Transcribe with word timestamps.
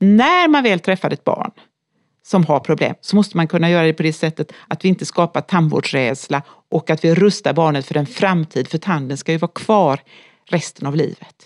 när 0.00 0.48
man 0.48 0.62
väl 0.62 0.80
träffar 0.80 1.10
ett 1.10 1.24
barn 1.24 1.50
som 2.26 2.44
har 2.44 2.60
problem 2.60 2.94
så 3.00 3.16
måste 3.16 3.36
man 3.36 3.48
kunna 3.48 3.70
göra 3.70 3.86
det 3.86 3.92
på 3.92 4.02
det 4.02 4.12
sättet 4.12 4.52
att 4.68 4.84
vi 4.84 4.88
inte 4.88 5.06
skapar 5.06 5.40
tandvårdsrädsla 5.40 6.42
och 6.70 6.90
att 6.90 7.04
vi 7.04 7.14
rustar 7.14 7.52
barnet 7.52 7.86
för 7.86 7.96
en 7.96 8.06
framtid, 8.06 8.68
för 8.68 8.78
tanden 8.78 9.16
ska 9.16 9.32
ju 9.32 9.38
vara 9.38 9.52
kvar 9.52 10.00
resten 10.50 10.86
av 10.86 10.96
livet. 10.96 11.42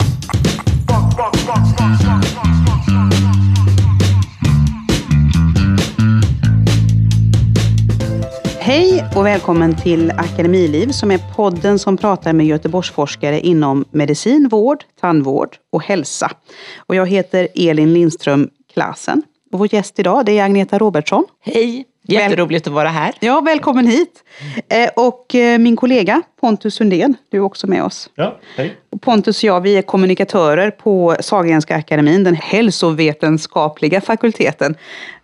Hej 8.71 9.05
och 9.17 9.27
välkommen 9.27 9.77
till 9.77 10.11
Akademiliv 10.11 10.89
som 10.89 11.11
är 11.11 11.19
podden 11.37 11.79
som 11.79 11.97
pratar 11.97 12.33
med 12.33 12.47
Göteborgsforskare 12.47 13.41
inom 13.41 13.85
medicin, 13.91 14.49
vård, 14.49 14.85
tandvård 15.01 15.57
och 15.71 15.83
hälsa. 15.85 16.31
Och 16.79 16.95
jag 16.95 17.07
heter 17.07 17.49
Elin 17.55 17.93
Lindström 17.93 18.51
Klasen. 18.73 19.23
Och 19.53 19.59
vår 19.59 19.75
gäst 19.75 19.99
idag 19.99 20.27
det 20.27 20.39
är 20.39 20.45
Agneta 20.45 20.79
Robertsson. 20.79 21.25
Hej! 21.41 21.85
Jätteroligt 22.03 22.67
att 22.67 22.73
vara 22.73 22.89
här. 22.89 23.15
Ja, 23.21 23.41
välkommen 23.41 23.87
hit. 23.87 24.25
Eh, 24.69 24.91
och 24.97 25.35
eh, 25.35 25.59
min 25.59 25.77
kollega 25.77 26.23
Pontus 26.41 26.75
Sundén, 26.75 27.15
du 27.31 27.37
är 27.37 27.43
också 27.43 27.67
med 27.67 27.85
oss. 27.85 28.11
Ja, 28.15 28.39
hej. 28.57 28.77
Pontus 29.01 29.39
och 29.39 29.45
jag, 29.45 29.61
vi 29.61 29.77
är 29.77 29.83
kommunikatörer 29.83 30.71
på 30.71 31.17
Sahlgrenska 31.21 31.77
akademin, 31.77 32.25
den 32.25 32.35
hälsovetenskapliga 32.35 34.01
fakulteten 34.01 34.75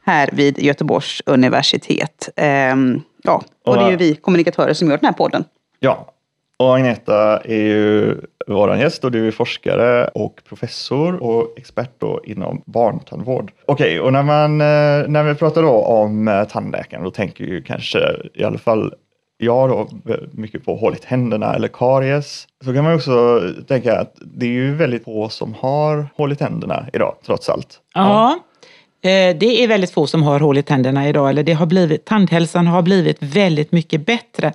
här 0.06 0.30
vid 0.32 0.58
Göteborgs 0.58 1.22
universitet. 1.26 2.28
Ja, 3.26 3.42
och 3.64 3.76
det 3.76 3.82
är 3.82 3.90
ju 3.90 3.96
vi 3.96 4.14
kommunikatörer 4.14 4.74
som 4.74 4.88
gör 4.88 4.98
den 4.98 5.06
här 5.06 5.12
podden. 5.12 5.44
Ja, 5.80 6.12
och 6.56 6.76
Agneta 6.76 7.40
är 7.40 7.62
ju 7.62 8.20
vår 8.46 8.76
gäst 8.76 9.04
och 9.04 9.12
du 9.12 9.26
är 9.26 9.30
forskare 9.30 10.08
och 10.08 10.40
professor 10.48 11.22
och 11.22 11.54
expert 11.56 11.90
då 11.98 12.20
inom 12.24 12.62
barntandvård. 12.66 13.52
Okej, 13.66 14.00
och 14.00 14.12
när, 14.12 14.22
man, 14.22 14.60
eh, 14.60 15.08
när 15.08 15.22
vi 15.22 15.34
pratar 15.34 15.62
då 15.62 15.72
om 15.72 16.28
eh, 16.28 16.44
tandläkaren 16.44 17.04
då 17.04 17.10
tänker 17.10 17.44
ju 17.44 17.62
kanske 17.62 17.98
i 18.34 18.44
alla 18.44 18.58
fall 18.58 18.94
jag 19.38 19.68
då 19.68 19.88
mycket 20.32 20.64
på 20.64 20.76
hål 20.76 20.94
i 20.94 20.96
tänderna 20.96 21.54
eller 21.54 21.68
karies. 21.68 22.46
Så 22.64 22.74
kan 22.74 22.84
man 22.84 22.94
också 22.94 23.42
tänka 23.68 23.98
att 23.98 24.14
det 24.20 24.46
är 24.46 24.50
ju 24.50 24.74
väldigt 24.74 25.04
få 25.04 25.28
som 25.28 25.54
har 25.54 26.06
hål 26.16 26.32
i 26.32 26.36
tänderna 26.36 26.86
idag 26.92 27.14
trots 27.26 27.48
allt. 27.48 27.80
Ja. 27.94 28.38
Det 29.00 29.62
är 29.62 29.68
väldigt 29.68 29.90
få 29.90 30.06
som 30.06 30.22
har 30.22 30.40
hål 30.40 30.58
i 30.58 30.62
tänderna 30.62 31.08
idag, 31.08 31.30
eller 31.30 31.42
det 31.42 31.52
har 31.52 31.66
blivit, 31.66 32.04
tandhälsan 32.04 32.66
har 32.66 32.82
blivit 32.82 33.16
väldigt 33.20 33.72
mycket 33.72 34.06
bättre. 34.06 34.52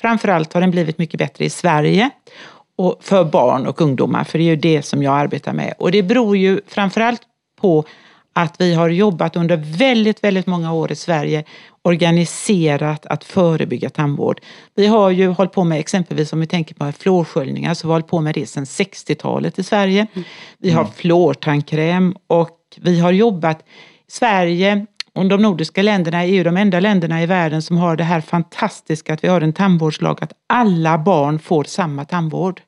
Framförallt 0.00 0.52
har 0.52 0.60
den 0.60 0.70
blivit 0.70 0.98
mycket 0.98 1.18
bättre 1.18 1.44
i 1.44 1.50
Sverige 1.50 2.10
och 2.76 2.98
för 3.00 3.24
barn 3.24 3.66
och 3.66 3.80
ungdomar, 3.80 4.24
för 4.24 4.38
det 4.38 4.44
är 4.44 4.46
ju 4.46 4.56
det 4.56 4.82
som 4.82 5.02
jag 5.02 5.14
arbetar 5.14 5.52
med. 5.52 5.74
Och 5.78 5.92
det 5.92 6.02
beror 6.02 6.36
ju 6.36 6.60
framförallt 6.68 7.22
på 7.60 7.84
att 8.32 8.54
vi 8.58 8.74
har 8.74 8.88
jobbat 8.88 9.36
under 9.36 9.56
väldigt, 9.56 10.24
väldigt 10.24 10.46
många 10.46 10.72
år 10.72 10.92
i 10.92 10.96
Sverige 10.96 11.44
organiserat 11.82 13.06
att 13.06 13.24
förebygga 13.24 13.90
tandvård. 13.90 14.40
Vi 14.74 14.86
har 14.86 15.10
ju 15.10 15.28
hållit 15.28 15.52
på 15.52 15.64
med 15.64 15.78
exempelvis 15.78 16.32
om 16.32 16.40
vi 16.40 16.46
tänker 16.46 16.74
på 16.74 16.92
fluorsköljningar 16.92 17.74
så 17.74 17.86
har 17.86 17.88
vi 17.88 17.92
hållit 17.92 18.06
på 18.06 18.20
med 18.20 18.34
det 18.34 18.46
sedan 18.46 18.64
60-talet 18.64 19.58
i 19.58 19.62
Sverige. 19.62 20.06
Vi 20.58 20.70
har 20.70 20.84
fluortandkräm 20.84 22.16
och 22.26 22.50
vi 22.82 23.00
har 23.00 23.12
jobbat 23.12 23.64
Sverige 24.08 24.86
och 25.14 25.28
de 25.28 25.42
nordiska 25.42 25.82
länderna 25.82 26.24
är 26.24 26.28
ju 26.28 26.44
de 26.44 26.56
enda 26.56 26.80
länderna 26.80 27.22
i 27.22 27.26
världen 27.26 27.62
som 27.62 27.76
har 27.76 27.96
det 27.96 28.04
här 28.04 28.20
fantastiska 28.20 29.14
att 29.14 29.24
vi 29.24 29.28
har 29.28 29.40
en 29.40 29.52
tandvårdslag 29.52 30.18
att 30.20 30.32
alla 30.46 30.98
barn 30.98 31.38
får 31.38 31.64
samma 31.64 32.04
tandvård. 32.04 32.60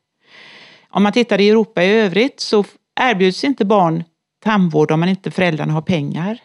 Om 0.89 1.03
man 1.03 1.13
tittar 1.13 1.41
i 1.41 1.49
Europa 1.51 1.85
i 1.85 1.91
övrigt 1.91 2.41
så 2.41 2.65
erbjuds 3.01 3.45
inte 3.45 3.65
barn 3.65 4.05
tandvård 4.45 4.91
om 4.91 5.01
man 5.01 5.09
inte 5.09 5.31
föräldrarna 5.31 5.73
har 5.73 5.83
pengar. 5.83 6.39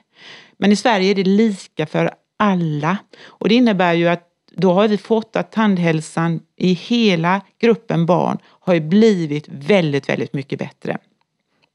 Men 0.58 0.72
i 0.72 0.76
Sverige 0.76 1.12
är 1.12 1.16
det 1.16 1.24
lika 1.24 1.86
för 1.86 2.12
alla. 2.40 2.98
Och 3.24 3.50
det 3.50 3.56
innebär 3.56 3.94
ju 3.94 4.08
att 4.08 4.28
då 4.52 4.74
har 4.74 4.88
vi 4.88 4.98
fått 4.98 5.36
att 5.36 5.52
tandhälsan 5.52 6.40
i 6.58 6.74
hela 6.74 7.42
gruppen 7.62 8.06
barn 8.06 8.38
har 8.46 8.80
blivit 8.80 9.46
väldigt, 9.48 10.10
väldigt 10.10 10.34
mycket 10.34 10.60
bättre. 10.60 10.98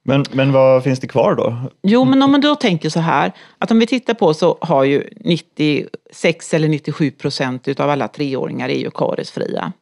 Men, 0.06 0.24
men 0.32 0.52
vad 0.52 0.84
finns 0.84 1.00
det 1.00 1.06
kvar 1.06 1.34
då? 1.34 1.56
Jo, 1.82 2.04
men 2.04 2.22
om 2.22 2.32
man 2.32 2.40
då 2.40 2.54
tänker 2.54 2.88
så 2.88 3.00
här, 3.00 3.32
att 3.58 3.70
om 3.70 3.78
vi 3.78 3.86
tittar 3.86 4.14
på 4.14 4.34
så 4.34 4.58
har 4.60 4.84
ju 4.84 5.08
96 5.20 6.54
eller 6.54 6.68
97 6.68 7.10
procent 7.10 7.68
utav 7.68 7.90
alla 7.90 8.08
treåringar 8.08 8.68
är 8.68 8.78
ju 8.78 8.90
kariesfria. 8.90 9.72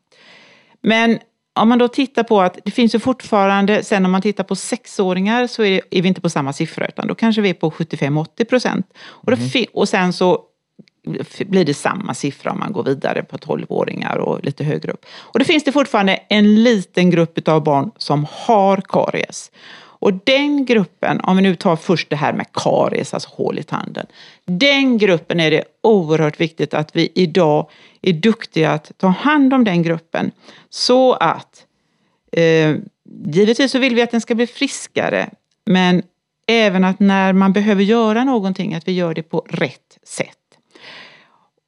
Men 0.81 1.19
om 1.55 1.69
man 1.69 1.79
då 1.79 1.89
tittar 1.89 2.23
på 2.23 2.41
att 2.41 2.59
det 2.65 2.71
finns 2.71 2.95
ju 2.95 2.99
fortfarande, 2.99 3.85
sen 3.85 4.05
om 4.05 4.13
man 4.13 4.23
tittar 4.23 4.45
på 4.45 4.57
sexåringar 4.57 5.47
så 5.47 5.63
är, 5.63 5.71
det, 5.71 5.99
är 5.99 6.03
vi 6.03 6.09
inte 6.09 6.21
på 6.21 6.31
samma 6.31 6.53
siffra 6.53 6.87
utan 6.87 7.07
då 7.07 7.15
kanske 7.15 7.43
vi 7.43 7.51
är 7.51 7.55
på 7.55 7.71
75-80 7.71 8.45
procent. 8.45 8.87
Och, 9.01 9.33
mm. 9.33 9.65
och 9.73 9.89
sen 9.89 10.13
så 10.13 10.41
blir 11.47 11.65
det 11.65 11.75
samma 11.75 12.15
siffra 12.15 12.53
om 12.53 12.59
man 12.59 12.73
går 12.73 12.83
vidare 12.83 13.23
på 13.23 13.37
12-åringar 13.37 14.17
och 14.17 14.45
lite 14.45 14.65
högre 14.65 14.93
upp. 14.93 15.07
Och 15.07 15.39
då 15.39 15.45
finns 15.45 15.65
det 15.65 15.73
fortfarande 15.73 16.15
en 16.29 16.63
liten 16.63 17.11
grupp 17.11 17.49
av 17.49 17.65
barn 17.65 17.91
som 17.99 18.27
har 18.31 18.83
karies. 18.89 19.51
Och 20.05 20.15
den 20.25 20.65
gruppen, 20.65 21.21
om 21.21 21.37
vi 21.37 21.43
nu 21.43 21.57
tar 21.57 21.77
först 21.77 22.11
det 22.11 22.17
här 22.17 22.33
med 22.33 22.47
karies, 22.53 23.15
alltså 23.15 23.31
hål 23.33 23.59
i 23.59 23.63
tanden. 23.63 24.07
Den 24.45 24.99
gruppen 24.99 25.41
är 25.41 25.51
det 25.51 25.65
oerhört 25.83 26.41
viktigt 26.41 26.75
att 26.75 26.97
vi 26.97 27.13
idag 27.15 27.71
är 28.03 28.13
duktiga 28.13 28.73
att 28.73 28.93
ta 28.97 29.09
hand 29.09 29.55
om 29.55 29.65
den 29.65 29.83
gruppen. 29.83 30.31
Så 30.71 31.13
att, 31.13 31.67
eh, 32.33 32.77
givetvis 33.25 33.73
så 33.73 33.79
vill 33.79 33.95
vi 33.95 34.03
att 34.03 34.11
den 34.11 34.21
ska 34.21 34.35
bli 34.35 34.47
friskare, 34.47 35.31
men 35.67 36.03
även 36.47 36.85
att 36.85 37.01
när 37.01 37.33
man 37.33 37.53
behöver 37.53 37.83
göra 37.83 38.25
någonting, 38.25 38.75
att 38.75 38.89
vi 38.89 38.93
gör 38.93 39.15
det 39.15 39.23
på 39.23 39.47
rätt 39.49 39.99
sätt. 40.03 40.44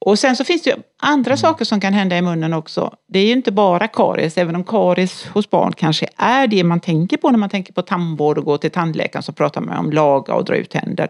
Och 0.07 0.19
sen 0.19 0.35
så 0.35 0.43
finns 0.43 0.61
det 0.61 0.69
ju 0.69 0.75
andra 1.01 1.31
mm. 1.31 1.37
saker 1.37 1.65
som 1.65 1.79
kan 1.79 1.93
hända 1.93 2.17
i 2.17 2.21
munnen 2.21 2.53
också. 2.53 2.95
Det 3.07 3.19
är 3.19 3.25
ju 3.25 3.31
inte 3.31 3.51
bara 3.51 3.87
karies, 3.87 4.37
även 4.37 4.55
om 4.55 4.63
karies 4.63 5.25
hos 5.25 5.49
barn 5.49 5.73
kanske 5.73 6.07
är 6.17 6.47
det 6.47 6.63
man 6.63 6.79
tänker 6.79 7.17
på 7.17 7.31
när 7.31 7.37
man 7.37 7.49
tänker 7.49 7.73
på 7.73 7.81
tandvård 7.81 8.37
och 8.37 8.45
gå 8.45 8.57
till 8.57 8.71
tandläkaren 8.71 9.23
så 9.23 9.31
pratar 9.33 9.61
man 9.61 9.77
om 9.77 9.91
laga 9.91 10.33
och 10.33 10.45
dra 10.45 10.55
ut 10.55 10.69
tänder. 10.69 11.07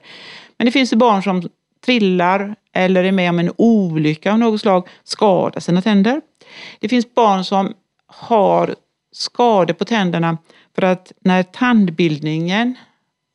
Men 0.58 0.66
det 0.66 0.72
finns 0.72 0.94
ju 0.94 0.98
barn 0.98 1.24
som 1.24 1.50
trillar 1.86 2.56
eller 2.74 3.04
är 3.04 3.12
med 3.12 3.30
om 3.30 3.40
en 3.40 3.52
olycka 3.58 4.32
av 4.32 4.40
något 4.40 4.62
slag, 4.62 4.88
skadar 5.04 5.60
sina 5.60 5.82
tänder. 5.82 6.22
Det 6.80 6.90
finns 6.90 7.16
barn 7.16 7.44
som 7.44 7.74
har 8.08 8.76
skador 9.12 9.74
på 9.74 9.86
tänderna 9.86 10.38
för 10.76 10.82
att 10.82 11.12
när 11.20 11.44
tandbildningen 11.44 12.76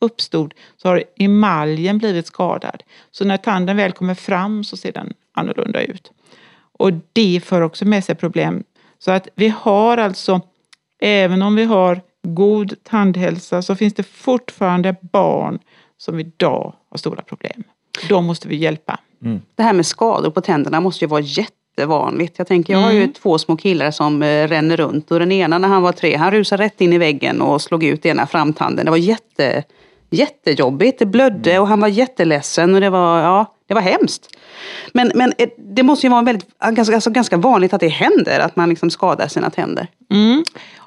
uppstod 0.03 0.55
så 0.77 0.89
har 0.89 1.05
emaljen 1.17 1.99
blivit 1.99 2.27
skadad. 2.27 2.83
Så 3.11 3.25
när 3.25 3.37
tanden 3.37 3.77
väl 3.77 3.93
kommer 3.93 4.15
fram 4.15 4.65
så 4.65 4.77
ser 4.77 4.93
den 4.93 5.13
annorlunda 5.33 5.83
ut. 5.83 6.13
Och 6.73 6.93
det 7.13 7.41
för 7.45 7.61
också 7.61 7.85
med 7.85 8.05
sig 8.05 8.15
problem. 8.15 8.65
Så 8.99 9.11
att 9.11 9.29
vi 9.35 9.49
har 9.49 9.99
alltså, 9.99 10.41
även 11.01 11.43
om 11.43 11.57
vi 11.57 11.65
har 11.65 12.01
god 12.23 12.75
tandhälsa 12.83 13.63
så 13.63 13.77
finns 13.77 13.95
det 13.95 14.03
fortfarande 14.03 14.97
barn 15.01 15.59
som 15.99 16.21
idag 16.21 16.75
har 16.91 16.99
stora 16.99 17.23
problem. 17.23 17.65
De 18.09 18.25
måste 18.25 18.49
vi 18.49 18.57
hjälpa. 18.57 18.99
Mm. 19.25 19.41
Det 19.55 19.63
här 19.63 19.73
med 19.73 19.87
skador 19.87 20.31
på 20.31 20.41
tänderna 20.41 20.81
måste 20.81 21.05
ju 21.05 21.09
vara 21.09 21.21
jättevanligt. 21.21 22.39
Jag 22.39 22.47
tänker, 22.47 22.73
jag 22.73 22.81
har 22.81 22.93
ju 22.93 22.99
mm. 22.99 23.13
två 23.13 23.39
små 23.39 23.57
killar 23.57 23.91
som 23.91 24.23
eh, 24.23 24.49
ränner 24.49 24.77
runt 24.77 25.11
och 25.11 25.19
den 25.19 25.33
ena 25.33 25.59
när 25.59 25.69
han 25.69 25.83
var 25.83 25.93
tre, 25.93 26.17
han 26.17 26.31
rusade 26.31 26.65
rätt 26.65 26.81
in 26.81 26.93
i 26.93 26.99
väggen 26.99 27.43
och 27.43 27.63
slog 27.63 27.85
ut 27.85 28.07
ena 28.07 28.27
framtanden. 28.27 28.85
Det 28.85 28.91
var 28.91 28.99
jätte, 28.99 29.65
jättejobbigt. 30.13 30.99
Det 30.99 31.07
blödde 31.07 31.51
mm. 31.51 31.63
och 31.63 31.69
han 31.69 31.81
var 31.81 31.89
jätteledsen 31.89 32.75
och 32.75 32.81
det 32.81 32.91
var, 32.91 33.21
ja, 33.21 33.55
det 33.69 33.75
var 33.75 33.81
hemskt. 33.81 34.37
Men, 34.93 35.13
men 35.15 35.33
eh, 35.39 35.49
det 35.59 35.83
måste 35.83 36.07
ju 36.07 36.11
vara 36.11 36.23
väldigt, 36.23 36.49
ganska, 36.71 36.95
alltså 36.95 37.11
ganska 37.11 37.37
vanligt 37.37 37.73
att 37.75 37.81
det 37.81 37.89
händer, 37.89 38.41
att 38.41 38.57
man 38.57 38.69
liksom 38.69 38.91
skadar 38.91 39.29
sina 39.29 39.51
tänder. 39.51 39.87
Mm. 40.11 40.45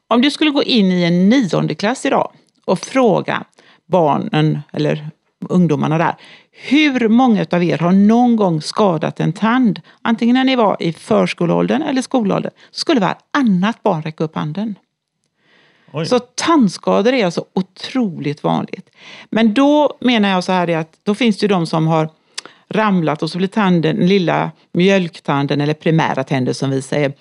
Om 0.07 0.21
du 0.21 0.31
skulle 0.31 0.51
gå 0.51 0.63
in 0.63 0.91
i 0.91 1.03
en 1.03 1.29
nionde 1.29 1.75
klass 1.75 2.05
idag 2.05 2.31
och 2.65 2.79
fråga 2.79 3.43
barnen 3.87 4.59
eller 4.73 5.09
ungdomarna 5.49 5.97
där. 5.97 6.15
Hur 6.51 7.09
många 7.09 7.45
av 7.51 7.63
er 7.63 7.77
har 7.77 7.91
någon 7.91 8.35
gång 8.35 8.61
skadat 8.61 9.19
en 9.19 9.33
tand? 9.33 9.81
Antingen 10.01 10.33
när 10.33 10.43
ni 10.43 10.55
var 10.55 10.77
i 10.79 10.93
förskoleåldern 10.93 11.81
eller 11.81 12.01
skolåldern. 12.01 12.51
Skulle 12.71 12.99
varannat 12.99 13.83
barn 13.83 14.01
räcka 14.01 14.23
upp 14.23 14.35
handen. 14.35 14.75
Oj. 15.95 16.05
Så 16.05 16.19
tandskador 16.19 17.13
är 17.13 17.25
alltså 17.25 17.45
otroligt 17.53 18.43
vanligt. 18.43 18.89
Men 19.29 19.53
då 19.53 19.97
menar 20.01 20.29
jag 20.29 20.43
så 20.43 20.51
här 20.51 20.67
att 20.67 20.99
då 21.03 21.15
finns 21.15 21.37
det 21.37 21.43
ju 21.43 21.47
de 21.47 21.67
som 21.67 21.87
har 21.87 22.09
ramlat 22.69 23.23
och 23.23 23.29
så 23.29 23.37
blir 23.37 23.47
tanden, 23.47 23.95
den 23.95 24.07
lilla 24.07 24.51
mjölktanden 24.71 25.61
eller 25.61 25.73
primära 25.73 26.23
tänder 26.23 26.53
som 26.53 26.69
vi 26.69 26.81
säger, 26.81 27.13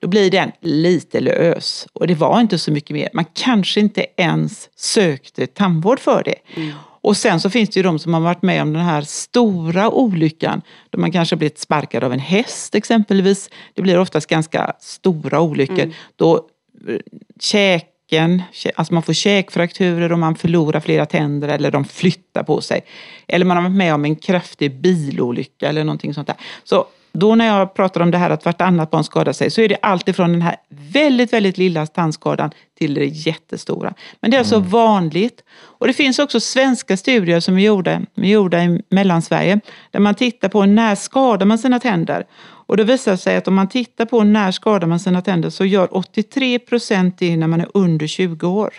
då 0.00 0.08
blir 0.08 0.30
den 0.30 0.52
lite 0.60 1.20
lös. 1.20 1.86
Och 1.92 2.06
det 2.06 2.14
var 2.14 2.40
inte 2.40 2.58
så 2.58 2.72
mycket 2.72 2.94
mer. 2.94 3.08
Man 3.12 3.24
kanske 3.34 3.80
inte 3.80 4.06
ens 4.16 4.68
sökte 4.76 5.46
tandvård 5.46 6.00
för 6.00 6.22
det. 6.24 6.60
Mm. 6.60 6.72
Och 6.84 7.16
sen 7.16 7.40
så 7.40 7.50
finns 7.50 7.70
det 7.70 7.78
ju 7.78 7.82
de 7.82 7.98
som 7.98 8.14
har 8.14 8.20
varit 8.20 8.42
med 8.42 8.62
om 8.62 8.72
den 8.72 8.82
här 8.82 9.02
stora 9.02 9.90
olyckan. 9.90 10.62
Då 10.90 11.00
man 11.00 11.12
kanske 11.12 11.36
blivit 11.36 11.58
sparkad 11.58 12.04
av 12.04 12.12
en 12.12 12.18
häst 12.18 12.74
exempelvis. 12.74 13.50
Det 13.74 13.82
blir 13.82 13.98
oftast 13.98 14.26
ganska 14.26 14.72
stora 14.80 15.40
olyckor. 15.40 15.78
Mm. 15.78 15.92
Då 16.16 16.46
eh, 16.88 16.96
käk 17.40 17.91
käken, 18.12 18.42
alltså 18.74 18.94
man 18.94 19.02
får 19.02 19.12
käkfrakturer 19.12 20.12
och 20.12 20.18
man 20.18 20.34
förlorar 20.34 20.80
flera 20.80 21.06
tänder 21.06 21.48
eller 21.48 21.70
de 21.70 21.84
flyttar 21.84 22.42
på 22.42 22.60
sig. 22.60 22.80
Eller 23.28 23.46
man 23.46 23.56
har 23.56 23.64
varit 23.64 23.76
med 23.76 23.94
om 23.94 24.04
en 24.04 24.16
kraftig 24.16 24.80
bilolycka 24.80 25.68
eller 25.68 25.84
någonting 25.84 26.14
sånt 26.14 26.26
där. 26.26 26.36
Så 26.64 26.86
då 27.12 27.34
när 27.34 27.46
jag 27.46 27.74
pratar 27.74 28.00
om 28.00 28.10
det 28.10 28.18
här 28.18 28.30
att 28.30 28.44
vartannat 28.44 28.90
barn 28.90 29.04
skadar 29.04 29.32
sig 29.32 29.50
så 29.50 29.60
är 29.60 29.68
det 29.68 29.78
alltifrån 29.82 30.32
den 30.32 30.42
här 30.42 30.56
väldigt, 30.68 31.32
väldigt 31.32 31.58
lilla 31.58 31.86
tandskadan 31.86 32.50
till 32.78 32.94
det 32.94 33.04
jättestora. 33.04 33.94
Men 34.20 34.30
det 34.30 34.36
är 34.36 34.38
alltså 34.38 34.56
mm. 34.56 34.68
vanligt. 34.68 35.44
Och 35.78 35.86
det 35.86 35.92
finns 35.92 36.18
också 36.18 36.40
svenska 36.40 36.96
studier 36.96 37.40
som 37.40 37.58
är 37.58 37.62
gjorda, 37.62 38.00
gjorda 38.14 38.64
i 38.64 38.80
Mellansverige 38.88 39.60
där 39.90 40.00
man 40.00 40.14
tittar 40.14 40.48
på 40.48 40.66
när 40.66 40.94
skadar 40.94 41.46
man 41.46 41.58
sina 41.58 41.80
tänder. 41.80 42.24
Och 42.66 42.76
det 42.76 42.84
visar 42.84 43.16
sig 43.16 43.36
att 43.36 43.48
om 43.48 43.54
man 43.54 43.68
tittar 43.68 44.04
på 44.04 44.24
när 44.24 44.50
skadar 44.50 44.86
man 44.86 45.00
sina 45.00 45.22
tänder 45.22 45.50
så 45.50 45.64
gör 45.64 45.96
83 45.96 46.58
procent 46.58 47.18
det 47.18 47.36
när 47.36 47.46
man 47.46 47.60
är 47.60 47.68
under 47.74 48.06
20 48.06 48.48
år. 48.48 48.74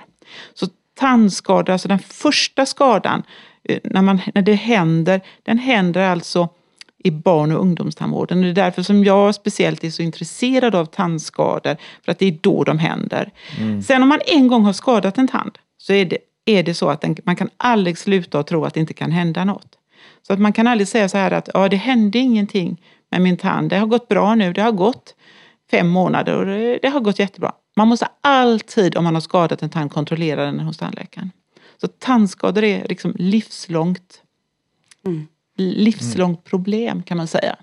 Så 0.54 0.68
tandskada, 1.00 1.74
alltså 1.74 1.88
den 1.88 2.00
första 2.00 2.66
skadan, 2.66 3.24
eh, 3.64 3.80
när, 3.84 4.02
man, 4.02 4.22
när 4.34 4.42
det 4.42 4.54
händer, 4.54 5.22
den 5.44 5.58
händer 5.58 6.02
alltså 6.02 6.50
i 7.04 7.12
barn 7.12 7.52
och 7.52 7.62
ungdomstandvården. 7.62 8.42
Det 8.42 8.48
är 8.48 8.54
därför 8.54 8.82
som 8.82 9.04
jag 9.04 9.36
speciellt 9.36 9.84
är 9.84 9.90
så 9.90 10.02
intresserad 10.02 10.76
av 10.76 10.86
tandskador, 10.86 11.78
för 12.06 12.12
att 12.12 12.20
det 12.20 12.26
är 12.26 12.38
då 12.42 12.64
de 12.64 12.80
händer. 12.80 13.32
Mm. 13.60 13.82
Sen 13.82 14.04
om 14.04 14.10
man 14.10 14.20
en 14.26 14.48
gång 14.48 14.64
har 14.66 14.74
skadat 14.74 15.18
en 15.18 15.28
tand 15.28 15.58
så 15.78 15.94
är 15.94 16.06
det, 16.06 16.18
är 16.46 16.64
det 16.64 16.74
så 16.74 16.90
att 16.90 17.02
den, 17.02 17.18
man 17.24 17.36
kan 17.36 17.50
aldrig 17.58 17.98
sluta 17.98 18.40
att 18.40 18.48
tro 18.48 18.66
att 18.66 18.74
det 18.74 18.80
inte 18.80 18.94
kan 18.94 19.12
hända 19.12 19.44
något. 19.44 19.78
Så 20.28 20.34
att 20.34 20.40
man 20.40 20.54
kan 20.54 20.68
aldrig 20.68 20.88
säga 20.88 21.10
så 21.10 21.18
här 21.18 21.32
att 21.32 21.50
ja, 21.54 21.70
det 21.70 21.76
hände 21.76 22.20
ingenting 22.20 22.82
med 23.14 23.22
min 23.22 23.38
tand. 23.38 23.70
Det 23.70 23.78
har 23.78 23.88
gått 23.88 24.08
bra 24.08 24.36
nu. 24.36 24.54
Det 24.54 24.62
har 24.62 24.72
gått 24.72 25.16
fem 25.72 25.88
månader 25.88 26.38
och 26.38 26.46
det, 26.46 26.80
det 26.82 26.88
har 26.88 27.00
gått 27.00 27.20
jättebra. 27.20 27.52
Man 27.76 27.88
måste 27.88 28.08
alltid, 28.22 28.98
om 28.98 29.04
man 29.04 29.14
har 29.14 29.22
skadat 29.22 29.62
en 29.62 29.70
tand, 29.70 29.92
kontrollera 29.92 30.46
den 30.46 30.60
hos 30.60 30.78
tandläkaren. 30.78 31.32
Så 31.82 31.88
tandskador 31.88 32.64
är 32.64 32.88
liksom 32.88 33.14
livslångt. 33.18 34.22
Mm 35.06 35.28
livslångt 35.58 36.44
problem 36.44 37.04
kan 37.04 37.18
man 37.18 37.28
säga. 37.28 37.56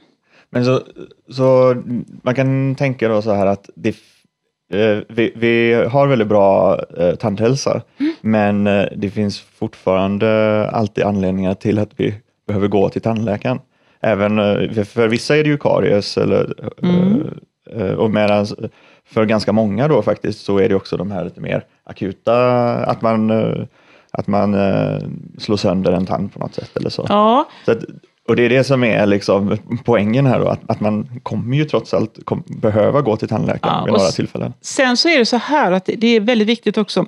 Men 0.51 0.65
så, 0.65 0.83
så 1.31 1.77
man 2.23 2.35
kan 2.35 2.75
tänka 2.75 3.09
då 3.09 3.23
så 3.23 3.33
här 3.33 3.47
att 3.47 3.71
det, 3.75 3.97
eh, 4.73 4.99
vi, 5.09 5.33
vi, 5.37 5.75
har 5.75 6.07
väldigt 6.07 6.29
bra 6.29 6.81
eh, 6.99 7.15
tandhälsa, 7.15 7.83
mm. 7.99 8.13
men 8.21 8.67
eh, 8.67 8.85
det 8.97 9.11
finns 9.11 9.41
fortfarande 9.41 10.71
alltid 10.71 11.05
anledningar 11.05 11.55
till 11.55 11.79
att 11.79 11.91
vi 11.97 12.15
behöver 12.47 12.69
gå 12.69 12.89
till 12.89 13.03
tandläkaren. 13.03 13.59
Även 14.03 14.39
eh, 14.39 14.85
för 14.85 15.09
vissa 15.09 15.37
är 15.37 15.45
det 15.45 15.51
ju 15.51 15.59
karies, 15.59 16.19
eller, 16.19 16.55
mm. 16.83 17.31
Eh, 17.77 17.93
och 17.93 18.11
medan 18.11 18.47
för 19.05 19.25
ganska 19.25 19.53
många 19.53 19.89
då 19.89 20.03
faktiskt 20.03 20.45
så 20.45 20.59
är 20.59 20.69
det 20.69 20.75
också 20.75 20.97
de 20.97 21.11
här 21.11 21.25
lite 21.25 21.41
mer 21.41 21.65
akuta, 21.85 22.37
att 22.77 23.03
man 23.03 23.31
eh, 23.31 23.65
att 24.11 24.27
man 24.27 24.55
eh, 24.55 24.99
slår 25.39 25.57
sönder 25.57 25.93
en 25.93 26.07
tand 26.07 26.33
på 26.33 26.39
något 26.39 26.55
sätt 26.55 26.77
eller 26.77 26.91
så. 26.91 27.07
Ja. 27.09 27.49
så 27.65 27.73
att, 27.73 27.85
och 28.29 28.37
det 28.37 28.43
är 28.43 28.49
det 28.49 28.65
som 28.65 28.85
är 28.85 29.07
liksom 29.07 29.59
poängen 29.85 30.27
här 30.27 30.41
då, 30.41 30.49
att, 30.49 30.61
att 30.71 30.81
man 30.81 31.21
kommer 31.23 31.57
ju 31.57 31.65
trots 31.65 31.95
allt 31.95 32.25
kom, 32.25 32.45
behöva 32.47 33.01
gå 33.01 33.17
till 33.17 33.29
tandläkaren 33.29 33.75
ja, 33.79 33.85
vid 33.85 33.93
några 33.93 34.11
tillfällen. 34.11 34.53
Sen 34.61 34.97
så 34.97 35.09
är 35.09 35.19
det 35.19 35.27
så 35.27 35.37
här 35.37 35.73
att 35.73 35.85
det 35.85 36.07
är 36.07 36.21
väldigt 36.21 36.49
viktigt 36.49 36.79
också 36.79 37.07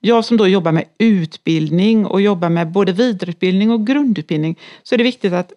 jag 0.00 0.24
som 0.24 0.36
då 0.36 0.48
jobbar 0.48 0.72
med 0.72 0.84
utbildning 0.98 2.06
och 2.06 2.20
jobbar 2.20 2.48
med 2.48 2.72
både 2.72 2.92
vidareutbildning 2.92 3.70
och 3.70 3.86
grundutbildning 3.86 4.58
så 4.82 4.94
är 4.94 4.98
det 4.98 5.04
viktigt 5.04 5.32
att 5.32 5.52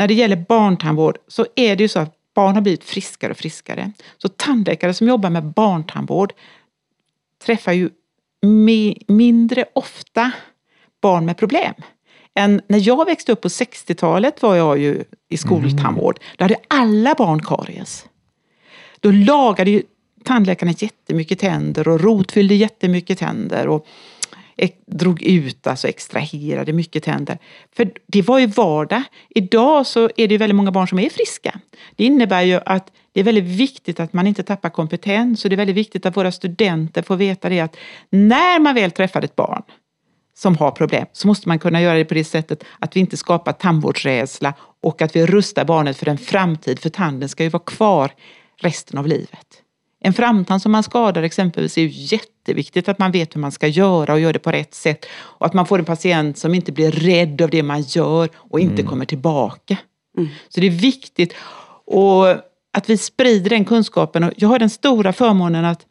när 0.00 0.08
det 0.08 0.14
gäller 0.14 0.44
barntandvård 0.48 1.18
så 1.28 1.46
är 1.56 1.76
det 1.76 1.82
ju 1.82 1.88
så 1.88 1.98
att 2.00 2.14
barn 2.34 2.54
har 2.54 2.62
blivit 2.62 2.84
friskare 2.84 3.30
och 3.30 3.36
friskare. 3.36 3.92
Så 4.18 4.28
tandläkare 4.28 4.94
som 4.94 5.08
jobbar 5.08 5.30
med 5.30 5.44
barntandvård 5.44 6.32
träffar 7.44 7.72
ju 7.72 7.90
mindre 9.06 9.64
ofta 9.72 10.32
barn 11.02 11.26
med 11.26 11.36
problem. 11.36 11.74
Än 12.34 12.60
när 12.66 12.88
jag 12.88 13.06
växte 13.06 13.32
upp 13.32 13.40
på 13.40 13.48
60-talet 13.48 14.42
var 14.42 14.56
jag 14.56 14.78
ju 14.78 15.04
i 15.28 15.36
skoltandvård. 15.36 16.18
Mm. 16.20 16.34
Då 16.36 16.44
hade 16.44 16.56
alla 16.68 17.14
barn 17.14 17.42
karies. 17.42 18.06
Då 19.00 19.10
lagade 19.10 19.70
ju 19.70 19.82
tandläkarna 20.24 20.72
jättemycket 20.72 21.38
tänder 21.38 21.88
och 21.88 22.00
rotfyllde 22.00 22.54
jättemycket 22.54 23.18
tänder. 23.18 23.68
Och 23.68 23.86
drog 24.86 25.22
ut, 25.22 25.66
alltså 25.66 25.88
extraherade 25.88 26.72
mycket 26.72 27.02
tänder. 27.02 27.38
För 27.76 27.90
det 28.06 28.22
var 28.22 28.38
ju 28.38 28.46
vardag. 28.46 29.02
Idag 29.28 29.86
så 29.86 30.10
är 30.16 30.28
det 30.28 30.38
väldigt 30.38 30.56
många 30.56 30.70
barn 30.70 30.88
som 30.88 30.98
är 30.98 31.10
friska. 31.10 31.60
Det 31.96 32.04
innebär 32.04 32.42
ju 32.42 32.60
att 32.66 32.92
det 33.12 33.20
är 33.20 33.24
väldigt 33.24 33.44
viktigt 33.44 34.00
att 34.00 34.12
man 34.12 34.26
inte 34.26 34.42
tappar 34.42 34.70
kompetens 34.70 35.44
och 35.44 35.50
det 35.50 35.54
är 35.54 35.56
väldigt 35.56 35.76
viktigt 35.76 36.06
att 36.06 36.16
våra 36.16 36.32
studenter 36.32 37.02
får 37.02 37.16
veta 37.16 37.48
det 37.48 37.60
att 37.60 37.76
när 38.10 38.60
man 38.60 38.74
väl 38.74 38.90
träffar 38.90 39.22
ett 39.22 39.36
barn 39.36 39.62
som 40.34 40.56
har 40.56 40.70
problem 40.70 41.06
så 41.12 41.28
måste 41.28 41.48
man 41.48 41.58
kunna 41.58 41.82
göra 41.82 41.98
det 41.98 42.04
på 42.04 42.14
det 42.14 42.24
sättet 42.24 42.64
att 42.78 42.96
vi 42.96 43.00
inte 43.00 43.16
skapar 43.16 43.52
tandvårdsrädsla 43.52 44.54
och 44.82 45.02
att 45.02 45.16
vi 45.16 45.26
rustar 45.26 45.64
barnet 45.64 45.96
för 45.96 46.08
en 46.08 46.18
framtid, 46.18 46.78
för 46.78 46.90
tanden 46.90 47.28
ska 47.28 47.42
ju 47.42 47.48
vara 47.48 47.62
kvar 47.62 48.10
resten 48.56 48.98
av 48.98 49.06
livet. 49.06 49.62
En 50.00 50.12
framtand 50.12 50.62
som 50.62 50.72
man 50.72 50.82
skadar 50.82 51.22
exempelvis 51.22 51.78
är 51.78 51.82
ju 51.82 51.88
jätteviktigt 51.92 52.88
att 52.88 52.98
man 52.98 53.12
vet 53.12 53.36
hur 53.36 53.40
man 53.40 53.52
ska 53.52 53.66
göra 53.66 54.12
och 54.12 54.20
gör 54.20 54.32
det 54.32 54.38
på 54.38 54.52
rätt 54.52 54.74
sätt. 54.74 55.06
Och 55.12 55.46
att 55.46 55.54
man 55.54 55.66
får 55.66 55.78
en 55.78 55.84
patient 55.84 56.38
som 56.38 56.54
inte 56.54 56.72
blir 56.72 56.90
rädd 56.90 57.42
av 57.42 57.50
det 57.50 57.62
man 57.62 57.82
gör 57.82 58.28
och 58.36 58.60
inte 58.60 58.80
mm. 58.80 58.86
kommer 58.86 59.04
tillbaka. 59.04 59.76
Mm. 60.16 60.28
Så 60.48 60.60
det 60.60 60.66
är 60.66 60.70
viktigt. 60.70 61.34
Och 61.86 62.28
att 62.72 62.90
vi 62.90 62.96
sprider 62.98 63.50
den 63.50 63.64
kunskapen. 63.64 64.24
Och 64.24 64.32
jag 64.36 64.48
har 64.48 64.58
den 64.58 64.70
stora 64.70 65.12
förmånen 65.12 65.64
att 65.64 65.86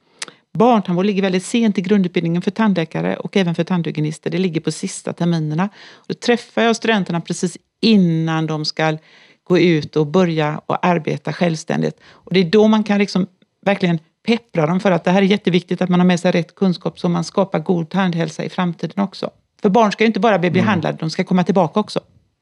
barntandvård 0.53 1.05
ligger 1.05 1.21
väldigt 1.21 1.45
sent 1.45 1.77
i 1.77 1.81
grundutbildningen 1.81 2.41
för 2.41 2.51
tandläkare 2.51 3.17
och 3.17 3.37
även 3.37 3.55
för 3.55 3.63
tandhygienister. 3.63 4.29
Det 4.29 4.37
ligger 4.37 4.61
på 4.61 4.71
sista 4.71 5.13
terminerna. 5.13 5.69
Då 6.07 6.13
träffar 6.13 6.61
jag 6.61 6.75
studenterna 6.75 7.21
precis 7.21 7.57
innan 7.81 8.47
de 8.47 8.65
ska 8.65 8.97
gå 9.43 9.59
ut 9.59 9.95
och 9.95 10.07
börja 10.07 10.61
och 10.65 10.85
arbeta 10.85 11.33
självständigt. 11.33 11.99
Och 12.07 12.33
det 12.33 12.39
är 12.39 12.45
då 12.45 12.67
man 12.67 12.83
kan 12.83 12.99
liksom 12.99 13.27
verkligen 13.61 13.99
peppra 14.27 14.65
dem 14.65 14.79
för 14.79 14.91
att 14.91 15.03
det 15.03 15.11
här 15.11 15.21
är 15.21 15.25
jätteviktigt 15.25 15.81
att 15.81 15.89
man 15.89 15.99
har 15.99 16.07
med 16.07 16.19
sig 16.19 16.31
rätt 16.31 16.55
kunskap 16.55 16.99
så 16.99 17.09
man 17.09 17.23
skapar 17.23 17.59
god 17.59 17.89
tandhälsa 17.89 18.43
i 18.43 18.49
framtiden 18.49 19.03
också. 19.03 19.29
För 19.61 19.69
barn 19.69 19.91
ska 19.91 20.03
ju 20.03 20.07
inte 20.07 20.19
bara 20.19 20.39
bli 20.39 20.49
mm. 20.49 20.61
behandlade, 20.61 20.97
de 20.99 21.09
ska 21.09 21.23
komma 21.23 21.43
tillbaka 21.43 21.79
också. 21.79 21.99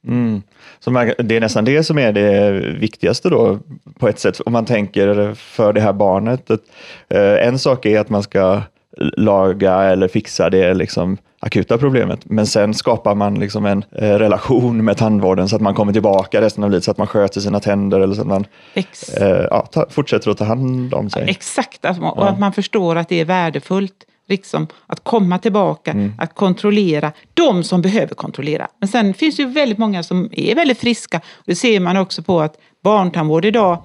Mm. 0.08 0.42
Så 0.80 0.92
man, 0.92 1.14
det 1.20 1.36
är 1.36 1.40
nästan 1.40 1.66
det 1.66 1.84
som 1.84 1.98
är 1.98 2.12
det 2.12 2.52
viktigaste 2.80 3.30
då 3.30 3.60
på 4.00 4.08
ett 4.08 4.20
sätt, 4.20 4.40
om 4.40 4.54
man 4.54 4.66
tänker 4.66 5.34
för 5.34 5.74
det 5.74 5.82
här 5.82 5.94
barnet. 5.94 6.52
Att, 6.52 6.62
eh, 7.10 7.48
en 7.48 7.60
sak 7.60 7.86
är 7.86 8.00
att 8.00 8.10
man 8.10 8.24
ska 8.24 8.62
laga 9.00 9.74
eller 9.84 10.08
fixa 10.08 10.50
det 10.50 10.74
liksom 10.74 11.18
akuta 11.40 11.78
problemet. 11.78 12.20
Men 12.24 12.48
sen 12.48 12.74
skapar 12.74 13.16
man 13.16 13.40
liksom 13.40 13.66
en 13.66 13.84
eh, 13.92 14.10
relation 14.10 14.86
med 14.86 14.98
tandvården 14.98 15.50
så 15.50 15.56
att 15.56 15.62
man 15.62 15.74
kommer 15.74 15.94
tillbaka 15.94 16.42
resten 16.42 16.64
av 16.64 16.72
livet, 16.72 16.84
så 16.84 16.92
att 16.92 16.98
man 16.98 17.08
sköter 17.08 17.42
sina 17.42 17.60
tänder 17.60 18.00
eller 18.00 18.16
så 18.16 18.22
att 18.22 18.28
man 18.28 18.46
eh, 18.76 19.28
ja, 19.28 19.68
ta, 19.72 19.86
fortsätter 19.90 20.32
att 20.32 20.38
ta 20.38 20.46
hand 20.46 20.94
om 20.94 21.10
sig. 21.10 21.30
Exakt, 21.30 21.86
att 21.86 22.00
man, 22.00 22.12
och 22.12 22.30
att 22.30 22.40
man 22.40 22.54
förstår 22.54 22.96
att 22.96 23.10
det 23.10 23.20
är 23.20 23.26
värdefullt 23.26 24.06
liksom, 24.28 24.68
att 24.88 25.04
komma 25.04 25.40
tillbaka, 25.40 25.92
mm. 25.92 26.14
att 26.18 26.36
kontrollera 26.36 27.12
de 27.34 27.64
som 27.64 27.82
behöver 27.82 28.16
kontrollera. 28.16 28.68
Men 28.80 28.88
sen 28.88 29.14
finns 29.14 29.36
det 29.36 29.44
ju 29.44 29.50
väldigt 29.50 29.78
många 29.78 30.04
som 30.04 30.30
är 30.32 30.56
väldigt 30.56 30.80
friska. 30.80 31.22
Det 31.46 31.56
ser 31.56 31.80
man 31.80 31.98
också 31.98 32.24
på 32.24 32.42
att 32.42 32.58
barntandvård 32.84 33.46
idag, 33.46 33.84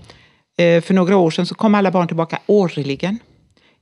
eh, 0.58 0.82
för 0.82 0.94
några 0.94 1.16
år 1.16 1.30
sedan 1.30 1.46
så 1.46 1.54
kom 1.54 1.74
alla 1.74 1.90
barn 1.90 2.06
tillbaka 2.06 2.38
årligen. 2.46 3.18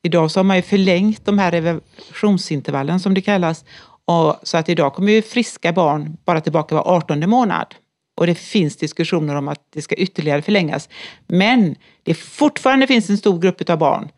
Idag 0.02 0.30
så 0.30 0.40
har 0.40 0.45
man 0.45 0.57
ju 0.57 0.62
förlängt 0.62 1.25
de 1.25 1.38
här 1.38 1.50
revisionsintervallen 1.50 3.00
som 3.00 3.14
det 3.14 3.21
kallas. 3.21 3.64
Och 4.04 4.37
så 4.42 4.57
att 4.59 4.69
idag 4.69 4.95
kommer 4.95 5.12
ju 5.12 5.23
friska 5.23 5.73
barn 5.73 6.16
bara 6.25 6.40
tillbaka 6.40 6.75
var 6.75 6.88
18 6.88 7.30
månad. 7.30 7.75
Och 8.16 8.26
det 8.26 8.35
finns 8.35 8.76
diskussioner 8.76 9.35
om 9.35 9.49
att 9.49 9.61
det 9.73 9.83
ska 9.83 9.95
ytterligare 9.95 10.42
förlängas. 10.42 10.88
Men 11.26 11.76
det 12.02 12.14
fortfarande 12.14 12.87
finns 12.87 13.11
en 13.11 13.19
stor 13.19 13.38
grupp 13.38 13.71
av 13.71 13.78
barn 13.78 14.09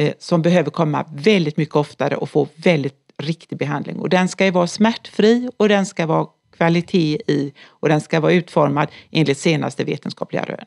eh, 0.00 0.12
som 0.18 0.42
behöver 0.42 0.70
komma 0.70 1.04
väldigt 1.14 1.56
mycket 1.56 1.76
oftare 1.76 2.16
och 2.16 2.30
få 2.30 2.48
väldigt 2.56 2.98
riktig 3.18 3.58
behandling. 3.58 3.98
Och 3.98 4.08
den 4.08 4.28
ska 4.28 4.44
ju 4.44 4.50
vara 4.50 4.66
smärtfri 4.66 5.50
och 5.56 5.68
den 5.68 5.86
ska 5.86 6.06
vara 6.06 6.26
kvalitet 6.56 7.18
i 7.26 7.52
och 7.66 7.88
den 7.88 8.00
ska 8.00 8.20
vara 8.20 8.32
utformad 8.32 8.88
enligt 9.10 9.38
senaste 9.38 9.84
vetenskapliga 9.84 10.44
rön 10.44 10.66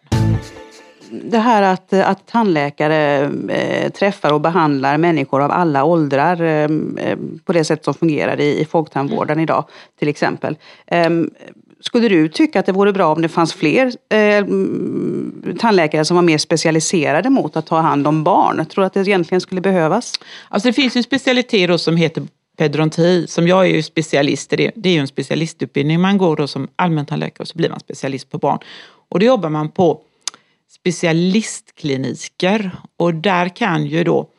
det 1.11 1.37
här 1.37 1.61
att, 1.61 1.93
att 1.93 2.27
tandläkare 2.27 3.31
eh, 3.49 3.91
träffar 3.91 4.33
och 4.33 4.41
behandlar 4.41 4.97
människor 4.97 5.41
av 5.41 5.51
alla 5.51 5.83
åldrar 5.83 6.41
eh, 6.41 6.63
eh 7.07 7.17
på 7.45 7.53
det 7.53 7.63
sätt 7.63 7.85
som 7.85 7.93
fungerar 7.93 8.39
i, 8.39 8.61
i 8.61 8.65
folktandvården 8.65 9.39
idag 9.39 9.65
till 9.99 10.07
exempel. 10.07 10.57
Eh, 10.87 11.09
skulle 11.79 12.09
du 12.09 12.29
tycka 12.29 12.59
att 12.59 12.65
det 12.65 12.71
vore 12.71 12.93
bra 12.93 13.13
om 13.13 13.21
det 13.21 13.29
fanns 13.29 13.53
fler 13.53 13.91
eh, 14.09 14.37
mm, 14.37 15.57
tandläkare 15.59 16.05
som 16.05 16.15
var 16.15 16.21
mer 16.21 16.37
specialiserade 16.37 17.29
mot 17.29 17.57
att 17.57 17.65
ta 17.65 17.79
hand 17.79 18.07
om 18.07 18.23
barn? 18.23 18.65
Tror 18.65 18.81
du 18.81 18.85
att 18.85 18.93
det 18.93 18.99
egentligen 18.99 19.41
skulle 19.41 19.61
behövas? 19.61 20.13
Alltså 20.49 20.69
det 20.69 20.73
finns 20.73 20.95
en 20.95 21.03
specialitet 21.03 21.81
som 21.81 21.97
heter 21.97 22.23
pedronti, 22.57 23.27
som 23.27 23.47
jag 23.47 23.65
är 23.65 23.69
ju 23.69 23.83
specialist 23.83 24.53
i. 24.53 24.55
Det, 24.55 24.71
det 24.75 24.89
är 24.89 24.93
ju 24.93 24.99
en 24.99 25.07
specialistutbildning 25.07 26.01
man 26.01 26.17
går 26.17 26.35
då 26.35 26.47
som 26.47 26.67
allmäntandläkare 26.75 27.41
och 27.41 27.47
så 27.47 27.57
blir 27.57 27.69
man 27.69 27.79
specialist 27.79 28.29
på 28.29 28.37
barn. 28.37 28.59
Och 29.09 29.19
då 29.19 29.25
jobbar 29.25 29.49
man 29.49 29.69
på 29.69 30.01
specialistkliniker 30.69 32.71
och 32.97 33.13
där 33.13 33.55
kan 33.55 33.85
ju 33.85 34.03
då 34.03 34.29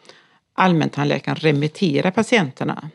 allmäntandläkaren 0.55 1.37
remitterar 1.37 2.11
patienterna 2.11 2.91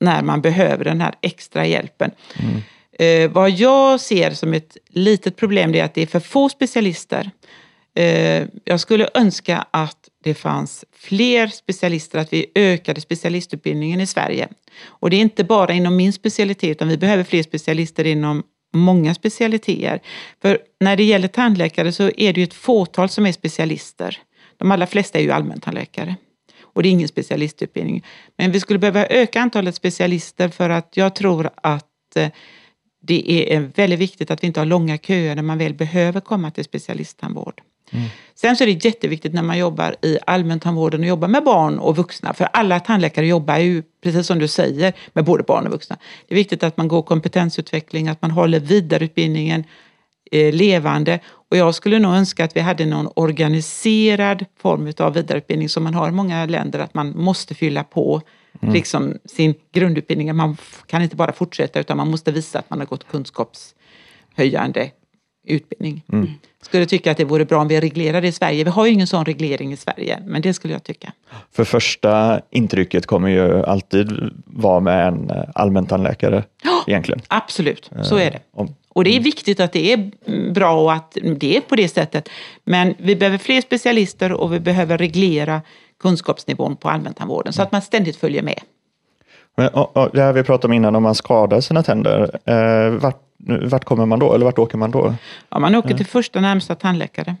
när 0.00 0.22
man 0.22 0.40
behöver 0.40 0.84
den 0.84 1.00
här 1.00 1.14
extra 1.20 1.66
hjälpen. 1.66 2.10
Mm. 2.38 2.60
Eh, 2.92 3.30
vad 3.30 3.50
jag 3.50 4.00
ser 4.00 4.30
som 4.30 4.54
ett 4.54 4.76
litet 4.88 5.36
problem 5.36 5.74
är 5.74 5.84
att 5.84 5.94
det 5.94 6.02
är 6.02 6.06
för 6.06 6.20
få 6.20 6.48
specialister. 6.48 7.30
Eh, 7.94 8.46
jag 8.64 8.80
skulle 8.80 9.08
önska 9.14 9.66
att 9.70 10.08
det 10.24 10.34
fanns 10.34 10.84
fler 10.92 11.46
specialister, 11.46 12.18
att 12.18 12.32
vi 12.32 12.46
ökade 12.54 13.00
specialistutbildningen 13.00 14.00
i 14.00 14.06
Sverige. 14.06 14.48
Och 14.86 15.10
det 15.10 15.16
är 15.16 15.20
inte 15.20 15.44
bara 15.44 15.72
inom 15.72 15.96
min 15.96 16.12
specialitet, 16.12 16.70
utan 16.70 16.88
vi 16.88 16.96
behöver 16.96 17.24
fler 17.24 17.42
specialister 17.42 18.04
inom 18.04 18.42
många 18.72 19.14
specialiteter. 19.14 20.00
För 20.42 20.58
när 20.80 20.96
det 20.96 21.04
gäller 21.04 21.28
tandläkare 21.28 21.92
så 21.92 22.10
är 22.16 22.32
det 22.32 22.40
ju 22.40 22.44
ett 22.44 22.54
fåtal 22.54 23.08
som 23.08 23.26
är 23.26 23.32
specialister. 23.32 24.18
De 24.56 24.70
allra 24.70 24.86
flesta 24.86 25.18
är 25.18 25.22
ju 25.22 25.30
allmäntandläkare. 25.30 26.16
Och 26.62 26.82
det 26.82 26.88
är 26.88 26.90
ingen 26.90 27.08
specialistutbildning. 27.08 28.04
Men 28.36 28.52
vi 28.52 28.60
skulle 28.60 28.78
behöva 28.78 29.06
öka 29.06 29.40
antalet 29.40 29.74
specialister 29.74 30.48
för 30.48 30.70
att 30.70 30.96
jag 30.96 31.14
tror 31.14 31.50
att 31.56 32.16
eh, 32.16 32.28
det 33.02 33.32
är 33.32 33.56
eh, 33.56 33.62
väldigt 33.74 33.98
viktigt 33.98 34.30
att 34.30 34.42
vi 34.42 34.46
inte 34.46 34.60
har 34.60 34.66
långa 34.66 34.98
köer 34.98 35.34
när 35.34 35.42
man 35.42 35.58
väl 35.58 35.74
behöver 35.74 36.20
komma 36.20 36.50
till 36.50 36.64
specialisttandvård. 36.64 37.62
Mm. 37.90 38.08
Sen 38.34 38.56
så 38.56 38.64
är 38.64 38.66
det 38.66 38.84
jätteviktigt 38.84 39.34
när 39.34 39.42
man 39.42 39.58
jobbar 39.58 39.96
i 40.02 40.18
allmäntandvården 40.26 41.00
och 41.00 41.06
jobbar 41.06 41.28
med 41.28 41.44
barn 41.44 41.78
och 41.78 41.96
vuxna. 41.96 42.34
För 42.34 42.48
alla 42.52 42.80
tandläkare 42.80 43.26
jobbar 43.26 43.58
ju, 43.58 43.82
precis 44.02 44.26
som 44.26 44.38
du 44.38 44.48
säger, 44.48 44.92
med 45.12 45.24
både 45.24 45.42
barn 45.42 45.66
och 45.66 45.72
vuxna. 45.72 45.96
Det 46.28 46.34
är 46.34 46.36
viktigt 46.36 46.62
att 46.62 46.76
man 46.76 46.88
går 46.88 47.02
kompetensutveckling, 47.02 48.08
att 48.08 48.22
man 48.22 48.30
håller 48.30 48.60
vidareutbildningen 48.60 49.64
eh, 50.30 50.54
levande. 50.54 51.20
Och 51.50 51.56
jag 51.56 51.74
skulle 51.74 51.98
nog 51.98 52.14
önska 52.14 52.44
att 52.44 52.56
vi 52.56 52.60
hade 52.60 52.86
någon 52.86 53.08
organiserad 53.16 54.44
form 54.58 54.92
av 54.98 55.14
vidareutbildning 55.14 55.68
som 55.68 55.84
man 55.84 55.94
har 55.94 56.08
i 56.08 56.12
många 56.12 56.46
länder, 56.46 56.78
att 56.78 56.94
man 56.94 57.12
måste 57.16 57.54
fylla 57.54 57.84
på 57.84 58.22
mm. 58.62 58.74
liksom 58.74 59.18
sin 59.24 59.54
grundutbildning. 59.72 60.36
Man 60.36 60.56
kan 60.86 61.02
inte 61.02 61.16
bara 61.16 61.32
fortsätta 61.32 61.80
utan 61.80 61.96
man 61.96 62.10
måste 62.10 62.32
visa 62.32 62.58
att 62.58 62.70
man 62.70 62.78
har 62.78 62.86
gått 62.86 63.08
kunskapshöjande 63.10 64.90
utbildning. 65.44 66.04
Mm. 66.12 66.28
Skulle 66.62 66.86
tycka 66.86 67.10
att 67.10 67.16
det 67.16 67.24
vore 67.24 67.44
bra 67.44 67.60
om 67.60 67.68
vi 67.68 67.80
reglerade 67.80 68.28
i 68.28 68.32
Sverige. 68.32 68.64
Vi 68.64 68.70
har 68.70 68.86
ju 68.86 68.92
ingen 68.92 69.06
sån 69.06 69.24
reglering 69.24 69.72
i 69.72 69.76
Sverige, 69.76 70.18
men 70.26 70.42
det 70.42 70.54
skulle 70.54 70.72
jag 70.72 70.84
tycka. 70.84 71.12
För 71.52 71.64
första 71.64 72.40
intrycket 72.50 73.06
kommer 73.06 73.28
ju 73.28 73.64
alltid 73.64 74.32
vara 74.44 74.80
med 74.80 75.08
en 75.08 75.30
eh, 75.30 75.44
allmäntandläkare 75.54 76.44
oh, 76.64 76.82
egentligen. 76.86 77.20
Absolut, 77.28 77.90
så 78.02 78.16
är 78.16 78.30
det. 78.30 78.40
Eh, 78.58 78.66
och 78.88 79.04
det 79.04 79.16
är 79.16 79.20
viktigt 79.20 79.60
att 79.60 79.72
det 79.72 79.92
är 79.92 80.10
bra 80.52 80.82
och 80.82 80.92
att 80.92 81.16
det 81.36 81.56
är 81.56 81.60
på 81.60 81.76
det 81.76 81.88
sättet. 81.88 82.28
Men 82.64 82.94
vi 82.98 83.16
behöver 83.16 83.38
fler 83.38 83.60
specialister 83.60 84.32
och 84.32 84.52
vi 84.52 84.60
behöver 84.60 84.98
reglera 84.98 85.62
kunskapsnivån 86.00 86.76
på 86.76 86.88
allmäntandvården 86.88 87.52
så 87.52 87.62
att 87.62 87.72
man 87.72 87.82
ständigt 87.82 88.16
följer 88.16 88.42
med. 88.42 88.60
Men, 89.56 89.68
och, 89.68 89.96
och, 89.96 90.10
det 90.12 90.22
här 90.22 90.32
vi 90.32 90.42
pratade 90.42 90.66
om 90.66 90.72
innan, 90.72 90.96
om 90.96 91.02
man 91.02 91.14
skadar 91.14 91.60
sina 91.60 91.82
tänder, 91.82 92.38
eh, 92.44 92.90
vart, 92.90 93.22
vart 93.62 93.84
kommer 93.84 94.06
man 94.06 94.18
då? 94.18 94.34
Eller 94.34 94.44
vart 94.44 94.58
åker 94.58 94.78
man 94.78 94.90
då? 94.90 95.14
Ja, 95.48 95.58
man 95.58 95.74
åker 95.74 95.96
till 95.96 96.06
första 96.06 96.40
närmsta 96.40 96.74
tandläkare. 96.74 97.36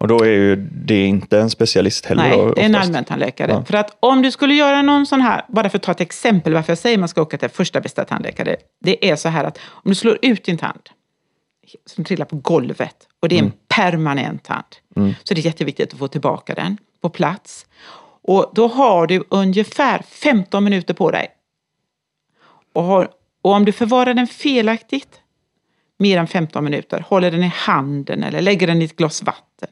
Och 0.00 0.08
då 0.08 0.24
är 0.24 0.30
ju 0.30 0.56
det 0.56 1.06
inte 1.06 1.38
en 1.38 1.50
specialist 1.50 2.06
heller? 2.06 2.22
Nej, 2.22 2.38
då, 2.38 2.52
det 2.52 2.60
är 2.60 2.66
en 2.66 2.74
allmäntandläkare. 2.74 3.52
Ja. 3.52 3.64
För 3.64 3.74
att 3.74 3.96
om 4.00 4.22
du 4.22 4.30
skulle 4.30 4.54
göra 4.54 4.82
någon 4.82 5.06
sån 5.06 5.20
här, 5.20 5.44
bara 5.48 5.68
för 5.68 5.78
att 5.78 5.82
ta 5.82 5.92
ett 5.92 6.00
exempel 6.00 6.54
varför 6.54 6.70
jag 6.70 6.78
säger 6.78 6.98
man 6.98 7.08
ska 7.08 7.22
åka 7.22 7.38
till 7.38 7.48
första 7.48 7.80
bästa 7.80 8.04
tandläkare. 8.04 8.56
Det 8.84 9.10
är 9.10 9.16
så 9.16 9.28
här 9.28 9.44
att 9.44 9.58
om 9.64 9.90
du 9.90 9.94
slår 9.94 10.18
ut 10.22 10.44
din 10.44 10.58
tand 10.58 10.80
som 11.86 12.04
trillar 12.04 12.26
på 12.26 12.36
golvet 12.36 12.96
och 13.22 13.28
det 13.28 13.34
är 13.34 13.38
en 13.38 13.44
mm. 13.44 13.58
permanent 13.68 14.44
tand. 14.44 14.64
Mm. 14.96 15.14
Så 15.22 15.34
det 15.34 15.40
är 15.40 15.44
jätteviktigt 15.44 15.92
att 15.92 15.98
få 15.98 16.08
tillbaka 16.08 16.54
den 16.54 16.78
på 17.02 17.08
plats. 17.08 17.66
Och 18.22 18.50
då 18.54 18.66
har 18.68 19.06
du 19.06 19.24
ungefär 19.28 20.02
15 20.02 20.64
minuter 20.64 20.94
på 20.94 21.10
dig. 21.10 21.28
Och, 22.72 22.82
har, 22.82 23.10
och 23.42 23.52
om 23.52 23.64
du 23.64 23.72
förvarar 23.72 24.14
den 24.14 24.26
felaktigt, 24.26 25.20
mer 25.98 26.18
än 26.18 26.26
15 26.26 26.64
minuter, 26.64 27.04
håller 27.08 27.30
den 27.30 27.42
i 27.42 27.52
handen 27.54 28.22
eller 28.22 28.42
lägger 28.42 28.66
den 28.66 28.82
i 28.82 28.84
ett 28.84 28.96
glas 28.96 29.22
vatten, 29.22 29.68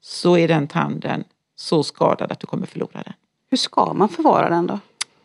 så 0.00 0.36
är 0.36 0.48
den 0.48 0.68
tanden 0.68 1.24
så 1.56 1.82
skadad 1.82 2.32
att 2.32 2.40
du 2.40 2.46
kommer 2.46 2.66
förlora 2.66 3.02
den. 3.04 3.12
Hur 3.50 3.56
ska 3.56 3.92
man 3.92 4.08
förvara 4.08 4.48
den 4.48 4.66
då? 4.66 4.80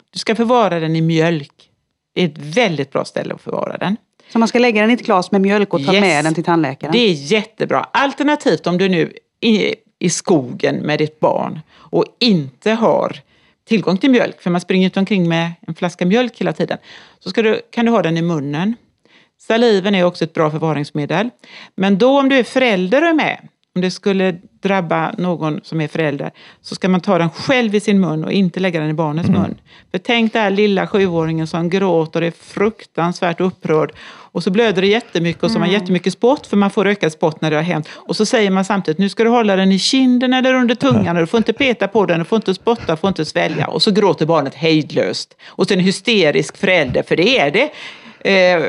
Du 0.10 0.20
ska 0.20 0.36
förvara 0.36 0.80
den 0.80 0.96
i 0.96 1.02
mjölk. 1.02 1.70
Det 2.14 2.22
är 2.22 2.26
ett 2.26 2.38
väldigt 2.38 2.92
bra 2.92 3.06
ställe 3.06 3.34
att 3.34 3.42
förvara 3.42 3.78
den. 3.78 3.98
Så 4.30 4.40
man 4.40 4.48
ska 4.48 4.60
lägga 4.60 4.82
den 4.82 4.92
i 4.92 4.94
ett 4.94 5.06
glas 5.06 5.32
med 5.32 5.42
mjölk 5.42 5.74
och 5.74 5.86
ta 5.86 5.94
yes. 5.94 6.02
med 6.02 6.26
den 6.26 6.34
till 6.34 6.44
tandläkaren? 6.44 6.92
Det 6.92 7.00
är 7.00 7.14
jättebra. 7.14 7.88
Alternativt 7.92 8.68
om 8.68 8.78
du 8.78 8.90
nu 8.90 9.14
är 9.40 9.76
i 10.00 10.10
skogen 10.10 10.76
med 10.76 11.00
ditt 11.00 11.20
barn 11.20 11.60
och 11.74 12.06
inte 12.20 12.72
har 12.72 13.18
tillgång 13.66 13.98
till 13.98 14.12
mjölk, 14.12 14.42
för 14.42 14.50
man 14.50 14.62
springer 14.62 14.86
inte 14.86 15.00
omkring 15.00 15.30
med 15.30 15.52
en 15.68 15.76
flaska 15.76 16.06
mjölk 16.06 16.42
hela 16.42 16.54
tiden, 16.54 16.78
så 17.20 17.30
du, 17.30 17.62
kan 17.72 17.86
du 17.86 17.92
ha 17.92 18.02
den 18.02 18.18
i 18.18 18.22
munnen. 18.22 18.76
Saliven 19.48 19.96
är 19.96 20.04
också 20.04 20.24
ett 20.24 20.34
bra 20.34 20.52
förvaringsmedel. 20.52 21.30
Men 21.76 21.98
då 21.98 22.20
om 22.20 22.30
du 22.30 22.36
är 22.36 22.44
förälder 22.44 23.02
och 23.02 23.08
är 23.08 23.14
med, 23.14 23.48
om 23.76 23.82
det 23.82 23.92
skulle 23.92 24.32
drabba 24.62 25.12
någon 25.18 25.60
som 25.64 25.82
är 25.82 25.88
förälder, 25.88 26.32
så 26.62 26.76
ska 26.76 26.90
man 26.90 27.02
ta 27.02 27.18
den 27.18 27.30
själv 27.30 27.76
i 27.76 27.80
sin 27.80 28.00
mun 28.00 28.24
och 28.24 28.32
inte 28.32 28.60
lägga 28.60 28.80
den 28.80 28.90
i 28.90 28.94
barnets 28.94 29.30
mm. 29.30 29.42
mun. 29.42 29.56
För 29.92 29.98
tänk 29.98 30.34
den 30.34 30.42
här 30.42 30.50
lilla 30.50 30.88
sjuåringen 30.88 31.48
som 31.48 31.70
gråter 31.70 32.22
och 32.22 32.28
är 32.28 32.32
fruktansvärt 32.32 33.42
upprörd. 33.42 33.94
Och 34.34 34.44
så 34.44 34.52
blöder 34.52 34.82
det 34.82 34.88
jättemycket 34.88 35.44
och 35.44 35.52
så 35.52 35.56
har 35.56 35.60
man 35.60 35.70
mm. 35.70 35.82
jättemycket 35.82 36.14
spott, 36.14 36.48
för 36.48 36.58
man 36.58 36.70
får 36.70 36.88
ökad 36.88 37.12
spott 37.12 37.42
när 37.42 37.52
det 37.52 37.56
har 37.56 37.64
hänt. 37.64 37.90
Och 37.94 38.16
så 38.16 38.26
säger 38.26 38.52
man 38.52 38.66
samtidigt, 38.66 38.98
nu 38.98 39.10
ska 39.10 39.24
du 39.24 39.30
hålla 39.30 39.56
den 39.56 39.72
i 39.72 39.80
kinden 39.80 40.34
eller 40.34 40.54
under 40.54 40.76
tungan, 40.76 41.16
och 41.16 41.22
du 41.22 41.28
får 41.28 41.38
inte 41.38 41.54
peta 41.54 41.88
på 41.88 42.06
den, 42.06 42.20
du 42.20 42.26
får 42.26 42.36
inte 42.36 42.54
spotta, 42.54 42.94
du 42.94 42.98
får 42.98 43.08
inte 43.08 43.26
svälja. 43.26 43.68
Och 43.68 43.82
så 43.82 43.92
gråter 43.92 44.26
barnet 44.26 44.56
hejdlöst. 44.56 45.38
Och 45.48 45.68
så 45.68 45.74
en 45.74 45.80
hysterisk 45.80 46.58
förälder, 46.58 47.04
för 47.04 47.16
det 47.16 47.40
är 47.40 47.52
det. 47.52 47.72
Eh, 48.30 48.64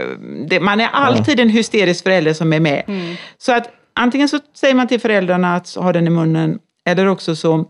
det 0.48 0.60
man 0.60 0.80
är 0.80 0.88
alltid 0.88 1.40
en 1.40 1.48
hysterisk 1.48 2.04
förälder 2.04 2.32
som 2.32 2.52
är 2.52 2.60
med. 2.60 2.82
Mm. 2.86 3.16
Så 3.38 3.52
att 3.52 3.70
antingen 3.94 4.28
så 4.28 4.38
säger 4.54 4.74
man 4.74 4.88
till 4.88 5.00
föräldrarna 5.00 5.56
att 5.56 5.74
ha 5.74 5.92
den 5.92 6.06
i 6.06 6.10
munnen 6.10 6.58
eller 6.86 7.06
också 7.06 7.36
så 7.36 7.64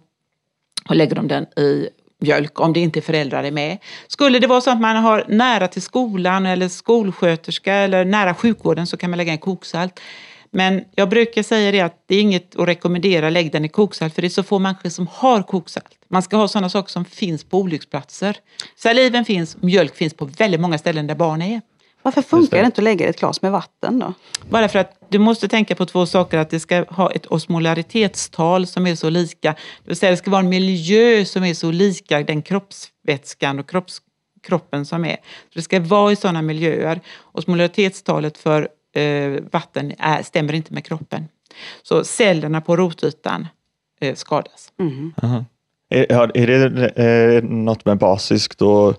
lägger 0.91 1.17
de 1.17 1.29
den 1.29 1.45
i 1.45 1.89
mjölk 2.25 2.61
om 2.61 2.73
det 2.73 2.81
inte 2.81 2.99
är 2.99 3.03
föräldrar 3.03 3.45
är 3.45 3.51
med. 3.51 3.79
Skulle 4.09 4.39
det 4.39 4.47
vara 4.47 4.61
så 4.61 4.71
att 4.71 4.81
man 4.81 4.97
har 4.97 5.25
nära 5.29 5.69
till 5.69 5.83
skolan 5.83 6.47
eller 6.47 6.69
skolsköterska 6.69 7.75
eller 7.75 8.05
nära 8.05 8.35
sjukvården 8.35 8.87
så 8.87 8.97
kan 8.97 9.11
man 9.11 9.17
lägga 9.17 9.33
en 9.33 9.39
koksalt. 9.39 10.01
Men 10.51 10.85
jag 10.95 11.09
brukar 11.09 11.43
säga 11.43 11.73
det 11.73 11.81
att 11.81 12.05
det 12.07 12.17
är 12.17 12.21
inget 12.21 12.57
att 12.57 12.69
rekommendera, 12.69 13.31
lägg 13.31 13.53
den 13.53 13.65
i 13.65 13.69
koksalt 13.69 14.15
för 14.15 14.23
det 14.23 14.29
är 14.29 14.31
så 14.31 14.43
få 14.43 14.59
människor 14.59 14.91
som 14.91 15.07
har 15.13 15.43
koksalt. 15.43 15.99
Man 16.09 16.23
ska 16.23 16.37
ha 16.37 16.49
sådana 16.49 16.69
saker 16.69 16.91
som 16.91 17.05
finns 17.05 17.45
på 17.45 17.59
olycksplatser. 17.59 18.37
Saliven 18.77 19.25
finns, 19.25 19.63
mjölk 19.63 19.97
finns 19.97 20.15
på 20.15 20.25
väldigt 20.25 20.61
många 20.61 20.79
ställen 20.79 21.07
där 21.07 21.15
barn 21.15 21.43
är. 21.43 21.61
Varför 22.05 22.23
funkar 22.23 22.59
det 22.59 22.67
inte 22.67 22.81
att 22.81 22.85
lägga 22.85 23.09
ett 23.09 23.21
glas 23.21 23.43
med 23.43 23.53
vatten 23.53 23.99
då? 23.99 24.13
Bara 24.51 24.69
för 24.69 24.79
att 24.79 25.07
du 25.09 25.19
måste 25.19 25.49
tänka 25.49 25.75
på 25.75 25.87
två 25.87 26.07
saker. 26.07 26.39
Att 26.39 26.51
det 26.51 26.61
ska 26.61 26.85
ha 26.89 27.13
ett 27.13 27.27
osmolaritetstal 27.27 28.67
som 28.67 28.87
är 28.87 28.95
så 28.95 29.11
lika. 29.11 29.53
Det 29.53 29.89
vill 29.89 29.97
säga 29.97 30.11
det 30.11 30.17
ska 30.17 30.31
vara 30.31 30.41
en 30.41 30.49
miljö 30.49 31.25
som 31.25 31.45
är 31.45 31.55
så 31.55 31.71
lika 31.71 32.23
den 32.23 32.43
kroppsvätskan 32.43 33.59
och 33.59 33.69
kropps, 33.69 34.03
kroppen 34.43 34.87
som 34.87 35.05
är. 35.05 35.17
Så 35.17 35.55
det 35.55 35.63
ska 35.63 35.81
vara 35.81 36.13
i 36.13 36.17
sådana 36.17 36.43
miljöer. 36.43 37.01
Osmolaritetstalet 37.33 38.39
för 38.39 38.69
eh, 38.95 39.43
vatten 39.53 39.93
är, 39.99 40.23
stämmer 40.23 40.53
inte 40.53 40.75
med 40.75 40.85
kroppen. 40.85 41.29
Så 41.83 42.05
cellerna 42.05 42.61
på 42.61 42.77
rotytan 42.77 43.47
eh, 44.01 44.15
skadas. 44.15 44.73
Mm. 44.81 45.13
Är, 45.89 46.37
är 46.37 46.47
det 46.47 46.89
eh, 46.89 47.43
något 47.43 47.85
med 47.85 47.99
basiskt 47.99 48.63
och 48.63 48.95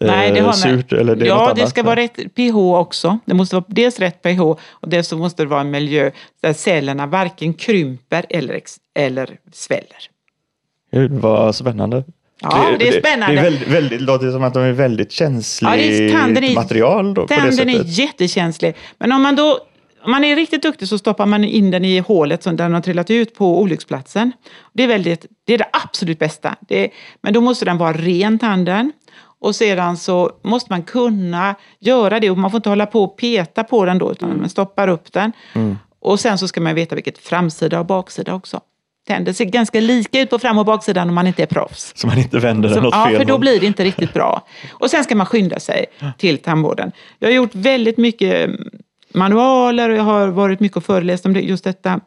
Nej, 0.00 0.32
det 0.32 0.40
har 0.40 0.52
surt 0.52 0.92
eller 0.92 1.16
det 1.16 1.26
Ja, 1.26 1.52
det 1.56 1.66
ska 1.66 1.82
vara 1.82 1.96
rätt 1.96 2.34
pH 2.34 2.56
också. 2.56 3.18
Det 3.24 3.34
måste 3.34 3.56
vara 3.56 3.64
dels 3.68 3.98
rätt 3.98 4.22
pH 4.22 4.40
och 4.40 4.88
dels 4.88 5.08
så 5.08 5.16
måste 5.16 5.42
det 5.42 5.48
vara 5.48 5.60
en 5.60 5.70
miljö 5.70 6.10
där 6.42 6.52
cellerna 6.52 7.06
varken 7.06 7.54
krymper 7.54 8.24
eller, 8.30 8.60
eller 8.94 9.36
sväller. 9.52 10.08
Gud, 10.92 11.12
vad 11.12 11.54
spännande. 11.54 12.04
Ja, 12.40 12.70
det, 12.78 12.88
är 12.88 13.00
spännande. 13.00 13.34
Det, 13.34 13.40
är 13.40 13.44
väldigt, 13.44 13.68
väldigt, 13.68 14.00
låter 14.00 14.30
som 14.30 14.42
att 14.42 14.54
de 14.54 14.62
är 14.62 14.72
väldigt 14.72 15.12
känsligt 15.12 16.12
ja, 16.12 16.54
material. 16.54 17.14
Då, 17.14 17.26
tanden 17.26 17.68
är 17.68 17.82
jättekänslig. 17.84 18.74
Men 18.98 19.12
om 19.12 19.22
man 19.22 19.36
då 19.36 19.58
om 20.04 20.10
man 20.10 20.24
är 20.24 20.36
riktigt 20.36 20.62
duktig 20.62 20.88
så 20.88 20.98
stoppar 20.98 21.26
man 21.26 21.44
in 21.44 21.70
den 21.70 21.84
i 21.84 21.98
hålet 21.98 22.42
där 22.42 22.52
den 22.52 22.74
har 22.74 22.80
trillat 22.80 23.10
ut 23.10 23.34
på 23.34 23.60
olycksplatsen. 23.60 24.32
Det 24.72 24.82
är, 24.82 24.88
väldigt, 24.88 25.26
det, 25.44 25.54
är 25.54 25.58
det 25.58 25.68
absolut 25.72 26.18
bästa. 26.18 26.56
Det, 26.68 26.90
men 27.20 27.32
då 27.32 27.40
måste 27.40 27.64
den 27.64 27.78
vara 27.78 27.92
ren, 27.92 28.38
tanden. 28.38 28.92
Och 29.44 29.56
sedan 29.56 29.96
så 29.96 30.30
måste 30.42 30.72
man 30.72 30.82
kunna 30.82 31.54
göra 31.78 32.20
det 32.20 32.30
och 32.30 32.38
man 32.38 32.50
får 32.50 32.58
inte 32.58 32.68
hålla 32.68 32.86
på 32.86 33.04
och 33.04 33.16
peta 33.16 33.64
på 33.64 33.84
den 33.84 33.98
då 33.98 34.12
utan 34.12 34.28
mm. 34.28 34.40
man 34.40 34.48
stoppar 34.48 34.88
upp 34.88 35.12
den. 35.12 35.32
Mm. 35.52 35.78
Och 36.00 36.20
sen 36.20 36.38
så 36.38 36.48
ska 36.48 36.60
man 36.60 36.74
veta 36.74 36.94
vilket 36.94 37.18
framsida 37.18 37.80
och 37.80 37.86
baksida 37.86 38.34
också. 38.34 38.60
Tänder 39.06 39.32
ser 39.32 39.44
ganska 39.44 39.80
lika 39.80 40.20
ut 40.20 40.30
på 40.30 40.38
fram 40.38 40.58
och 40.58 40.64
baksidan 40.64 41.08
om 41.08 41.14
man 41.14 41.26
inte 41.26 41.42
är 41.42 41.46
proffs. 41.46 41.92
Så 41.96 42.06
man 42.06 42.18
inte 42.18 42.38
vänder 42.38 42.68
den 42.68 42.82
så, 42.82 42.88
åt 42.88 42.94
fel 42.94 43.12
Ja, 43.12 43.18
för 43.18 43.24
då 43.24 43.38
blir 43.38 43.60
det 43.60 43.66
inte 43.66 43.84
riktigt 43.84 44.12
bra. 44.12 44.46
Och 44.72 44.90
sen 44.90 45.04
ska 45.04 45.14
man 45.14 45.26
skynda 45.26 45.60
sig 45.60 45.86
till 46.18 46.38
tandvården. 46.38 46.92
Jag 47.18 47.28
har 47.28 47.34
gjort 47.34 47.54
väldigt 47.54 47.98
mycket 47.98 48.50
manualer 49.14 49.90
och 49.90 49.96
jag 49.96 50.02
har 50.02 50.28
varit 50.28 50.60
mycket 50.60 50.76
och 50.76 50.84
föreläst 50.84 51.26
om 51.26 51.34
just 51.34 51.64
detta. 51.64 52.00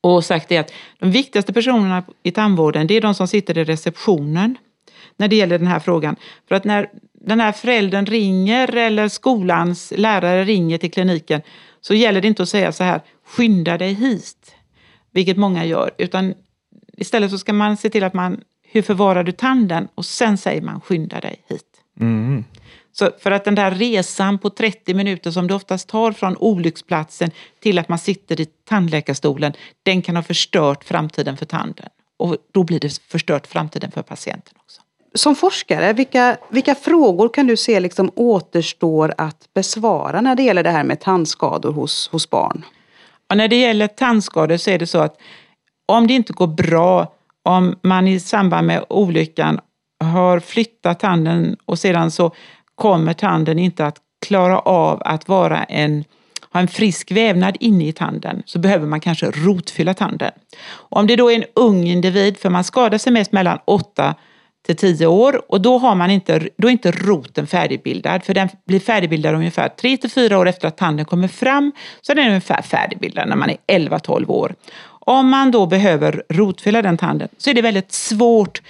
och 0.00 0.24
sagt 0.24 0.48
det 0.48 0.58
att 0.58 0.72
de 0.98 1.10
viktigaste 1.10 1.52
personerna 1.52 2.02
i 2.22 2.30
tandvården 2.30 2.86
det 2.86 2.94
är 2.94 3.00
de 3.00 3.14
som 3.14 3.28
sitter 3.28 3.58
i 3.58 3.64
receptionen 3.64 4.56
när 5.16 5.28
det 5.28 5.36
gäller 5.36 5.58
den 5.58 5.66
här 5.66 5.80
frågan. 5.80 6.16
För 6.48 6.54
att 6.54 6.64
när 6.64 6.90
den 7.12 7.40
här 7.40 7.52
föräldern 7.52 8.06
ringer 8.06 8.76
eller 8.76 9.08
skolans 9.08 9.92
lärare 9.96 10.44
ringer 10.44 10.78
till 10.78 10.90
kliniken 10.90 11.42
så 11.80 11.94
gäller 11.94 12.20
det 12.20 12.28
inte 12.28 12.42
att 12.42 12.48
säga 12.48 12.72
så 12.72 12.84
här, 12.84 13.00
skynda 13.26 13.78
dig 13.78 13.92
hit, 13.92 14.54
vilket 15.12 15.36
många 15.36 15.64
gör, 15.64 15.90
utan 15.98 16.34
istället 16.96 17.30
så 17.30 17.38
ska 17.38 17.52
man 17.52 17.76
se 17.76 17.90
till 17.90 18.04
att 18.04 18.14
man, 18.14 18.40
hur 18.62 18.82
förvarar 18.82 19.24
du 19.24 19.32
tanden? 19.32 19.88
Och 19.94 20.06
sen 20.06 20.38
säger 20.38 20.62
man, 20.62 20.80
skynda 20.80 21.20
dig 21.20 21.44
hit. 21.48 21.66
Mm. 22.00 22.44
Så 22.92 23.10
för 23.18 23.30
att 23.30 23.44
den 23.44 23.54
där 23.54 23.70
resan 23.70 24.38
på 24.38 24.50
30 24.50 24.94
minuter 24.94 25.30
som 25.30 25.46
det 25.46 25.54
oftast 25.54 25.88
tar 25.88 26.12
från 26.12 26.36
olycksplatsen 26.36 27.30
till 27.60 27.78
att 27.78 27.88
man 27.88 27.98
sitter 27.98 28.40
i 28.40 28.46
tandläkarstolen, 28.46 29.52
den 29.82 30.02
kan 30.02 30.16
ha 30.16 30.22
förstört 30.22 30.84
framtiden 30.84 31.36
för 31.36 31.46
tanden. 31.46 31.88
Och 32.16 32.36
då 32.52 32.64
blir 32.64 32.80
det 32.80 32.98
förstört 32.98 33.46
framtiden 33.46 33.90
för 33.90 34.02
patienten 34.02 34.54
också. 34.56 34.82
Som 35.14 35.34
forskare, 35.34 35.92
vilka, 35.92 36.36
vilka 36.48 36.74
frågor 36.74 37.28
kan 37.28 37.46
du 37.46 37.56
se 37.56 37.80
liksom 37.80 38.10
återstår 38.16 39.14
att 39.18 39.48
besvara 39.54 40.20
när 40.20 40.34
det 40.34 40.42
gäller 40.42 40.62
det 40.62 40.70
här 40.70 40.84
med 40.84 41.00
tandskador 41.00 41.72
hos, 41.72 42.08
hos 42.12 42.30
barn? 42.30 42.64
Och 43.30 43.36
när 43.36 43.48
det 43.48 43.56
gäller 43.56 43.86
tandskador 43.86 44.56
så 44.56 44.70
är 44.70 44.78
det 44.78 44.86
så 44.86 44.98
att 44.98 45.16
om 45.86 46.06
det 46.06 46.14
inte 46.14 46.32
går 46.32 46.46
bra, 46.46 47.12
om 47.42 47.78
man 47.82 48.08
i 48.08 48.20
samband 48.20 48.66
med 48.66 48.84
olyckan 48.88 49.60
har 50.04 50.40
flyttat 50.40 51.00
tanden 51.00 51.56
och 51.66 51.78
sedan 51.78 52.10
så 52.10 52.34
kommer 52.74 53.12
tanden 53.12 53.58
inte 53.58 53.86
att 53.86 53.96
klara 54.26 54.58
av 54.58 55.02
att 55.04 55.28
vara 55.28 55.64
en, 55.64 56.04
ha 56.52 56.60
en 56.60 56.68
frisk 56.68 57.10
vävnad 57.10 57.56
inne 57.60 57.88
i 57.88 57.92
tanden 57.92 58.42
så 58.46 58.58
behöver 58.58 58.86
man 58.86 59.00
kanske 59.00 59.30
rotfylla 59.30 59.94
tanden. 59.94 60.32
Och 60.70 60.96
om 60.96 61.06
det 61.06 61.16
då 61.16 61.30
är 61.30 61.36
en 61.36 61.44
ung 61.54 61.84
individ, 61.84 62.38
för 62.38 62.50
man 62.50 62.64
skadar 62.64 62.98
sig 62.98 63.12
mest 63.12 63.32
mellan 63.32 63.58
8 63.64 64.14
till 64.66 64.76
10 64.76 65.06
år 65.06 65.52
och 65.52 65.60
då, 65.60 65.78
har 65.78 65.94
man 65.94 66.10
inte, 66.10 66.48
då 66.56 66.68
är 66.68 66.72
inte 66.72 66.90
roten 66.90 67.46
färdigbildad 67.46 68.24
för 68.24 68.34
den 68.34 68.48
blir 68.66 68.80
färdigbildad 68.80 69.34
ungefär 69.34 69.68
3 69.68 69.96
till 69.96 70.10
4 70.10 70.38
år 70.38 70.48
efter 70.48 70.68
att 70.68 70.76
tanden 70.76 71.04
kommer 71.04 71.28
fram 71.28 71.72
så 72.00 72.14
den 72.14 72.24
är 72.24 72.28
ungefär 72.28 72.62
färdigbildad 72.62 73.28
när 73.28 73.36
man 73.36 73.50
är 73.50 73.56
11-12 73.66 74.30
år. 74.30 74.54
Om 74.86 75.28
man 75.28 75.50
då 75.50 75.66
behöver 75.66 76.22
rotfylla 76.28 76.82
den 76.82 76.96
tanden 76.96 77.28
så 77.38 77.50
är 77.50 77.54
det 77.54 77.62
väldigt 77.62 77.92
svårt 77.92 78.62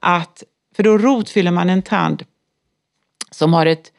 att, 0.00 0.42
för 0.76 0.82
då 0.82 0.98
rotfyller 0.98 1.50
man 1.50 1.70
en 1.70 1.82
tand 1.82 2.24
som 3.30 3.54
har 3.54 3.66
ett, 3.66 3.92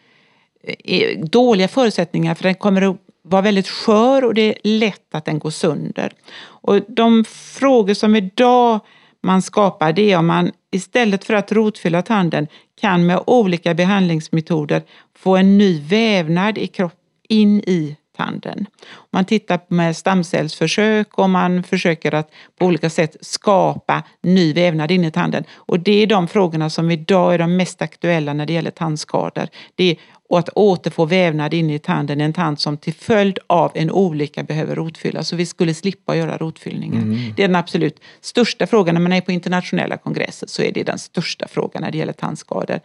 eh, 0.64 0.76
eh, 0.84 1.20
dåliga 1.20 1.68
förutsättningar 1.68 2.36
för 2.36 2.44
den 2.44 2.56
kommer 2.56 2.82
att 2.82 2.98
vara 3.24 3.42
väldigt 3.42 3.68
skör 3.68 4.24
och 4.24 4.34
det 4.34 4.42
är 4.42 4.56
lätt 4.64 5.16
att 5.16 5.26
den 5.26 5.40
går 5.40 5.50
sönder. 5.50 6.14
Och 6.42 6.80
de 6.88 7.24
frågor 7.26 7.94
som 7.94 8.16
idag 8.16 8.80
man 9.24 9.42
skapar 9.42 9.94
det 9.94 10.12
är 10.12 10.18
om 10.18 10.28
man 10.28 10.52
istället 10.72 11.24
för 11.24 11.34
att 11.34 11.52
rotfylla 11.52 12.02
tanden 12.02 12.48
kan 12.82 13.06
med 13.06 13.24
olika 13.28 13.74
behandlingsmetoder 13.74 14.82
få 15.18 15.38
en 15.38 15.58
ny 15.58 15.82
vävnad 15.82 16.58
i 16.58 16.68
kropp, 16.68 16.94
in 17.30 17.60
i 17.60 17.96
tanden. 18.18 18.66
Man 19.12 19.26
tittar 19.26 19.60
med 19.68 19.98
stamcellsförsök 19.98 21.18
och 21.18 21.30
man 21.30 21.64
försöker 21.64 22.14
att 22.14 22.32
på 22.60 22.66
olika 22.66 22.90
sätt 22.90 23.16
skapa 23.22 24.04
ny 24.24 24.54
vävnad 24.54 24.92
in 24.92 25.04
i 25.04 25.12
tanden. 25.12 25.44
Och 25.54 25.80
det 25.80 26.04
är 26.04 26.08
de 26.08 26.28
frågorna 26.28 26.70
som 26.70 26.92
idag 26.92 27.34
är 27.34 27.38
de 27.38 27.58
mest 27.58 27.82
aktuella 27.82 28.34
när 28.34 28.46
det 28.46 28.54
gäller 28.54 28.72
tandskador. 28.72 29.48
Det 29.76 29.92
är 29.92 29.98
att 30.38 30.50
återfå 30.50 31.06
vävnad 31.06 31.54
in 31.54 31.70
i 31.70 31.80
tanden, 31.80 32.22
en 32.22 32.34
tand 32.34 32.60
som 32.60 32.78
till 32.78 32.94
följd 32.94 33.40
av 33.48 33.72
en 33.76 33.92
olycka 33.92 34.44
behöver 34.44 34.76
rotfyllas. 34.76 35.28
Så 35.28 35.36
vi 35.36 35.46
skulle 35.46 35.74
slippa 35.74 36.16
göra 36.16 36.38
rotfyllningar. 36.38 37.02
Mm. 37.02 37.34
Det 37.36 37.44
är 37.44 37.48
den 37.48 37.56
absolut 37.56 38.00
största 38.22 38.68
frågan 38.68 38.96
när 38.96 39.02
man 39.02 39.14
är 39.14 39.22
på 39.22 39.32
internationella 39.32 39.98
kongresser 39.98 40.48
så 40.48 40.62
är 40.62 40.72
det 40.72 40.84
den 40.84 41.00
största 41.00 41.48
frågan 41.48 41.84
när 41.84 41.92
det 41.92 41.98
gäller 41.98 42.14
tandskador. 42.14 42.80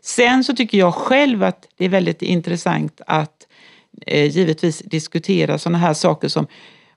Sen 0.00 0.44
så 0.44 0.54
tycker 0.54 0.78
jag 0.78 0.94
själv 0.94 1.42
att 1.42 1.68
det 1.78 1.84
är 1.84 1.88
väldigt 1.88 2.22
intressant 2.22 3.00
att 3.06 3.46
eh, 4.06 4.26
givetvis 4.26 4.78
diskutera 4.78 5.58
sådana 5.58 5.78
här 5.78 5.94
saker 5.94 6.28
som 6.28 6.46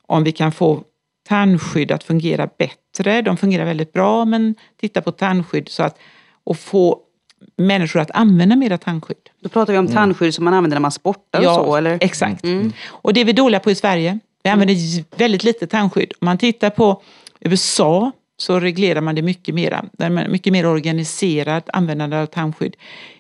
om 0.08 0.24
vi 0.24 0.32
kan 0.32 0.52
få 0.52 0.84
tandskydd 1.28 1.92
att 1.92 2.04
fungera 2.04 2.50
bättre. 2.58 3.22
De 3.22 3.38
fungerar 3.38 3.66
väldigt 3.66 3.94
bra 3.94 4.26
men 4.26 4.56
titta 4.80 5.02
på 5.02 5.12
tandskydd 5.12 5.70
så 5.70 5.84
att, 5.84 5.98
och 6.44 6.58
få 6.58 7.00
människor 7.58 8.00
att 8.00 8.12
använda 8.12 8.56
mera 8.56 8.78
tandskydd. 8.78 9.30
Då 9.40 9.50
pratar 9.50 9.74
vi 9.74 9.80
om 9.80 9.86
mm. 9.86 9.96
tandskydd 9.96 10.34
som 10.34 10.46
man 10.46 10.54
använder 10.54 10.76
när 10.76 10.82
man 10.82 10.92
sportar 10.92 11.42
ja, 11.42 11.60
och 11.60 11.66
så 11.66 11.76
eller? 11.76 11.98
exakt. 12.02 12.44
Mm. 12.44 12.74
Och 12.88 13.14
det 13.14 13.22
är 13.22 13.26
vi 13.26 13.34
dåliga 13.34 13.60
på 13.60 13.72
i 13.72 13.76
Sverige. 13.76 14.20
Vi 14.44 14.50
använder 14.50 14.76
mm. 14.76 15.06
väldigt 15.16 15.44
lite 15.44 15.68
tandskydd. 15.68 16.14
Om 16.22 16.26
man 16.26 16.38
tittar 16.38 16.70
på 16.70 17.02
USA 17.40 18.12
så 18.38 18.60
reglerar 18.60 19.02
man 19.02 19.16
det 19.16 19.22
mycket 19.22 19.56
mera. 19.56 19.86
Där 19.92 20.10
man 20.10 20.32
mycket 20.32 20.54
mer 20.54 20.66
organiserat 20.66 21.70
användande 21.74 22.18
av 22.18 22.26
tandskydd. 22.26 22.76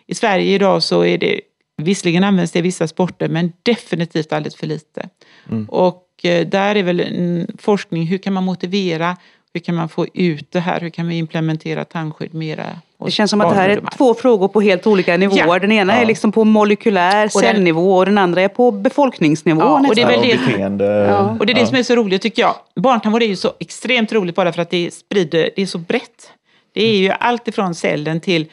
I 0.07 0.15
Sverige 0.15 0.55
idag 0.55 0.83
så 0.83 1.05
är 1.05 1.17
det 1.17 1.41
Visserligen 1.81 2.23
används 2.23 2.51
det 2.51 2.59
i 2.59 2.61
vissa 2.61 2.87
sporter 2.87 3.27
men 3.27 3.53
definitivt 3.63 4.33
alldeles 4.33 4.55
för 4.55 4.67
lite. 4.67 5.09
Mm. 5.49 5.65
Och 5.65 6.07
eh, 6.23 6.47
där 6.47 6.75
är 6.75 6.83
väl 6.83 6.99
en 6.99 7.47
forskning, 7.57 8.07
hur 8.07 8.17
kan 8.17 8.33
man 8.33 8.43
motivera, 8.43 9.17
hur 9.53 9.61
kan 9.61 9.75
man 9.75 9.89
få 9.89 10.07
ut 10.13 10.51
det 10.51 10.59
här, 10.59 10.79
hur 10.79 10.89
kan 10.89 11.07
vi 11.07 11.15
implementera 11.15 11.85
tandskydd 11.85 12.33
mera? 12.33 12.65
Det 13.05 13.11
känns 13.11 13.31
som 13.31 13.41
att 13.41 13.49
det 13.49 13.55
här 13.55 13.69
är 13.69 13.81
två 13.97 14.13
frågor 14.13 14.47
på 14.47 14.61
helt 14.61 14.87
olika 14.87 15.17
nivåer. 15.17 15.47
Ja. 15.47 15.59
Den 15.59 15.71
ena 15.71 15.93
ja. 15.95 16.01
är 16.01 16.05
liksom 16.05 16.31
på 16.31 16.43
molekylär 16.43 17.27
cellnivå 17.27 17.97
och 17.97 18.05
den 18.05 18.17
andra 18.17 18.41
är 18.41 18.47
på 18.47 18.71
befolkningsnivå. 18.71 19.61
Ja, 19.61 19.87
och 19.89 19.95
det 19.95 20.01
är 20.01 20.07
väl 20.07 20.77
det, 20.77 20.85
ja. 20.85 21.37
och 21.39 21.45
det, 21.45 21.53
är 21.53 21.55
det 21.55 21.65
som 21.65 21.77
är 21.77 21.83
så 21.83 21.95
roligt 21.95 22.21
tycker 22.21 22.41
jag. 22.41 22.55
Barntandvård 22.75 23.23
är 23.23 23.27
ju 23.27 23.35
så 23.35 23.53
extremt 23.59 24.13
roligt 24.13 24.35
bara 24.35 24.53
för 24.53 24.61
att 24.61 24.69
det 24.69 24.93
sprider, 24.93 25.49
det 25.55 25.61
är 25.61 25.65
så 25.65 25.77
brett. 25.77 26.31
Det 26.73 26.83
är 26.83 26.97
ju 26.97 27.09
allt 27.09 27.47
ifrån 27.47 27.75
cellen 27.75 28.21
till 28.21 28.45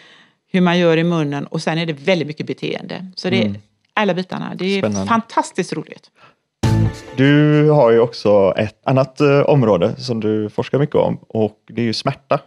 hur 0.52 0.60
man 0.60 0.78
gör 0.78 0.96
i 0.96 1.04
munnen 1.04 1.46
och 1.46 1.62
sen 1.62 1.78
är 1.78 1.86
det 1.86 1.92
väldigt 1.92 2.28
mycket 2.28 2.46
beteende. 2.46 3.06
Så 3.16 3.30
det 3.30 3.36
är 3.36 3.46
mm. 3.46 3.60
alla 3.94 4.14
bitarna. 4.14 4.52
Det 4.54 4.64
är 4.64 4.78
Spännande. 4.78 5.08
fantastiskt 5.08 5.72
roligt. 5.72 6.10
Du 7.16 7.70
har 7.70 7.90
ju 7.90 8.00
också 8.00 8.54
ett 8.56 8.80
annat 8.84 9.20
eh, 9.20 9.40
område 9.40 9.96
som 9.96 10.20
du 10.20 10.50
forskar 10.50 10.78
mycket 10.78 10.96
om 10.96 11.18
och 11.28 11.56
det 11.68 11.80
är 11.80 11.86
ju 11.86 11.92
smärta. 11.92 12.40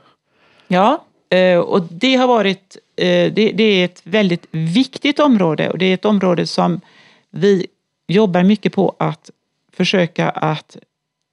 Ja, 0.68 1.06
Eh, 1.32 1.60
och 1.60 1.84
det 1.84 2.16
har 2.16 2.28
varit 2.28 2.78
eh, 2.96 3.34
det, 3.34 3.62
är 3.62 3.86
ett 3.86 4.02
väldigt 4.04 4.46
viktigt 4.52 5.20
område 5.20 5.70
och 5.70 5.78
det 5.78 5.86
är 5.86 5.94
ett 5.94 6.06
område 6.06 6.48
som 6.48 6.82
vi 7.30 7.68
jobbar 8.08 8.44
mycket 8.44 8.74
på 8.74 8.96
att 9.00 9.30
försöka 9.74 10.30
att 10.30 10.78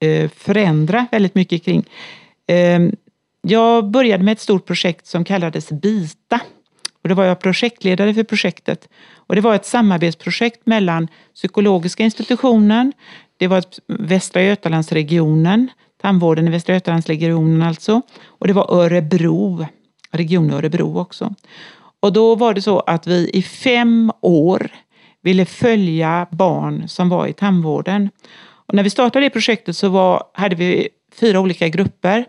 eh, 0.00 0.30
förändra 0.30 1.06
väldigt 1.10 1.34
mycket 1.34 1.64
kring. 1.64 1.84
Ehm, 2.46 2.96
jag 3.42 3.90
började 3.90 4.24
med 4.24 4.32
ett 4.32 4.40
stort 4.40 4.66
projekt 4.66 5.06
som 5.06 5.24
kallades 5.24 5.72
BITA 5.72 6.40
och 7.02 7.08
då 7.08 7.14
var 7.14 7.24
jag 7.24 7.38
projektledare 7.38 8.14
för 8.14 8.24
projektet. 8.24 8.88
Och 9.14 9.34
det 9.34 9.40
var 9.40 9.54
ett 9.54 9.66
samarbetsprojekt 9.66 10.66
mellan 10.66 11.08
psykologiska 11.34 12.04
institutionen, 12.04 12.92
det 13.36 13.46
var 13.46 13.64
Västra 13.86 14.42
Götalandsregionen, 14.42 15.68
tandvården 16.02 16.48
i 16.48 16.50
Västra 16.50 16.74
Götalandsregionen 16.74 17.62
alltså, 17.62 18.02
och 18.24 18.46
det 18.46 18.52
var 18.52 18.74
Örebro, 18.74 19.66
Region 20.10 20.50
Örebro 20.50 20.98
också. 20.98 21.34
Och 22.00 22.12
då 22.12 22.34
var 22.34 22.54
det 22.54 22.62
så 22.62 22.80
att 22.80 23.06
vi 23.06 23.30
i 23.32 23.42
fem 23.42 24.12
år 24.20 24.70
ville 25.22 25.44
följa 25.44 26.26
barn 26.30 26.88
som 26.88 27.08
var 27.08 27.26
i 27.26 27.32
tandvården. 27.32 28.10
Och 28.66 28.74
när 28.74 28.82
vi 28.82 28.90
startade 28.90 29.26
det 29.26 29.30
projektet 29.30 29.76
så 29.76 29.88
var, 29.88 30.24
hade 30.32 30.56
vi 30.56 30.88
fyra 31.20 31.40
olika 31.40 31.68
grupper. 31.68 32.24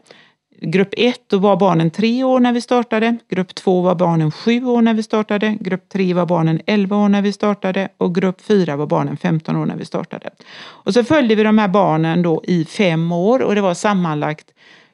Grupp 0.62 0.94
1 0.98 1.20
då 1.28 1.38
var 1.38 1.58
barnen 1.58 1.92
tre 1.92 2.24
år 2.24 2.40
när 2.40 2.54
vi 2.54 2.62
startade. 2.62 3.18
Grupp 3.30 3.56
2 3.56 3.82
var 3.82 3.96
barnen 3.96 4.32
sju 4.32 4.66
år 4.66 4.82
när 4.82 4.94
vi 4.94 5.04
startade. 5.04 5.58
Grupp 5.60 5.90
3 5.90 6.14
var 6.14 6.26
barnen 6.26 6.62
11 6.66 6.98
år 6.98 7.10
när 7.10 7.22
vi 7.22 7.34
startade. 7.34 7.90
Och 7.98 8.16
grupp 8.16 8.42
4 8.42 8.76
var 8.76 8.88
barnen 8.88 9.18
15 9.18 9.56
år 9.56 9.66
när 9.66 9.76
vi 9.76 9.86
startade. 9.86 10.30
Och 10.60 10.94
så 10.94 11.04
följde 11.04 11.36
vi 11.36 11.44
de 11.44 11.58
här 11.58 11.68
barnen 11.68 12.22
då 12.22 12.44
i 12.44 12.66
fem 12.66 13.12
år 13.12 13.42
och 13.42 13.56
det 13.56 13.62
var 13.62 13.74
sammanlagt 13.74 14.46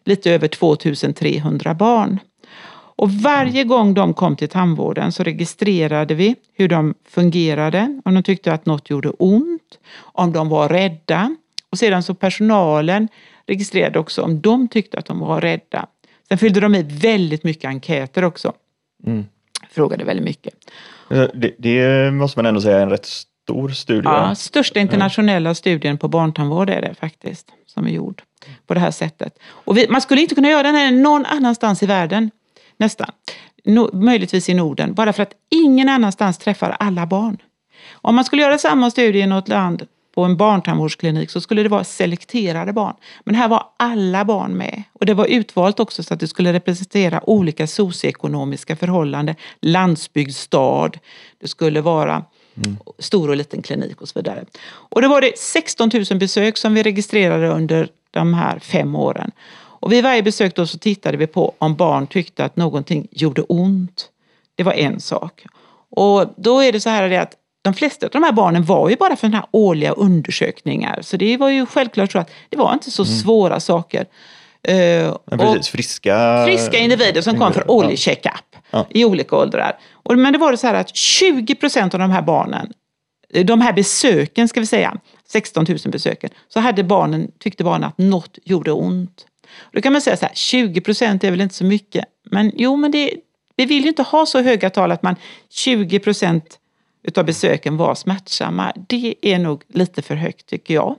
lite 0.06 0.32
över 0.32 0.48
2300 0.48 1.74
barn. 1.74 2.20
Och 2.96 3.12
varje 3.12 3.64
gång 3.64 3.94
de 3.94 4.14
kom 4.14 4.36
till 4.36 4.50
tandvården 4.50 5.12
så 5.12 5.24
registrerade 5.24 6.16
vi 6.16 6.36
hur 6.54 6.68
de 6.68 6.94
fungerade, 7.10 8.02
om 8.06 8.14
de 8.14 8.24
tyckte 8.24 8.54
att 8.54 8.66
något 8.66 8.90
gjorde 8.90 9.10
ont, 9.10 9.80
om 9.98 10.34
de 10.34 10.50
var 10.50 10.70
rädda. 10.70 11.36
Och 11.70 11.78
sedan 11.78 12.04
så 12.04 12.14
personalen 12.14 13.08
registrerade 13.48 14.00
också 14.00 14.22
om 14.22 14.42
de 14.42 14.68
tyckte 14.68 14.98
att 14.98 15.06
de 15.06 15.20
var 15.20 15.42
rädda. 15.42 15.86
Sen 16.28 16.38
fyllde 16.38 16.60
de 16.60 16.76
i 16.76 16.84
väldigt 16.84 17.44
mycket 17.44 17.66
enkäter 17.66 18.24
också. 18.24 18.54
Mm. 19.06 19.26
Frågade 19.72 20.04
väldigt 20.04 20.26
mycket. 20.26 20.54
Eh, 21.12 21.28
det, 21.34 21.56
det, 21.58 22.12
måste 22.14 22.40
man 22.40 22.46
ändå 22.46 22.62
säga 22.62 22.78
är 22.78 22.82
en 22.82 22.90
rätt 22.90 23.06
stor 23.06 23.70
studie. 23.70 24.02
Ja, 24.06 24.36
största 24.36 24.80
internationella 24.80 25.50
mm. 25.50 25.56
studien 25.56 25.98
på 25.98 26.08
barntandvård 26.08 26.70
är 26.70 26.82
det 26.82 26.96
faktiskt, 27.00 27.48
som 27.66 27.86
är 27.86 27.92
gjord 27.92 28.22
på 28.68 28.74
det 28.74 28.80
här 28.80 28.92
sättet. 28.92 29.40
Och 29.46 29.78
vi, 29.78 29.88
man 29.90 30.02
skulle 30.02 30.22
inte 30.22 30.36
kunna 30.36 30.50
göra 30.50 30.64
den 30.64 30.76
här 30.76 30.92
någon 30.92 31.26
annanstans 31.26 31.84
i 31.84 31.86
världen, 31.86 32.32
nästan. 32.78 33.12
No, 33.64 33.90
möjligtvis 33.94 34.50
i 34.50 34.54
Norden, 34.54 34.94
bara 34.94 35.14
för 35.14 35.24
att 35.24 35.34
ingen 35.50 35.90
annanstans 35.90 36.38
träffar 36.38 36.76
alla 36.80 37.06
barn. 37.06 37.38
Om 37.92 38.16
man 38.16 38.26
skulle 38.26 38.42
göra 38.42 38.58
samma 38.58 38.92
studie 38.92 39.20
i 39.20 39.28
något 39.28 39.48
land 39.48 39.88
på 40.16 40.24
en 40.24 40.38
barntandvårdsklinik 40.38 41.30
så 41.30 41.42
skulle 41.42 41.64
det 41.64 41.70
vara 41.70 41.84
selekterade 41.84 42.74
barn. 42.74 42.94
Men 43.24 43.36
här 43.36 43.48
var 43.48 43.64
alla 43.78 44.26
barn 44.26 44.58
med. 44.58 44.84
Och 44.94 45.06
det 45.06 45.14
var 45.14 45.26
utvalt 45.26 45.80
också 45.80 46.04
så 46.04 46.14
att 46.14 46.20
det 46.20 46.28
skulle 46.28 46.54
representera 46.54 47.30
olika 47.30 47.68
socioekonomiska 47.68 48.76
förhållanden. 48.76 49.36
Landsbygd, 49.62 50.36
stad. 50.36 50.98
Det 51.42 51.48
skulle 51.48 51.82
vara 51.82 52.24
mm. 52.56 52.78
stor 53.00 53.30
och 53.30 53.36
liten 53.36 53.62
klinik 53.62 54.02
och 54.02 54.10
så 54.10 54.20
vidare. 54.20 54.46
Och 54.66 55.02
då 55.02 55.08
var 55.08 55.22
det 55.22 55.38
16 55.38 55.90
000 56.10 56.20
besök 56.20 56.58
som 56.58 56.74
vi 56.74 56.84
registrerade 56.84 57.48
under 57.48 57.90
de 58.12 58.34
här 58.34 58.60
fem 58.60 58.96
åren. 58.96 59.32
Och 59.86 59.92
vid 59.92 60.04
varje 60.04 60.24
besök 60.24 60.56
då 60.56 60.68
så 60.68 60.78
tittade 60.78 61.18
vi 61.18 61.28
på 61.28 61.54
om 61.58 61.76
barn 61.76 62.08
tyckte 62.08 62.46
att 62.46 62.56
någonting 62.56 63.08
gjorde 63.12 63.42
ont. 63.42 64.10
Det 64.56 64.64
var 64.64 64.74
en 64.74 65.00
sak. 65.00 65.46
Och 65.90 66.34
då 66.38 66.60
är 66.60 66.72
det 66.72 66.80
så 66.80 66.90
här 66.90 67.12
att 67.12 67.34
de 67.62 67.74
flesta 67.74 68.06
av 68.06 68.12
de 68.12 68.24
här 68.24 68.32
barnen 68.32 68.64
var 68.64 68.90
ju 68.90 68.96
bara 68.96 69.16
för 69.16 69.28
den 69.28 69.34
här 69.34 69.46
årliga 69.52 69.92
undersökningar. 69.92 71.02
Så 71.02 71.18
det 71.18 71.38
var 71.38 71.50
ju 71.50 71.66
självklart 71.66 72.12
så 72.12 72.20
att 72.20 72.30
det 72.50 72.58
var 72.58 72.74
inte 72.74 72.92
så 72.92 73.04
mm. 73.04 73.16
svåra 73.16 73.60
saker. 73.60 74.02
Uh, 74.70 75.18
men 75.26 75.40
precis, 75.40 75.70
friska... 75.70 76.44
Friska 76.46 76.78
individer 76.78 77.22
som 77.22 77.40
kom 77.40 77.54
för 77.54 77.72
årlig 77.72 78.00
checkup 78.00 78.56
ja. 78.72 78.86
i 78.90 79.06
olika 79.06 79.36
åldrar. 79.36 79.78
Och, 79.94 80.18
men 80.18 80.34
det 80.34 80.40
var 80.40 80.52
det 80.52 80.58
så 80.58 80.68
här 80.68 80.74
att 80.74 80.96
20 80.96 81.56
procent 81.56 81.94
av 81.94 82.00
de 82.00 82.12
här 82.12 82.22
barnen, 82.22 82.74
de 83.44 83.62
här 83.62 83.74
besöken 83.74 84.48
ska 84.48 84.60
vi 84.60 84.66
säga, 84.66 84.98
16 85.28 85.66
000 85.70 85.78
besöken, 85.86 86.30
så 86.48 86.60
hade 86.60 86.84
barnen, 86.84 87.32
tyckte 87.40 87.64
barnen 87.64 87.90
att 87.90 87.98
något 87.98 88.38
gjorde 88.44 88.72
ont. 88.72 89.26
Då 89.72 89.82
kan 89.82 89.94
man 89.94 90.02
säga 90.02 90.18
så 90.18 90.26
här, 90.26 90.36
20 90.36 90.82
procent 90.82 91.24
är 91.24 91.32
väl 91.32 91.42
inte 91.42 91.56
så 91.56 91.66
mycket. 91.66 92.06
Men 92.32 92.52
jo, 92.56 92.76
men 92.76 92.92
det, 92.92 93.14
vi 93.56 93.66
vill 93.66 93.84
ju 93.84 93.90
inte 93.90 94.04
ha 94.04 94.26
så 94.26 94.42
höga 94.42 94.70
tal 94.70 94.92
att 94.92 95.04
man 95.04 95.16
20 95.50 96.00
procent 96.00 96.60
utav 97.04 97.26
besöken 97.26 97.78
var 97.78 97.96
smärtsamma. 97.96 98.74
Det 98.88 99.16
är 99.22 99.40
nog 99.40 99.64
lite 99.68 100.02
för 100.02 100.16
högt 100.16 100.46
tycker 100.46 100.74
jag. 100.74 100.96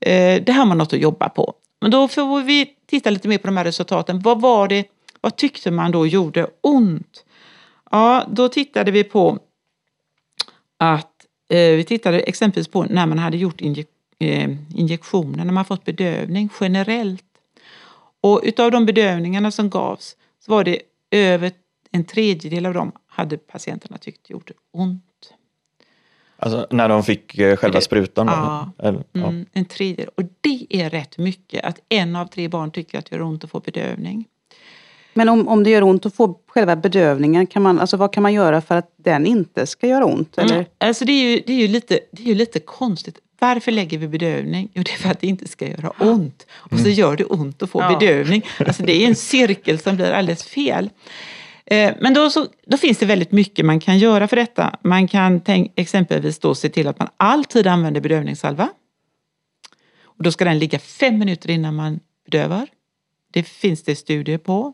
Eh, 0.00 0.42
det 0.42 0.52
har 0.52 0.66
man 0.66 0.78
något 0.78 0.92
att 0.92 1.00
jobba 1.00 1.28
på. 1.28 1.54
Men 1.80 1.90
då 1.90 2.08
får 2.08 2.42
vi 2.42 2.70
titta 2.86 3.10
lite 3.10 3.28
mer 3.28 3.38
på 3.38 3.46
de 3.46 3.56
här 3.56 3.64
resultaten. 3.64 4.20
Vad 4.20 4.40
var 4.40 4.68
det, 4.68 4.84
vad 5.20 5.36
tyckte 5.36 5.70
man 5.70 5.90
då 5.90 6.06
gjorde 6.06 6.46
ont? 6.60 7.24
Ja, 7.90 8.24
då 8.30 8.48
tittade 8.48 8.90
vi 8.90 9.04
på 9.04 9.38
att 10.78 11.26
eh, 11.50 11.56
vi 11.58 11.84
tittade 11.84 12.20
exempelvis 12.20 12.68
på 12.68 12.84
när 12.84 13.06
man 13.06 13.18
hade 13.18 13.36
gjort 13.36 13.60
injek 13.60 13.88
eh, 14.18 14.50
injektioner, 14.74 15.44
när 15.44 15.52
man 15.52 15.64
fått 15.64 15.84
bedövning 15.84 16.48
generellt. 16.60 17.24
Och 18.24 18.40
utav 18.44 18.70
de 18.70 18.86
bedövningarna 18.86 19.50
som 19.50 19.70
gavs 19.70 20.16
så 20.44 20.52
var 20.52 20.64
det 20.64 20.78
över 21.10 21.52
en 21.90 22.04
tredjedel 22.04 22.66
av 22.66 22.74
dem 22.74 22.92
hade 23.06 23.38
patienterna 23.38 23.98
tyckt 23.98 24.30
gjorde 24.30 24.52
ont. 24.72 25.34
Alltså 26.36 26.66
när 26.70 26.88
de 26.88 27.02
fick 27.02 27.38
eh, 27.38 27.56
själva 27.56 27.80
sprutan? 27.80 28.26
Ja, 28.26 28.70
Eller, 28.78 29.04
ja. 29.12 29.26
Mm, 29.26 29.46
en 29.52 29.64
tredjedel. 29.64 30.08
Och 30.14 30.22
det 30.40 30.66
är 30.70 30.90
rätt 30.90 31.18
mycket 31.18 31.64
att 31.64 31.80
en 31.88 32.16
av 32.16 32.26
tre 32.26 32.48
barn 32.48 32.70
tycker 32.70 32.98
att 32.98 33.10
det 33.10 33.16
gör 33.16 33.22
ont 33.22 33.44
att 33.44 33.50
få 33.50 33.60
bedövning. 33.60 34.24
Men 35.14 35.28
om, 35.28 35.48
om 35.48 35.64
det 35.64 35.70
gör 35.70 35.82
ont 35.82 36.06
att 36.06 36.14
få 36.14 36.38
själva 36.46 36.76
bedövningen, 36.76 37.46
kan 37.46 37.62
man, 37.62 37.80
alltså 37.80 37.96
vad 37.96 38.12
kan 38.12 38.22
man 38.22 38.32
göra 38.32 38.60
för 38.60 38.76
att 38.76 38.94
den 38.96 39.26
inte 39.26 39.66
ska 39.66 39.86
göra 39.86 40.04
ont? 40.04 40.38
Eller? 40.38 40.54
Mm, 40.54 40.66
alltså 40.78 41.04
det 41.04 41.12
är, 41.12 41.30
ju, 41.30 41.42
det, 41.46 41.52
är 41.52 41.56
ju 41.56 41.68
lite, 41.68 42.00
det 42.12 42.22
är 42.22 42.26
ju 42.26 42.34
lite 42.34 42.60
konstigt. 42.60 43.18
Varför 43.44 43.72
lägger 43.72 43.98
vi 43.98 44.08
bedövning? 44.08 44.68
Jo, 44.74 44.82
det 44.82 44.92
är 44.92 44.96
för 44.96 45.10
att 45.10 45.20
det 45.20 45.26
inte 45.26 45.48
ska 45.48 45.68
göra 45.68 45.90
ont. 45.90 46.46
Och 46.52 46.78
så 46.78 46.84
mm. 46.84 46.92
gör 46.92 47.16
det 47.16 47.24
ont 47.24 47.62
att 47.62 47.70
få 47.70 47.80
ja. 47.80 47.98
bedövning. 47.98 48.42
Alltså 48.58 48.82
det 48.82 48.92
är 48.92 49.08
en 49.08 49.16
cirkel 49.34 49.78
som 49.78 49.96
blir 49.96 50.12
alldeles 50.12 50.44
fel. 50.44 50.90
Eh, 51.66 51.94
men 52.00 52.14
då, 52.14 52.30
så, 52.30 52.46
då, 52.66 52.76
finns 52.76 52.98
det 52.98 53.06
väldigt 53.06 53.32
mycket 53.32 53.64
man 53.64 53.80
kan 53.80 53.98
göra 53.98 54.28
för 54.28 54.36
detta. 54.36 54.78
Man 54.82 55.08
kan 55.08 55.40
tänk, 55.40 55.72
exempelvis 55.76 56.38
då 56.38 56.54
se 56.54 56.68
till 56.68 56.88
att 56.88 56.98
man 56.98 57.08
alltid 57.16 57.66
använder 57.66 58.00
bedövningssalva. 58.00 58.68
Och 60.02 60.24
då 60.24 60.32
ska 60.32 60.44
den 60.44 60.58
ligga 60.58 60.78
fem 60.78 61.18
minuter 61.18 61.50
innan 61.50 61.74
man 61.74 62.00
bedövar. 62.24 62.66
Det 63.32 63.42
finns 63.42 63.82
det 63.82 63.96
studier 63.96 64.38
på. 64.38 64.72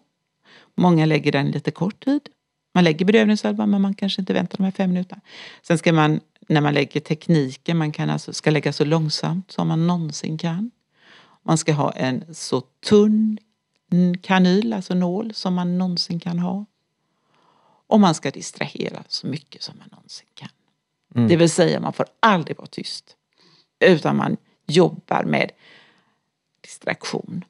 Många 0.76 1.06
lägger 1.06 1.32
den 1.32 1.50
lite 1.50 1.70
kort 1.70 2.04
tid. 2.04 2.20
Man 2.74 2.84
lägger 2.84 3.06
bedövningssalva 3.06 3.66
men 3.66 3.82
man 3.82 3.94
kanske 3.94 4.22
inte 4.22 4.32
väntar 4.32 4.56
de 4.56 4.64
här 4.64 4.70
fem 4.70 4.92
minuterna. 4.92 5.20
Sen 5.62 5.78
ska 5.78 5.92
man, 5.92 6.20
när 6.50 6.60
man 6.60 6.74
lägger 6.74 7.00
tekniken, 7.00 7.76
man 7.76 7.92
kan 7.92 8.10
alltså, 8.10 8.32
ska 8.32 8.50
lägga 8.50 8.72
så 8.72 8.84
långsamt 8.84 9.50
som 9.50 9.68
man 9.68 9.86
någonsin 9.86 10.38
kan. 10.38 10.70
Man 11.42 11.58
ska 11.58 11.72
ha 11.72 11.92
en 11.92 12.34
så 12.34 12.60
tunn 12.60 13.38
kanyl, 14.22 14.72
alltså 14.72 14.94
nål, 14.94 15.34
som 15.34 15.54
man 15.54 15.78
någonsin 15.78 16.20
kan 16.20 16.38
ha. 16.38 16.64
Och 17.86 18.00
man 18.00 18.14
ska 18.14 18.30
distrahera 18.30 19.04
så 19.08 19.26
mycket 19.26 19.62
som 19.62 19.78
man 19.78 19.88
någonsin 19.92 20.26
kan. 20.34 20.48
Mm. 21.14 21.28
Det 21.28 21.36
vill 21.36 21.50
säga 21.50 21.80
man 21.80 21.92
får 21.92 22.06
aldrig 22.20 22.56
vara 22.56 22.68
tyst. 22.68 23.16
Utan 23.80 24.16
man 24.16 24.36
jobbar 24.66 25.24
med 25.24 25.50
distraktion. 26.60 27.44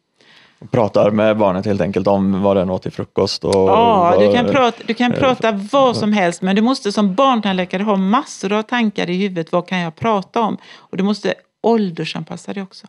Pratar 0.70 1.10
med 1.10 1.36
barnet 1.36 1.66
helt 1.66 1.80
enkelt 1.80 2.06
om 2.06 2.42
vad 2.42 2.56
den 2.56 2.70
åt 2.70 2.82
till 2.82 2.92
frukost? 2.92 3.44
Och 3.44 3.54
ja, 3.54 4.14
vad, 4.16 4.20
du 4.20 4.32
kan, 4.32 4.46
prata, 4.46 4.82
du 4.86 4.94
kan 4.94 5.12
prata 5.12 5.52
vad 5.52 5.96
som 5.96 6.12
helst 6.12 6.42
men 6.42 6.56
du 6.56 6.62
måste 6.62 6.92
som 6.92 7.14
barntandläkare 7.14 7.82
ha 7.82 7.96
massor 7.96 8.52
av 8.52 8.62
tankar 8.62 9.10
i 9.10 9.16
huvudet. 9.16 9.52
Vad 9.52 9.68
kan 9.68 9.78
jag 9.78 9.96
prata 9.96 10.40
om? 10.40 10.58
Och 10.76 10.96
du 10.96 11.02
måste 11.02 11.34
åldersanpassa 11.62 12.52
det 12.52 12.62
också. 12.62 12.86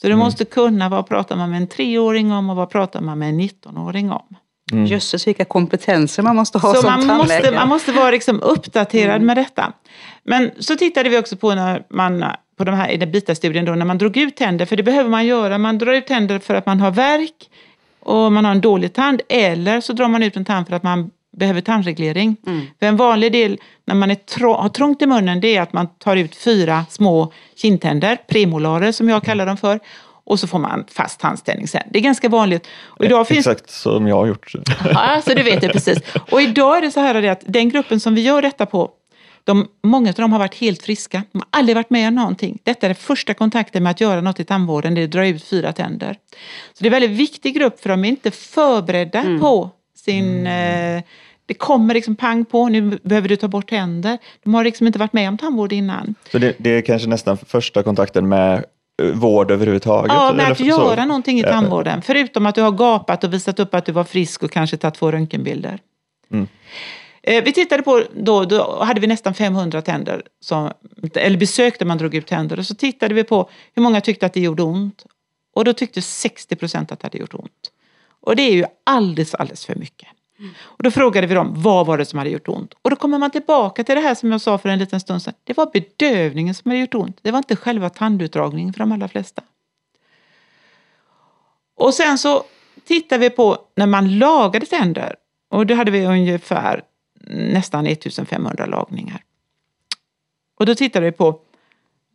Så 0.00 0.06
du 0.06 0.12
mm. 0.12 0.24
måste 0.24 0.44
kunna 0.44 0.88
vad 0.88 1.08
pratar 1.08 1.36
man 1.36 1.50
med 1.50 1.56
en 1.56 1.66
treåring 1.66 2.32
om 2.32 2.50
och 2.50 2.56
vad 2.56 2.70
pratar 2.70 3.00
man 3.00 3.18
med 3.18 3.28
en 3.28 3.40
19-åring 3.40 4.10
om. 4.12 4.36
Mm. 4.72 4.86
Jösses 4.86 5.26
vilka 5.26 5.44
kompetenser 5.44 6.22
man 6.22 6.36
måste 6.36 6.58
ha 6.58 6.74
så 6.74 6.80
som 6.80 6.90
man 6.90 7.08
tandläkare. 7.08 7.40
Måste, 7.40 7.54
man 7.54 7.68
måste 7.68 7.92
vara 7.92 8.10
liksom 8.10 8.40
uppdaterad 8.40 9.16
mm. 9.16 9.26
med 9.26 9.36
detta. 9.36 9.72
Men 10.24 10.50
så 10.58 10.76
tittade 10.76 11.08
vi 11.08 11.18
också 11.18 11.36
på 11.36 11.54
när 11.54 11.86
man 11.90 12.24
på 12.56 12.64
de 12.64 12.74
här, 12.74 12.90
i 12.90 12.96
den 12.96 13.10
BITA-studien 13.10 13.64
då, 13.64 13.72
när 13.72 13.84
man 13.84 13.98
drog 13.98 14.16
ut 14.16 14.36
tänder, 14.36 14.66
för 14.66 14.76
det 14.76 14.82
behöver 14.82 15.10
man 15.10 15.26
göra. 15.26 15.58
Man 15.58 15.78
drar 15.78 15.92
ut 15.92 16.06
tänder 16.06 16.38
för 16.38 16.54
att 16.54 16.66
man 16.66 16.80
har 16.80 16.90
värk 16.90 17.50
och 18.00 18.32
man 18.32 18.44
har 18.44 18.52
en 18.52 18.60
dålig 18.60 18.92
tand 18.92 19.20
eller 19.28 19.80
så 19.80 19.92
drar 19.92 20.08
man 20.08 20.22
ut 20.22 20.36
en 20.36 20.44
tand 20.44 20.68
för 20.68 20.76
att 20.76 20.82
man 20.82 21.10
behöver 21.36 21.60
tandreglering. 21.60 22.36
Mm. 22.46 22.66
För 22.78 22.86
en 22.86 22.96
vanlig 22.96 23.32
del 23.32 23.58
när 23.84 23.94
man 23.94 24.10
är 24.10 24.14
trång, 24.14 24.56
har 24.56 24.68
trångt 24.68 25.02
i 25.02 25.06
munnen 25.06 25.40
det 25.40 25.56
är 25.56 25.62
att 25.62 25.72
man 25.72 25.86
tar 25.98 26.16
ut 26.16 26.34
fyra 26.34 26.84
små 26.90 27.32
kindtänder, 27.56 28.18
premolarer 28.28 28.92
som 28.92 29.08
jag 29.08 29.24
kallar 29.24 29.46
dem 29.46 29.56
för 29.56 29.80
och 30.24 30.40
så 30.40 30.46
får 30.46 30.58
man 30.58 30.84
fast 30.88 31.20
tandställning 31.20 31.68
sen. 31.68 31.82
Det 31.90 31.98
är 31.98 32.02
ganska 32.02 32.28
vanligt. 32.28 32.66
Och 32.84 33.04
idag 33.04 33.28
finns... 33.28 33.46
Exakt 33.46 33.70
som 33.70 34.06
jag 34.06 34.16
har 34.16 34.26
gjort. 34.26 34.52
Ja, 34.84 35.22
så 35.24 35.34
du 35.34 35.42
vet 35.42 35.60
det 35.60 35.68
precis. 35.68 35.98
Och 36.30 36.42
idag 36.42 36.76
är 36.76 36.80
det 36.80 36.90
så 36.90 37.00
här 37.00 37.22
att 37.22 37.42
den 37.46 37.68
gruppen 37.68 38.00
som 38.00 38.14
vi 38.14 38.20
gör 38.20 38.42
detta 38.42 38.66
på, 38.66 38.90
de, 39.44 39.68
många 39.82 40.08
av 40.08 40.14
dem 40.14 40.32
har 40.32 40.38
varit 40.38 40.54
helt 40.54 40.82
friska. 40.82 41.22
De 41.32 41.38
har 41.38 41.48
aldrig 41.50 41.76
varit 41.76 41.90
med 41.90 42.08
om 42.08 42.14
någonting. 42.14 42.58
Detta 42.62 42.86
är 42.86 42.88
den 42.88 42.96
första 42.96 43.34
kontakten 43.34 43.82
med 43.82 43.90
att 43.90 44.00
göra 44.00 44.20
något 44.20 44.40
i 44.40 44.44
tandvården, 44.44 44.94
det 44.94 45.00
är 45.00 45.04
att 45.04 45.10
dra 45.10 45.26
ut 45.26 45.44
fyra 45.44 45.72
tänder. 45.72 46.16
Så 46.72 46.84
det 46.84 46.84
är 46.84 46.94
en 46.94 47.00
väldigt 47.00 47.18
viktig 47.18 47.54
grupp 47.54 47.80
för 47.80 47.88
de 47.88 48.04
är 48.04 48.08
inte 48.08 48.30
förberedda 48.30 49.20
mm. 49.20 49.40
på 49.40 49.70
sin 49.96 50.46
mm. 50.46 50.96
eh, 50.96 51.04
det 51.46 51.54
kommer 51.54 51.94
liksom 51.94 52.16
pang 52.16 52.44
på, 52.44 52.68
nu 52.68 52.98
behöver 53.02 53.28
du 53.28 53.36
ta 53.36 53.48
bort 53.48 53.70
tänder. 53.70 54.18
De 54.44 54.54
har 54.54 54.64
liksom 54.64 54.86
inte 54.86 54.98
varit 54.98 55.12
med 55.12 55.28
om 55.28 55.38
tandvård 55.38 55.72
innan. 55.72 56.14
Så 56.32 56.38
det, 56.38 56.54
det 56.58 56.70
är 56.70 56.82
kanske 56.82 57.08
nästan 57.08 57.36
första 57.36 57.82
kontakten 57.82 58.28
med 58.28 58.64
vård 59.14 59.50
överhuvudtaget? 59.50 60.12
Ja, 60.12 60.32
med 60.32 60.52
att 60.52 60.58
så. 60.58 60.64
göra 60.64 61.04
någonting 61.04 61.40
i 61.40 61.42
tandvården. 61.42 62.02
Förutom 62.02 62.46
att 62.46 62.54
du 62.54 62.62
har 62.62 62.70
gapat 62.70 63.24
och 63.24 63.32
visat 63.32 63.60
upp 63.60 63.74
att 63.74 63.86
du 63.86 63.92
var 63.92 64.04
frisk 64.04 64.42
och 64.42 64.50
kanske 64.50 64.76
tagit 64.76 64.94
två 64.94 65.10
röntgenbilder. 65.10 65.78
Mm. 66.32 66.48
Eh, 67.22 67.44
vi 67.44 67.52
tittade 67.52 67.82
på, 67.82 68.02
då, 68.14 68.44
då 68.44 68.84
hade 68.84 69.00
vi 69.00 69.06
nästan 69.06 69.34
500 69.34 69.82
tänder, 69.82 70.22
som, 70.40 70.72
eller 71.14 71.38
besök 71.38 71.78
där 71.78 71.86
man 71.86 71.98
drog 71.98 72.14
ut 72.14 72.26
tänder. 72.26 72.58
Och 72.58 72.66
så 72.66 72.74
tittade 72.74 73.14
vi 73.14 73.24
på 73.24 73.50
hur 73.74 73.82
många 73.82 74.00
tyckte 74.00 74.26
att 74.26 74.32
det 74.32 74.40
gjorde 74.40 74.62
ont. 74.62 75.04
Och 75.54 75.64
då 75.64 75.72
tyckte 75.72 76.02
60 76.02 76.56
procent 76.56 76.92
att 76.92 77.00
det 77.00 77.06
hade 77.06 77.18
gjort 77.18 77.34
ont. 77.34 77.70
Och 78.20 78.36
det 78.36 78.42
är 78.42 78.52
ju 78.52 78.64
alldeles, 78.84 79.34
alldeles 79.34 79.66
för 79.66 79.74
mycket. 79.74 80.08
Och 80.62 80.82
då 80.82 80.90
frågade 80.90 81.26
vi 81.26 81.34
dem, 81.34 81.52
vad 81.56 81.86
var 81.86 81.98
det 81.98 82.04
som 82.04 82.18
hade 82.18 82.30
gjort 82.30 82.48
ont? 82.48 82.74
Och 82.82 82.90
då 82.90 82.96
kommer 82.96 83.18
man 83.18 83.30
tillbaka 83.30 83.84
till 83.84 83.94
det 83.94 84.00
här 84.00 84.14
som 84.14 84.32
jag 84.32 84.40
sa 84.40 84.58
för 84.58 84.68
en 84.68 84.78
liten 84.78 85.00
stund 85.00 85.22
sedan. 85.22 85.34
Det 85.44 85.56
var 85.56 85.70
bedövningen 85.72 86.54
som 86.54 86.70
hade 86.70 86.80
gjort 86.80 86.94
ont. 86.94 87.18
Det 87.22 87.30
var 87.30 87.38
inte 87.38 87.56
själva 87.56 87.90
tandutdragningen 87.90 88.72
för 88.72 88.78
de 88.80 88.92
allra 88.92 89.08
flesta. 89.08 89.42
Och 91.76 91.94
sen 91.94 92.18
så 92.18 92.44
tittar 92.86 93.18
vi 93.18 93.30
på 93.30 93.58
när 93.76 93.86
man 93.86 94.18
lagade 94.18 94.66
tänder. 94.66 95.14
Och 95.50 95.66
då 95.66 95.74
hade 95.74 95.90
vi 95.90 96.06
ungefär 96.06 96.82
nästan 97.32 97.86
1500 97.86 98.66
lagningar. 98.66 99.24
Och 100.58 100.66
då 100.66 100.74
tittade 100.74 101.06
vi 101.06 101.12
på 101.12 101.40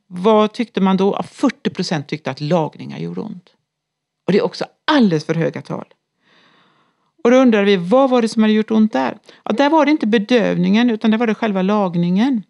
vad 0.08 0.54
tyckte 0.54 0.82
man 0.82 0.98
då? 0.98 1.24
40 1.24 1.70
procent 1.70 2.08
tyckte 2.08 2.32
att 2.32 2.42
lagningar 2.42 2.98
gjorde 2.98 3.22
ont. 3.22 3.50
Och 4.26 4.32
det 4.32 4.38
är 4.38 4.46
också 4.46 4.66
alldeles 4.86 5.26
för 5.26 5.36
höga 5.36 5.62
tal. 5.62 5.86
Och 7.24 7.32
då 7.32 7.38
undrade 7.38 7.66
vi, 7.66 7.76
vad 7.78 8.10
var 8.10 8.22
det 8.22 8.30
som 8.30 8.42
hade 8.42 8.54
gjort 8.54 8.72
ont 8.72 8.94
där? 8.94 9.18
Ja, 9.44 9.52
där 9.52 9.70
var 9.70 9.86
det 9.86 9.92
inte 9.92 10.08
bedövningen 10.08 10.90
utan 10.90 11.12
det 11.12 11.18
var 11.18 11.28
det 11.28 11.36
själva 11.36 11.62
lagningen. 11.62 12.44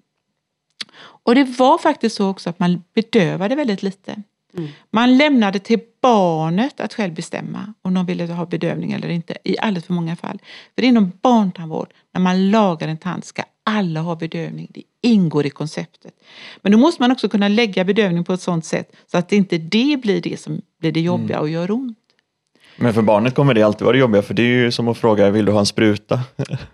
Och 1.00 1.36
det 1.36 1.44
var 1.44 1.78
faktiskt 1.78 2.16
så 2.16 2.30
också 2.30 2.50
att 2.50 2.60
man 2.60 2.84
bedövade 2.94 3.56
väldigt 3.56 3.84
lite. 3.84 4.24
Mm. 4.54 4.70
Man 4.92 5.18
lämnade 5.18 5.60
till 5.60 5.80
barnet 6.02 6.80
att 6.80 6.94
själv 6.94 7.14
bestämma 7.14 7.74
om 7.82 7.94
de 7.94 8.06
ville 8.06 8.34
ha 8.34 8.46
bedövning 8.46 8.92
eller 8.92 9.10
inte 9.10 9.38
i 9.44 9.60
alldeles 9.60 9.86
för 9.86 9.94
många 9.94 10.16
fall. 10.16 10.42
För 10.76 10.84
inom 10.84 11.12
barntandvård, 11.22 11.94
när 12.14 12.22
man 12.22 12.52
lagar 12.52 12.88
en 12.88 12.98
tand, 12.98 13.26
ska 13.26 13.44
alla 13.64 14.00
ha 14.02 14.16
bedövning. 14.16 14.72
Det 14.74 14.84
ingår 15.02 15.46
i 15.46 15.50
konceptet. 15.50 16.14
Men 16.62 16.72
då 16.72 16.78
måste 16.78 17.02
man 17.02 17.12
också 17.12 17.30
kunna 17.30 17.48
lägga 17.48 17.84
bedövning 17.84 18.24
på 18.24 18.34
ett 18.34 18.42
sådant 18.42 18.66
sätt 18.66 18.96
så 19.12 19.18
att 19.18 19.32
inte 19.32 19.58
det 19.58 20.02
blir 20.02 20.22
det 20.22 20.40
som 20.40 20.62
blir 20.80 20.92
det 20.92 21.02
jobbiga 21.02 21.40
och 21.40 21.50
gör 21.50 21.72
ont. 21.72 21.98
Men 22.78 22.94
för 22.94 23.02
barnet 23.02 23.36
kommer 23.36 23.54
det 23.54 23.64
alltid 23.64 23.86
vara 23.86 23.98
jobbiga 23.98 24.22
för 24.22 24.34
det 24.34 24.42
är 24.42 24.46
ju 24.46 24.72
som 24.72 24.88
att 24.88 24.98
fråga, 24.98 25.30
vill 25.30 25.46
du 25.46 25.52
ha 25.52 25.60
en 25.60 25.66
spruta? 25.66 26.20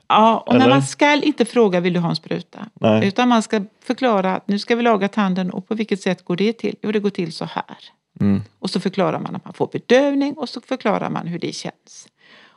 Ja, 0.07 0.43
och 0.47 0.55
när 0.55 0.69
man 0.69 0.83
ska 0.83 1.13
inte 1.13 1.45
fråga, 1.45 1.79
vill 1.79 1.93
du 1.93 1.99
ha 1.99 2.09
en 2.09 2.15
spruta? 2.15 2.65
Nej. 2.73 3.07
Utan 3.07 3.29
man 3.29 3.43
ska 3.43 3.61
förklara 3.83 4.35
att 4.35 4.47
nu 4.47 4.59
ska 4.59 4.75
vi 4.75 4.83
laga 4.83 5.07
tanden 5.07 5.51
och 5.51 5.67
på 5.67 5.75
vilket 5.75 6.01
sätt 6.01 6.25
går 6.25 6.35
det 6.35 6.53
till? 6.53 6.75
Jo, 6.81 6.91
det 6.91 6.99
går 6.99 7.09
till 7.09 7.33
så 7.33 7.45
här. 7.45 7.77
Mm. 8.19 8.41
Och 8.59 8.69
så 8.69 8.79
förklarar 8.79 9.19
man 9.19 9.35
att 9.35 9.45
man 9.45 9.53
får 9.53 9.69
bedövning 9.71 10.33
och 10.33 10.49
så 10.49 10.61
förklarar 10.61 11.09
man 11.09 11.27
hur 11.27 11.39
det 11.39 11.55
känns. 11.55 12.07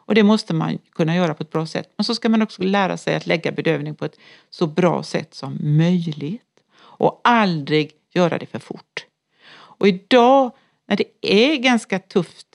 Och 0.06 0.14
det 0.14 0.22
måste 0.22 0.54
man 0.54 0.78
kunna 0.92 1.16
göra 1.16 1.35
på 1.35 1.42
ett 1.42 1.50
bra 1.50 1.66
sätt. 1.66 1.92
Men 1.96 2.04
så 2.04 2.14
ska 2.14 2.28
man 2.28 2.42
också 2.42 2.62
lära 2.62 2.96
sig 2.96 3.14
att 3.14 3.26
lägga 3.26 3.52
bedövning 3.52 3.94
på 3.94 4.04
ett 4.04 4.16
så 4.50 4.66
bra 4.66 5.02
sätt 5.02 5.35
som 5.35 5.59
möjligt. 5.62 6.42
Och 6.78 7.20
aldrig 7.24 7.90
göra 8.14 8.38
det 8.38 8.46
för 8.46 8.59
fort. 8.59 9.06
Och 9.48 9.88
idag 9.88 10.50
när 10.88 10.96
det 10.96 11.04
är 11.20 11.56
ganska 11.56 11.98
tufft, 11.98 12.45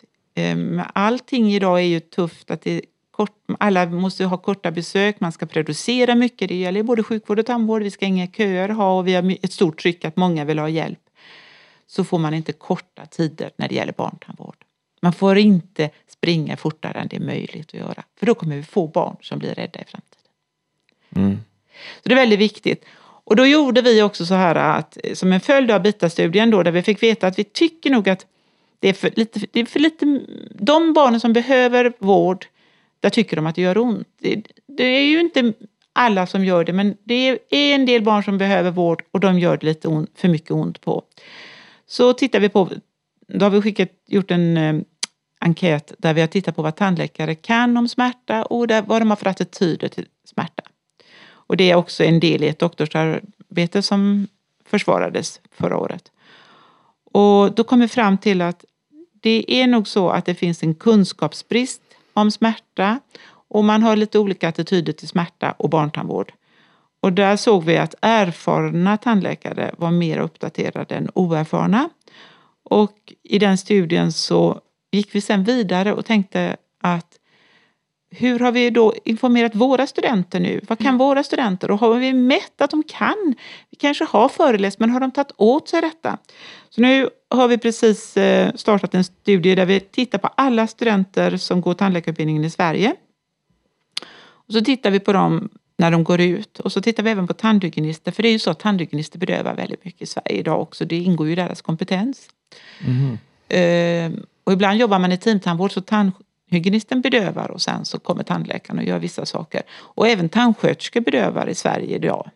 allting 0.93 1.53
idag 1.53 1.79
är 1.79 1.85
ju 1.85 1.99
tufft, 1.99 2.51
att 2.51 2.67
kort, 3.11 3.37
alla 3.59 3.85
måste 3.85 4.25
ha 4.25 4.37
korta 4.37 4.71
besök, 4.71 5.19
man 5.19 5.31
ska 5.31 5.45
producera 5.45 6.15
mycket, 6.15 6.49
det 6.49 6.55
gäller 6.55 6.83
både 6.83 7.03
sjukvård 7.03 7.39
och 7.39 7.45
tandvård, 7.45 7.83
vi 7.83 7.91
ska 7.91 8.05
inga 8.05 8.27
köer 8.27 8.69
ha 8.69 8.97
och 8.97 9.07
vi 9.07 9.13
har 9.13 9.37
ett 9.41 9.53
stort 9.53 9.81
tryck 9.81 10.05
att 10.05 10.17
många 10.17 10.45
vill 10.45 10.59
ha 10.59 10.69
hjälp. 10.69 10.99
Så 11.87 12.03
får 12.03 12.19
man 12.19 12.33
inte 12.33 12.53
korta 12.53 13.05
tider 13.05 13.51
när 13.55 13.67
det 13.67 13.75
gäller 13.75 13.93
barntandvård. 13.93 14.55
Man 15.01 15.13
får 15.13 15.37
inte 15.37 15.89
springa 16.07 16.57
fortare 16.57 16.99
än 16.99 17.07
det 17.07 17.15
är 17.15 17.21
möjligt 17.21 17.67
att 17.67 17.73
göra, 17.73 18.03
för 18.19 18.25
då 18.25 18.33
kommer 18.33 18.55
vi 18.55 18.63
få 18.63 18.87
barn 18.87 19.15
som 19.21 19.39
blir 19.39 19.53
rädda 19.53 19.79
i 19.79 19.85
framtiden. 19.85 20.21
Mm. 21.15 21.39
Så 22.03 22.09
det 22.09 22.13
är 22.13 22.15
väldigt 22.15 22.39
viktigt. 22.39 22.85
Och 23.23 23.35
då 23.35 23.45
gjorde 23.45 23.81
vi 23.81 24.01
också 24.01 24.25
så 24.25 24.33
här 24.33 24.55
att 24.55 24.97
som 25.13 25.33
en 25.33 25.39
följd 25.39 25.71
av 25.71 25.81
BITA-studien 25.81 26.49
då 26.49 26.63
där 26.63 26.71
vi 26.71 26.81
fick 26.81 27.03
veta 27.03 27.27
att 27.27 27.39
vi 27.39 27.43
tycker 27.43 27.89
nog 27.89 28.09
att 28.09 28.25
det 28.81 28.89
är 28.89 28.93
för 28.93 29.11
lite, 29.15 29.39
det 29.51 29.59
är 29.59 29.65
för 29.65 29.79
lite 29.79 30.21
de 30.49 30.93
barnen 30.93 31.19
som 31.19 31.33
behöver 31.33 31.93
vård, 31.99 32.45
där 32.99 33.09
tycker 33.09 33.35
de 33.35 33.47
att 33.47 33.55
det 33.55 33.61
gör 33.61 33.77
ont. 33.77 34.07
Det, 34.19 34.43
det 34.67 34.83
är 34.83 35.03
ju 35.03 35.19
inte 35.19 35.53
alla 35.93 36.27
som 36.27 36.45
gör 36.45 36.63
det, 36.63 36.73
men 36.73 36.97
det 37.03 37.13
är 37.29 37.39
en 37.49 37.85
del 37.85 38.03
barn 38.03 38.23
som 38.23 38.37
behöver 38.37 38.71
vård 38.71 39.03
och 39.11 39.19
de 39.19 39.39
gör 39.39 39.57
det 39.57 39.65
lite 39.65 39.87
on, 39.87 40.07
för 40.15 40.27
mycket 40.27 40.51
ont 40.51 40.81
på. 40.81 41.03
Så 41.87 42.13
tittar 42.13 42.39
vi 42.39 42.49
på, 42.49 42.69
då 43.27 43.45
har 43.45 43.49
vi 43.49 43.61
skickat, 43.61 43.89
gjort 44.07 44.31
en 44.31 44.57
eh, 44.57 44.81
enkät 45.39 45.93
där 45.97 46.13
vi 46.13 46.21
har 46.21 46.27
tittat 46.27 46.55
på 46.55 46.61
vad 46.61 46.75
tandläkare 46.75 47.35
kan 47.35 47.77
om 47.77 47.87
smärta 47.87 48.43
och 48.45 48.67
där, 48.67 48.81
vad 48.81 49.01
de 49.01 49.09
har 49.09 49.17
för 49.17 49.29
attityder 49.29 49.87
till 49.87 50.07
smärta. 50.25 50.63
Och 51.29 51.57
det 51.57 51.71
är 51.71 51.75
också 51.75 52.03
en 52.03 52.19
del 52.19 52.43
i 52.43 52.47
ett 52.47 52.59
doktorsarbete 52.59 53.81
som 53.81 54.27
försvarades 54.65 55.41
förra 55.51 55.77
året. 55.77 56.11
Och 57.11 57.55
då 57.55 57.63
kom 57.63 57.79
vi 57.79 57.87
fram 57.87 58.17
till 58.17 58.41
att 58.41 58.65
det 59.21 59.45
är 59.47 59.67
nog 59.67 59.87
så 59.87 60.09
att 60.09 60.25
det 60.25 60.35
finns 60.35 60.63
en 60.63 60.75
kunskapsbrist 60.75 61.81
om 62.13 62.31
smärta 62.31 62.99
och 63.47 63.63
man 63.63 63.83
har 63.83 63.95
lite 63.95 64.19
olika 64.19 64.49
attityder 64.49 64.93
till 64.93 65.07
smärta 65.07 65.51
och 65.51 65.69
barntandvård. 65.69 66.33
Och 67.01 67.13
där 67.13 67.35
såg 67.35 67.63
vi 67.63 67.77
att 67.77 67.95
erfarna 68.01 68.97
tandläkare 68.97 69.75
var 69.77 69.91
mer 69.91 70.17
uppdaterade 70.17 70.95
än 70.95 71.09
oerfarna. 71.13 71.89
Och 72.63 73.13
i 73.23 73.39
den 73.39 73.57
studien 73.57 74.11
så 74.11 74.61
gick 74.91 75.15
vi 75.15 75.21
sen 75.21 75.43
vidare 75.43 75.93
och 75.93 76.05
tänkte 76.05 76.57
att 76.81 77.17
hur 78.09 78.39
har 78.39 78.51
vi 78.51 78.69
då 78.69 78.93
informerat 79.03 79.55
våra 79.55 79.87
studenter 79.87 80.39
nu? 80.39 80.61
Vad 80.67 80.79
kan 80.79 80.97
våra 80.97 81.23
studenter? 81.23 81.71
Och 81.71 81.79
har 81.79 81.95
vi 81.95 82.13
mätt 82.13 82.61
att 82.61 82.71
de 82.71 82.83
kan? 82.83 83.35
Vi 83.69 83.77
kanske 83.77 84.05
har 84.05 84.29
föreläst, 84.29 84.79
men 84.79 84.89
har 84.89 84.99
de 84.99 85.11
tagit 85.11 85.31
åt 85.37 85.69
sig 85.69 85.81
detta? 85.81 86.17
Så 86.69 86.81
nu 86.81 87.09
har 87.31 87.47
vi 87.47 87.57
precis 87.57 88.17
eh, 88.17 88.53
startat 88.55 88.95
en 88.95 89.03
studie 89.03 89.55
där 89.55 89.65
vi 89.65 89.79
tittar 89.79 90.17
på 90.17 90.27
alla 90.27 90.67
studenter 90.67 91.37
som 91.37 91.61
går 91.61 91.73
tandläkarutbildningen 91.73 92.43
i 92.43 92.49
Sverige. 92.49 92.95
Och 94.23 94.53
så 94.53 94.61
tittar 94.61 94.91
vi 94.91 94.99
på 94.99 95.13
dem 95.13 95.49
när 95.77 95.91
de 95.91 96.03
går 96.03 96.21
ut. 96.21 96.59
Och 96.59 96.71
så 96.71 96.81
tittar 96.81 97.03
vi 97.03 97.09
även 97.09 97.27
på 97.27 97.33
tandhygienister, 97.33 98.11
för 98.11 98.23
det 98.23 98.29
är 98.29 98.31
ju 98.31 98.39
så 98.39 98.51
att 98.51 98.59
tandhygienister 98.59 99.19
bedövar 99.19 99.55
väldigt 99.55 99.85
mycket 99.85 100.01
i 100.01 100.05
Sverige 100.05 100.37
idag 100.39 100.61
också. 100.61 100.85
Det 100.85 100.97
ingår 100.97 101.27
ju 101.27 101.33
i 101.33 101.35
deras 101.35 101.61
kompetens. 101.61 102.29
Mhm. 102.81 103.17
Eh, 103.47 104.11
och 104.43 104.53
ibland 104.53 104.79
jobbar 104.79 104.99
man 104.99 105.11
i 105.11 105.17
teamtandvård 105.17 105.71
så 105.71 105.81
tandhygienisten 105.81 107.01
bedövar 107.01 107.51
och 107.51 107.61
sen 107.61 107.85
så 107.85 107.99
kommer 107.99 108.23
tandläkaren 108.23 108.79
och 108.79 108.85
gör 108.85 108.99
vissa 108.99 109.25
saker. 109.25 109.61
Och 109.71 110.07
även 110.07 110.29
tandsköterskor 110.29 111.01
bedövar 111.01 111.49
i 111.49 111.55
Sverige 111.55 111.95
idag. 111.95 112.29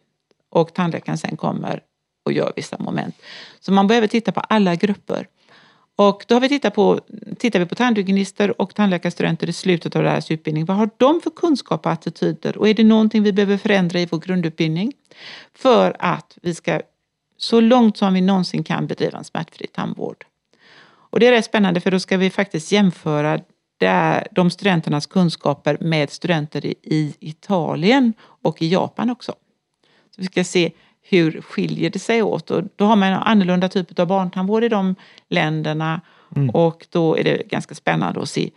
Och 0.49 0.73
tandläkaren 0.73 1.17
sen 1.17 1.37
kommer 1.37 1.81
och 2.25 2.33
gör 2.33 2.53
vissa 2.55 2.77
moment. 2.79 3.15
Så 3.59 3.71
man 3.71 3.87
behöver 3.87 4.07
titta 4.07 4.31
på 4.31 4.39
alla 4.39 4.75
grupper. 4.75 5.27
Och 5.95 6.25
då 6.27 6.35
har 6.35 6.41
vi 6.41 6.49
tittat 6.49 6.75
på, 6.75 6.99
tittar 7.37 7.59
vi 7.59 7.65
på 7.65 7.75
tandhygienister 7.75 8.61
och 8.61 8.75
tandläkarstudenter 8.75 9.49
i 9.49 9.53
slutet 9.53 9.95
av 9.95 10.03
deras 10.03 10.31
utbildning. 10.31 10.65
Vad 10.65 10.77
har 10.77 10.89
de 10.97 11.21
för 11.21 11.29
kunskap 11.29 11.85
och 11.85 11.91
attityder? 11.91 12.57
Och 12.57 12.69
är 12.69 12.73
det 12.73 12.83
någonting 12.83 13.23
vi 13.23 13.33
behöver 13.33 13.57
förändra 13.57 13.99
i 13.99 14.05
vår 14.05 14.19
grundutbildning? 14.19 14.93
För 15.53 15.95
att 15.99 16.37
vi 16.41 16.55
ska 16.55 16.81
så 17.37 17.59
långt 17.59 17.97
som 17.97 18.13
vi 18.13 18.21
någonsin 18.21 18.63
kan 18.63 18.87
bedriva 18.87 19.17
en 19.17 19.23
smärtfri 19.23 19.67
tandvård. 19.67 20.25
Och 20.87 21.19
det 21.19 21.27
är 21.27 21.31
rätt 21.31 21.45
spännande 21.45 21.81
för 21.81 21.91
då 21.91 21.99
ska 21.99 22.17
vi 22.17 22.29
faktiskt 22.29 22.71
jämföra 22.71 23.39
där 23.77 24.27
de 24.31 24.49
studenternas 24.49 25.05
kunskaper 25.05 25.77
med 25.81 26.09
studenter 26.09 26.65
i, 26.65 26.75
i 26.81 27.15
Italien 27.19 28.13
och 28.19 28.61
i 28.61 28.67
Japan 28.67 29.09
också. 29.09 29.31
Så 30.15 30.21
vi 30.21 30.25
ska 30.25 30.43
se 30.43 30.71
hur 31.07 31.41
skiljer 31.41 31.89
det 31.89 31.99
sig 31.99 32.21
åt 32.21 32.51
och 32.51 32.63
då 32.75 32.85
har 32.85 32.95
man 32.95 33.09
en 33.09 33.19
annorlunda 33.19 33.69
typ 33.69 33.99
av 33.99 34.07
barntandvård 34.07 34.63
i 34.63 34.69
de 34.69 34.95
länderna 35.29 36.01
och 36.53 36.87
då 36.89 37.17
är 37.17 37.23
det 37.23 37.47
ganska 37.47 37.75
spännande 37.75 38.21
att 38.21 38.29
se 38.29 38.51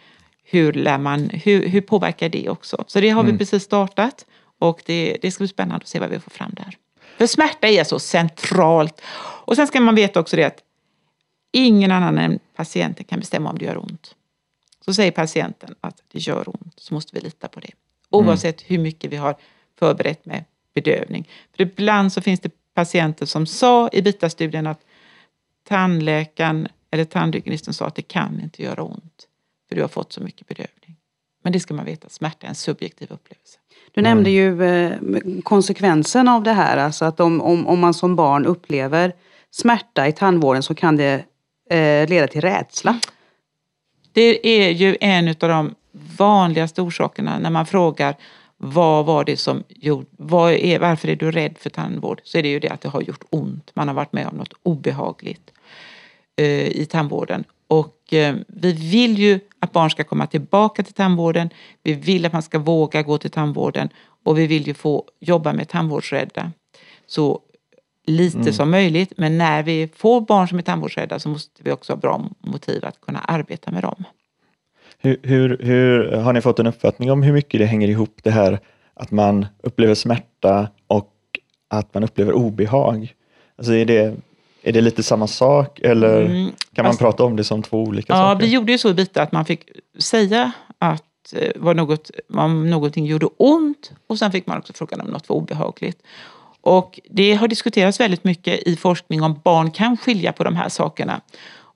hur, 0.44 0.72
lär 0.72 0.98
man, 0.98 1.30
hur, 1.30 1.68
hur 1.68 1.80
påverkar 1.80 2.28
det 2.28 2.48
också. 2.48 2.84
Så 2.87 3.00
det 3.00 3.11
har 3.11 3.22
vi 3.22 3.38
precis 3.38 3.62
startat 3.62 4.26
och 4.58 4.82
det, 4.87 5.18
det 5.22 5.30
ska 5.30 5.42
bli 5.42 5.48
spännande 5.48 5.76
att 5.76 5.88
se 5.88 6.00
vad 6.00 6.11
vi 6.11 6.20
får 6.20 6.30
fram 6.30 6.50
där. 6.56 6.76
För 7.18 7.26
smärta 7.26 7.68
är 7.68 7.84
så 7.84 7.98
centralt. 7.98 9.00
Och 9.44 9.56
sen 9.56 9.66
ska 9.66 9.80
man 9.80 9.94
veta 9.94 10.20
också 10.20 10.37
det 10.37 10.44
att 10.44 10.58
ingen 11.52 11.92
annan 11.92 12.18
än 12.18 12.38
patienten 12.56 13.04
kan 13.04 13.20
bestämma 13.20 13.50
om 13.50 13.58
det 13.58 13.64
gör 13.64 13.78
ont. 13.78 14.14
Så 14.84 14.94
säger 14.94 15.11
patienten 15.11 15.74
att 15.80 16.02
det 16.12 16.18
gör 16.18 16.48
ont 16.48 16.74
så 16.76 16.94
måste 16.94 17.14
vi 17.14 17.20
lita 17.20 17.48
på 17.48 17.61
det. 17.61 17.70
Oavsett 18.11 18.62
hur 18.62 18.78
mycket 18.78 19.12
vi 19.12 19.16
har 19.16 19.37
förberett 19.78 20.26
med 20.26 20.44
bedövning. 20.74 21.28
För 21.57 21.62
ibland 21.62 22.12
så 22.12 22.20
finns 22.20 22.40
det 22.40 22.50
patienter 22.74 23.26
som 23.26 23.46
sa 23.46 23.88
i 23.92 24.02
BITA-studien 24.02 24.66
att 24.66 24.81
tandläkaren 25.68 26.68
eller 26.90 27.04
tandhygienisten 27.04 27.74
sa 27.74 27.87
att 27.87 27.94
det 27.94 28.02
kan 28.02 28.40
inte 28.40 28.62
göra 28.62 28.83
ont. 28.83 29.28
För 29.68 29.74
du 29.74 29.81
har 29.81 29.88
fått 29.88 30.12
så 30.12 30.20
mycket 30.20 30.46
bedövning. 30.46 30.96
Men 31.42 31.52
det 31.52 31.61
ska 31.61 31.74
man 31.74 31.85
veta, 31.85 32.09
smärta 32.09 32.46
är 32.46 32.48
en 32.48 32.54
subjektiv 32.54 33.12
upplevelse. 33.12 33.59
Du 33.92 34.02
nämnde 34.02 34.31
ju 34.31 34.64
eh, 34.64 34.92
konsekvensen 35.42 36.28
av 36.28 36.42
det 36.42 36.52
här, 36.52 36.76
alltså 36.76 37.04
att 37.04 37.20
om, 37.20 37.40
om, 37.40 37.66
om 37.66 37.81
man 37.81 37.94
som 37.94 38.16
barn 38.16 38.46
upplever 38.46 39.12
smärta 39.50 40.09
i 40.09 40.12
tandvården 40.12 40.62
så 40.62 40.74
kan 40.74 40.96
det 40.96 41.24
eh, 41.70 42.09
leda 42.09 42.26
till 42.26 42.40
rädsla. 42.40 43.00
Det 44.12 44.48
är 44.48 44.70
ju 44.70 44.96
en 45.00 45.28
av 45.28 45.35
de 45.35 45.74
vanligaste 46.18 46.83
orsakerna 46.83 47.38
när 47.38 47.50
man 47.50 47.66
frågar 47.66 48.16
vad 48.59 49.07
var 49.07 49.25
det 49.25 49.37
som 49.37 49.64
gjorde, 49.68 50.07
är, 50.66 50.79
varför 50.79 51.09
är 51.09 51.16
du 51.16 51.31
rädd 51.31 51.59
för 51.59 51.71
tandvård? 51.71 52.21
Så 52.25 52.38
är 52.38 52.42
det 52.42 52.49
ju 52.49 52.61
det 52.61 52.68
att 52.68 52.81
det 52.81 52.88
har 52.88 53.03
gjort 53.03 53.25
ont. 53.31 53.71
Man 53.75 53.88
har 53.88 53.94
varit 53.94 54.12
med 54.12 54.27
om 54.27 54.37
något 54.37 54.53
obehagligt 54.62 55.51
eh, 56.37 56.66
i 56.66 56.87
tandvården. 56.90 57.44
Och 57.68 58.12
eh, 58.12 58.37
vi 58.47 58.73
vill 58.73 59.18
ju 59.18 59.40
att 59.59 59.73
barn 59.73 59.90
ska 59.90 60.05
komma 60.05 60.27
tillbaka 60.27 60.83
till 60.83 60.94
tandvården. 60.94 61.51
Vi 61.83 61.92
vill 61.92 62.27
att 62.27 62.33
man 62.33 62.42
ska 62.42 62.59
våga 62.59 63.03
gå 63.03 63.18
till 63.18 63.31
tandvården 63.31 63.88
och 64.25 64.38
vi 64.38 64.47
vill 64.47 64.66
ju 64.66 64.75
få 64.75 65.05
jobba 65.21 65.53
med 65.53 65.68
tandvårdsrädda 65.68 66.53
så 67.07 67.40
lite 68.07 68.53
som 68.53 68.71
möjligt. 68.71 69.12
Men 69.16 69.38
när 69.38 69.62
vi 69.62 69.88
får 69.97 70.21
barn 70.21 70.49
som 70.49 70.59
är 70.59 70.62
tandvårdsrädda 70.62 71.18
så 71.18 71.29
måste 71.29 71.62
vi 71.62 71.73
också 71.73 71.92
ha 71.92 71.99
bra 71.99 72.31
motiv 72.40 72.85
att 72.85 73.01
kunna 73.01 73.18
arbeta 73.18 73.71
med 73.71 73.83
dem. 73.83 74.05
Hur, 75.00 75.16
hur, 75.22 75.58
hur, 75.62 76.12
har 76.12 76.32
ni 76.32 76.40
fått 76.40 76.58
en 76.58 76.66
uppfattning 76.66 77.11
om 77.11 77.22
hur 77.22 77.32
mycket 77.32 77.61
det 77.61 77.66
hänger 77.66 77.88
ihop 77.88 78.20
det 78.22 78.30
här 78.30 78.58
att 78.94 79.11
man 79.11 79.46
upplever 79.62 79.94
smärta 79.94 80.68
och 80.87 81.12
att 81.70 81.94
man 81.94 82.04
upplever 82.04 82.32
obehag? 82.32 83.14
Alltså 83.58 83.72
är 83.74 83.84
det, 83.84 84.14
är 84.62 84.72
det 84.72 84.80
lite 84.80 85.02
samma 85.02 85.26
sak 85.26 85.80
eller 85.80 86.24
Mm, 86.24 86.50
kan 86.74 86.82
man 86.84 86.92
fast- 86.92 87.00
prata 87.00 87.24
om 87.24 87.37
det 87.37 87.44
som 87.44 87.62
två 87.62 87.82
olika 87.82 88.12
Ja, 88.12 88.16
saker? 88.16 88.46
vi 88.46 88.52
gjorde 88.52 88.72
ju 88.72 88.78
så 88.78 88.88
i 88.88 88.94
Bita 88.94 89.22
att 89.22 89.32
man 89.32 89.44
fick 89.44 89.68
säga 89.98 90.52
att 90.78 91.32
eh, 91.37 91.50
var 91.56 91.74
något, 91.74 92.11
om 92.34 92.70
någonting 92.70 93.06
gjorde 93.06 93.26
ont 93.37 93.92
och 94.06 94.18
sen 94.18 94.32
fick 94.32 94.46
man 94.46 94.58
också 94.58 94.72
frågan 94.72 95.00
om 95.00 95.06
något 95.06 95.28
var 95.28 95.37
obehagligt. 95.37 96.02
Och 96.61 97.00
det 97.11 97.34
har 97.34 97.48
diskuterats 97.48 98.00
väldigt 98.00 98.24
mycket 98.24 98.62
i 98.68 98.76
forskning 98.76 99.22
om 99.22 99.40
barn 99.44 99.70
kan 99.70 99.96
skilja 99.96 100.32
på 100.32 100.44
de 100.44 100.56
här 100.56 100.68
sakerna. 100.68 101.20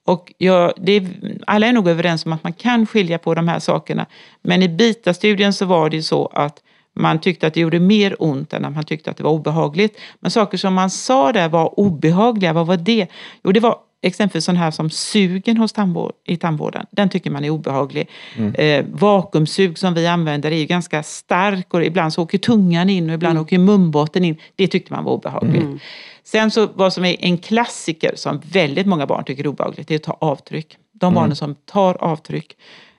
Och 0.05 0.33
jag, 0.38 0.73
det 0.77 0.93
är, 0.93 1.07
alla 1.47 1.67
är 1.67 1.73
nog 1.73 1.88
överens 1.88 2.27
om 2.27 2.33
att 2.33 2.45
man 2.45 2.53
kan 2.53 2.87
skilja 2.87 3.19
på 3.19 3.35
de 3.35 3.49
här 3.49 3.59
sakerna. 3.59 4.07
Men 4.43 4.62
i 4.62 4.69
BITA-studien 4.69 5.53
så 5.53 5.67
var 5.67 5.91
det 5.91 5.97
ju 5.97 6.03
så 6.03 6.27
att 6.27 6.59
man 6.95 7.21
tyckte 7.21 7.47
att 7.47 7.55
det 7.55 7.61
gjorde 7.61 7.81
mer 7.81 8.17
ont 8.19 8.53
än 8.53 8.65
att 8.65 8.75
man 8.75 8.85
tyckte 8.85 9.11
att 9.11 9.17
det 9.17 9.25
var 9.25 9.31
obehagligt. 9.31 10.01
Men 10.21 10.31
saker 10.31 10.59
som 10.59 10.75
man 10.75 10.91
sa 10.91 11.33
där 11.33 11.49
var 11.49 11.81
obehagliga, 11.81 12.53
vad 12.53 12.67
var 12.67 12.77
det? 12.77 13.07
Jo, 13.45 13.53
det 13.53 13.61
var 13.61 13.77
exempelvis 14.03 14.45
sån 14.45 14.57
här 14.57 14.71
som 14.71 14.91
sugen 14.91 15.57
hos 15.57 15.73
tandvård, 15.73 16.12
i 16.27 16.37
tandvården. 16.37 16.87
Den 16.91 17.09
tycker 17.09 17.31
man 17.31 17.45
är 17.45 17.51
obehaglig. 17.51 18.09
Mm. 18.37 18.55
Eh, 18.55 18.85
vakuumsug 18.93 19.79
som 19.79 19.95
vi 19.95 20.07
använder 20.07 20.51
är 20.51 20.57
ju 20.57 20.67
ganska 20.67 21.03
stark 21.03 21.75
och 21.75 21.85
ibland 21.85 22.12
så 22.12 22.23
åker 22.23 22.38
tungan 22.38 22.91
in 22.91 23.11
och 23.11 23.15
ibland 23.15 23.33
mm. 23.33 23.43
åker 23.43 23.59
munbotten 23.59 24.25
in. 24.25 24.37
Det 24.57 24.67
tyckte 24.67 24.93
man 24.93 25.05
var 25.05 25.12
obehagligt. 25.12 25.62
Mm. 25.62 25.79
Sen 26.25 26.51
så 26.51 26.69
vad 26.75 26.93
som 26.93 27.05
är 27.05 27.17
en 27.21 27.38
klassiker 27.38 28.12
som 28.17 28.41
väldigt 28.53 28.87
många 28.87 29.07
barn 29.07 29.25
tycker 29.25 29.45
är 29.45 29.49
obehagligt, 29.49 29.88
det 29.88 29.95
är 29.95 29.97
att 29.97 30.03
ta 30.03 30.19
avtryck. 30.21 30.77
De 30.93 31.07
mm. 31.07 31.15
barnen 31.15 31.37
som 31.37 31.55
tar 31.55 31.95
avtryck 31.95 32.57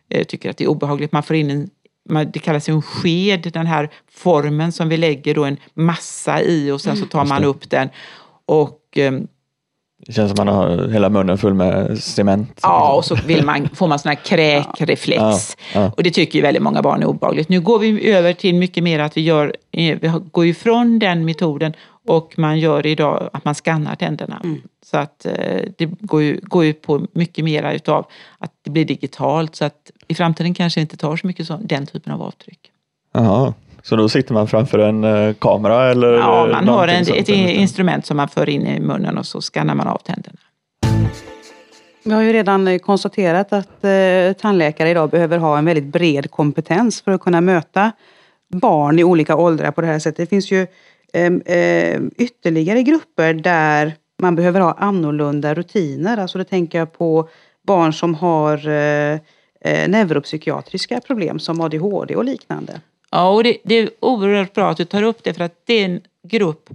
eh, 0.09 0.23
tycker 0.23 0.49
att 0.49 0.57
det 0.57 0.63
är 0.63 0.69
obehagligt. 0.69 1.11
Man 1.11 1.23
får 1.23 1.35
in 1.35 1.49
en 1.49 1.69
det 2.33 2.39
kallas 2.39 2.69
ju 2.69 2.73
en 2.73 2.81
sked, 2.81 3.49
den 3.53 3.65
här 3.65 3.89
formen 4.11 4.71
som 4.71 4.89
vi 4.89 4.97
lägger 4.97 5.35
då 5.35 5.45
en 5.45 5.57
massa 5.73 6.41
i 6.41 6.71
och 6.71 6.81
sen 6.81 6.97
så 6.97 7.05
tar 7.05 7.25
man 7.25 7.43
upp 7.43 7.69
den. 7.69 7.89
Och 8.45 8.79
ehm, 8.95 9.27
det 10.05 10.13
känns 10.13 10.31
som 10.37 10.45
man 10.45 10.55
har 10.55 10.87
hela 10.87 11.09
munnen 11.09 11.37
full 11.37 11.53
med 11.53 12.03
cement. 12.03 12.59
Ja, 12.61 12.93
och 12.93 13.05
så 13.05 13.15
vill 13.15 13.45
man, 13.45 13.69
får 13.73 13.87
man 13.87 13.99
sån 13.99 14.09
här 14.09 14.15
kräkreflex. 14.15 15.21
Ja, 15.73 15.81
ja. 15.81 15.91
Och 15.97 16.03
det 16.03 16.11
tycker 16.11 16.39
ju 16.39 16.41
väldigt 16.41 16.63
många 16.63 16.81
barn 16.81 17.03
är 17.03 17.07
obehagligt. 17.07 17.49
Nu 17.49 17.61
går 17.61 17.79
vi 17.79 18.11
över 18.11 18.33
till 18.33 18.55
mycket 18.55 18.83
mer 18.83 18.99
att 18.99 19.17
vi 19.17 19.21
gör, 19.21 19.55
eh, 19.71 19.97
vi 20.01 20.11
går 20.31 20.45
ifrån 20.45 20.99
den 20.99 21.25
metoden 21.25 21.73
och 22.07 22.33
man 22.37 22.59
gör 22.59 22.85
idag 22.85 23.29
att 23.33 23.45
man 23.45 23.55
skannar 23.55 23.95
tänderna. 23.95 24.41
Mm. 24.43 24.61
Så 24.85 24.97
att 24.97 25.25
eh, 25.25 25.61
det 25.77 25.85
går, 25.85 26.21
ju, 26.21 26.39
går 26.43 26.65
ut 26.65 26.81
på 26.81 27.07
mycket 27.13 27.45
mera 27.45 27.73
utav 27.73 28.05
att 28.37 28.51
det 28.63 28.69
blir 28.69 28.85
digitalt 28.85 29.55
så 29.55 29.65
att 29.65 29.91
i 30.07 30.15
framtiden 30.15 30.53
kanske 30.53 30.81
inte 30.81 30.97
tar 30.97 31.15
så 31.15 31.27
mycket 31.27 31.47
så, 31.47 31.59
den 31.63 31.85
typen 31.85 32.13
av 32.13 32.21
avtryck. 32.21 32.59
Jaha. 33.13 33.53
Så 33.83 33.95
då 33.95 34.09
sitter 34.09 34.33
man 34.33 34.47
framför 34.47 34.79
en 34.79 35.03
eh, 35.03 35.33
kamera 35.33 35.91
eller? 35.91 36.13
Ja, 36.13 36.47
man 36.51 36.67
har 36.67 36.87
en, 36.87 37.01
ett 37.01 37.29
instrument 37.29 38.05
som 38.05 38.17
man 38.17 38.27
för 38.27 38.49
in 38.49 38.67
i 38.67 38.79
munnen 38.79 39.17
och 39.17 39.25
så 39.25 39.41
skannar 39.41 39.75
man 39.75 39.87
av 39.87 39.97
tänderna. 39.97 40.37
Vi 42.05 42.11
har 42.11 42.21
ju 42.21 42.33
redan 42.33 42.79
konstaterat 42.79 43.53
att 43.53 43.83
eh, 43.83 44.33
tandläkare 44.41 44.89
idag 44.89 45.09
behöver 45.09 45.37
ha 45.37 45.57
en 45.57 45.65
väldigt 45.65 45.85
bred 45.85 46.31
kompetens 46.31 47.01
för 47.01 47.11
att 47.11 47.21
kunna 47.21 47.41
möta 47.41 47.91
barn 48.49 48.99
i 48.99 49.03
olika 49.03 49.35
åldrar 49.35 49.71
på 49.71 49.81
det 49.81 49.87
här 49.87 49.99
sättet. 49.99 50.17
Det 50.17 50.25
finns 50.25 50.51
ju 50.51 50.67
eh, 51.45 52.01
ytterligare 52.17 52.83
grupper 52.83 53.33
där 53.33 53.93
man 54.21 54.35
behöver 54.35 54.59
ha 54.59 54.71
annorlunda 54.71 55.53
rutiner. 55.53 56.17
Alltså 56.17 56.37
då 56.37 56.43
tänker 56.43 56.77
jag 56.77 56.93
på 56.93 57.29
barn 57.67 57.93
som 57.93 58.15
har 58.15 58.67
eh, 58.67 59.19
eh 59.61 59.87
neuropsykiatriska 59.87 61.01
problem 61.07 61.39
som 61.39 61.61
ADHD 61.61 62.15
och 62.15 62.25
liknande. 62.25 62.81
Ja, 63.15 63.29
och 63.29 63.43
det, 63.43 63.57
det, 63.63 63.75
är 63.75 63.89
oerhört 63.99 64.53
bra 64.53 64.69
att 64.69 64.77
du 64.77 64.85
tar 64.85 65.03
upp 65.03 65.23
det 65.23 65.33
för 65.33 65.43
att 65.43 65.61
det 65.65 65.73
är 65.73 65.85
en 65.85 66.01
grupp 66.27 66.69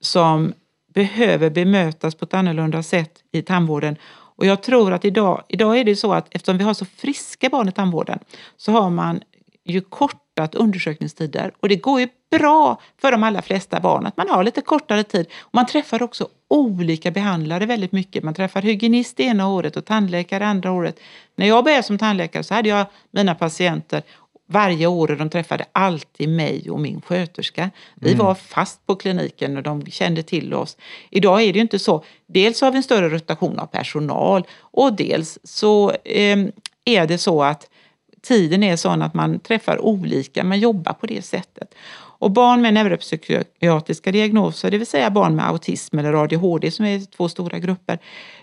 som 0.00 0.52
behöver 0.94 1.50
bemötas 1.50 2.14
på 2.14 2.24
ett 2.24 2.34
annorlunda 2.34 2.82
sätt 2.82 3.18
i 3.32 3.42
tandvården. 3.42 3.96
Och 4.10 4.46
jag 4.46 4.62
tror 4.62 4.92
att 4.92 5.04
idag, 5.04 5.42
idag 5.48 5.78
är 5.78 5.84
det 5.84 5.96
så 5.96 6.12
att 6.12 6.26
eftersom 6.30 6.58
vi 6.58 6.64
har 6.64 6.74
så 6.74 6.84
friska 6.84 7.48
barn 7.48 7.68
i 7.68 7.72
tandvården 7.72 8.18
så 8.56 8.72
har 8.72 8.90
man 8.90 9.20
ju 9.64 9.80
kortat 9.80 10.54
undersökningstider 10.54 11.52
och 11.60 11.68
det 11.68 11.76
går 11.76 12.00
ju 12.00 12.08
bra 12.30 12.80
för 13.00 13.12
de 13.12 13.22
allra 13.22 13.42
flesta 13.42 13.80
barn 13.80 14.06
att 14.06 14.16
man 14.16 14.28
har 14.28 14.44
lite 14.44 14.60
kortare 14.60 15.04
tid. 15.04 15.26
Och 15.40 15.54
man 15.54 15.66
träffar 15.66 16.02
också 16.02 16.28
olika 16.48 17.10
behandlare 17.10 17.66
väldigt 17.66 17.92
mycket. 17.92 18.24
Man 18.24 18.34
träffar 18.34 18.62
hygienist 18.62 19.20
ena 19.20 19.48
året 19.48 19.76
och 19.76 19.84
tandläkare 19.84 20.46
andra 20.46 20.72
året. 20.72 21.00
När 21.36 21.46
jag 21.46 21.64
började 21.64 21.82
som 21.82 21.98
tandläkare 21.98 22.44
så 22.44 22.54
hade 22.54 22.68
jag 22.68 22.86
mina 23.10 23.34
patienter 23.34 24.02
varje 24.50 24.86
år 24.86 25.10
och 25.10 25.16
de 25.16 25.30
träffade 25.30 25.64
alltid 25.72 26.28
mig 26.28 26.70
och 26.70 26.80
min 26.80 27.00
sköterska. 27.00 27.70
Vi 27.94 28.12
mm. 28.12 28.26
var 28.26 28.34
fast 28.34 28.86
på 28.86 28.96
kliniken 28.96 29.56
och 29.56 29.62
de 29.62 29.86
kände 29.86 30.22
till 30.22 30.54
oss. 30.54 30.76
Idag 31.10 31.42
är 31.42 31.52
det 31.52 31.56
ju 31.58 31.62
inte 31.62 31.78
så. 31.78 32.04
Dels 32.26 32.60
har 32.60 32.70
vi 32.70 32.76
en 32.76 32.82
större 32.82 33.08
rotation 33.08 33.58
av 33.58 33.66
personal 33.66 34.46
och 34.58 34.92
dels 34.92 35.38
så 35.44 35.90
eh, 35.90 36.38
är 36.84 37.06
det 37.06 37.18
så 37.18 37.42
att 37.42 37.70
tiden 38.22 38.62
är 38.62 38.76
sån 38.76 39.02
att 39.02 39.14
man 39.14 39.40
träffar 39.40 39.80
olika, 39.80 40.44
man 40.44 40.60
jobbar 40.60 40.92
på 40.92 41.06
det 41.06 41.22
sättet. 41.22 41.74
Och 42.20 42.30
barn 42.30 42.62
med 42.62 42.74
neuropsykiatriska 42.74 44.12
diagnoser, 44.12 44.70
det 44.70 44.78
vill 44.78 44.86
säga 44.86 45.10
barn 45.10 45.36
med 45.36 45.48
autism 45.48 45.98
eller 45.98 46.12
ADHD 46.12 46.70
som 46.70 46.84
är 46.84 47.16
två 47.16 47.28
stora 47.28 47.58
grupper, 47.58 47.98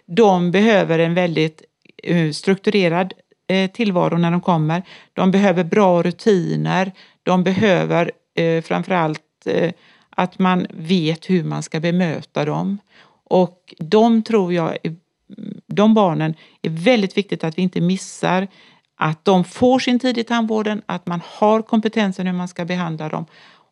de 0.06 0.52
behöver 0.52 1.00
en 1.00 1.14
väldigt 1.14 1.64
eh, 2.04 2.32
strukturerad 2.32 3.14
Eh, 3.48 3.72
tillvaro 3.72 4.18
när 4.18 4.32
de 4.32 4.42
kommer. 4.42 4.84
De 5.14 5.32
behöver 5.32 5.64
bra 5.64 6.04
rutiner. 6.04 6.92
De 7.24 7.44
behöver 7.44 8.12
eh, 8.36 8.62
framförallt 8.62 9.22
eh, 9.46 9.72
att 10.10 10.40
man 10.40 10.68
vet 10.70 11.30
hur 11.30 11.44
man 11.44 11.64
ska 11.64 11.80
bemöta 11.80 12.46
dem. 12.46 12.78
Och 13.24 13.74
de 13.80 14.24
tror 14.24 14.54
jag, 14.54 14.78
de 15.68 15.94
barnen 15.94 16.36
är 16.62 16.70
väldigt 16.70 17.18
viktigt 17.18 17.44
att 17.44 17.58
vi 17.58 17.62
inte 17.62 17.82
missar 17.82 18.48
att 18.96 19.26
de 19.26 19.44
får 19.44 19.80
sin 19.80 20.00
tid 20.00 20.18
i 20.18 20.24
tandvården, 20.24 20.82
att 20.86 21.08
man 21.08 21.22
har 21.26 21.62
kompetensen 21.62 22.28
hur 22.28 22.34
man 22.34 22.48
ska 22.48 22.66
behandla 22.66 23.10
dem 23.10 23.26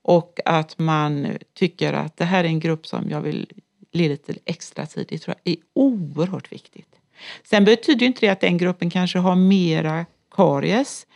och 0.04 0.40
att 0.46 0.80
man 0.80 1.28
tycker 1.54 1.94
att 1.94 2.18
det 2.18 2.26
här 2.26 2.44
är 2.44 2.48
en 2.48 2.60
grupp 2.60 2.88
som 2.88 3.10
jag 3.10 3.22
vill 3.22 3.48
ge 3.92 4.08
lite 4.08 4.34
extra 4.46 4.86
tid. 4.86 5.06
Det 5.10 5.18
tror 5.18 5.36
jag 5.44 5.54
är 5.54 5.60
oerhört 5.74 6.52
viktigt. 6.52 7.03
Sen 7.44 7.66
betyder 7.66 8.06
inte 8.06 8.22
det 8.22 8.30
att 8.30 8.42
den 8.42 8.58
gruppen 8.58 8.90
kanske 8.90 9.20
har 9.20 9.36
mera 9.36 10.06
karies. 10.36 11.08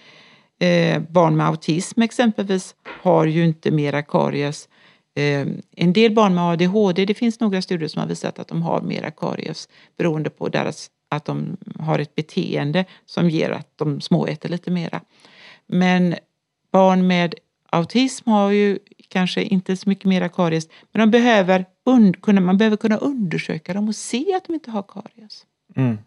Eh, 0.60 1.00
barn 1.00 1.38
med 1.38 1.48
autism 1.48 2.02
exempelvis 2.02 2.76
har 3.04 3.26
ju 3.26 3.46
inte 3.46 3.72
mera 3.72 4.02
karies. 4.02 4.70
Eh, 5.16 5.48
en 5.76 5.94
del 5.94 6.14
barn 6.14 6.36
med 6.36 6.44
ADHD, 6.44 7.06
det 7.06 7.14
finns 7.14 7.40
några 7.40 7.62
studier 7.62 7.88
som 7.88 8.00
har 8.00 8.08
visat 8.08 8.40
att 8.40 8.48
de 8.48 8.62
har 8.62 8.82
mera 8.82 9.12
karies 9.12 9.70
beroende 9.98 10.30
på 10.30 10.50
deras, 10.50 10.90
att 11.10 11.26
de 11.26 11.58
har 11.80 12.00
ett 12.00 12.16
beteende 12.16 12.86
som 13.06 13.30
ger 13.30 13.52
att 13.52 13.78
de 13.78 14.02
småäter 14.02 14.50
lite 14.50 14.72
mera. 14.72 15.02
Men 15.68 16.16
barn 16.72 17.08
med 17.08 17.36
autism 17.70 18.30
har 18.30 18.52
ju 18.52 18.80
kanske 19.08 19.42
inte 19.44 19.78
så 19.78 19.90
mycket 19.90 20.06
mera 20.06 20.30
karies, 20.30 20.68
men 20.92 21.00
de 21.00 21.12
behöver, 21.12 21.66
man 22.42 22.58
behöver 22.58 22.78
kunna 22.78 22.98
undersöka 22.98 23.74
dem 23.74 23.88
och 23.88 23.96
se 23.96 24.34
att 24.36 24.46
de 24.46 24.54
inte 24.54 24.72
har 24.72 24.84
karies. 24.84 25.46
Mm. 25.78 25.98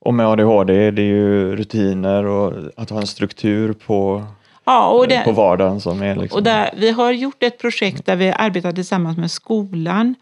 Och 0.00 0.14
med 0.14 0.26
ADHD 0.26 0.90
det 0.90 1.02
är 1.02 1.06
ju 1.06 1.56
rutiner 1.56 2.24
och 2.24 2.52
att 2.76 2.90
ha 2.90 3.00
en 3.00 3.06
struktur 3.06 3.72
på, 3.72 4.26
ja, 4.64 4.88
och 4.88 5.08
det, 5.08 5.24
på 5.24 5.32
vardagen 5.32 5.80
som 5.80 6.02
är 6.02 6.16
liksom... 6.16 6.38
och 6.38 6.42
där, 6.42 6.70
Vi 6.76 6.90
har 6.90 7.12
gjort 7.12 7.42
ett 7.42 7.58
projekt 7.58 8.06
där 8.06 8.16
vi 8.16 8.28
arbetar 8.28 8.72
tillsammans 8.72 9.18
med 9.18 9.30
skolan. 9.30 10.14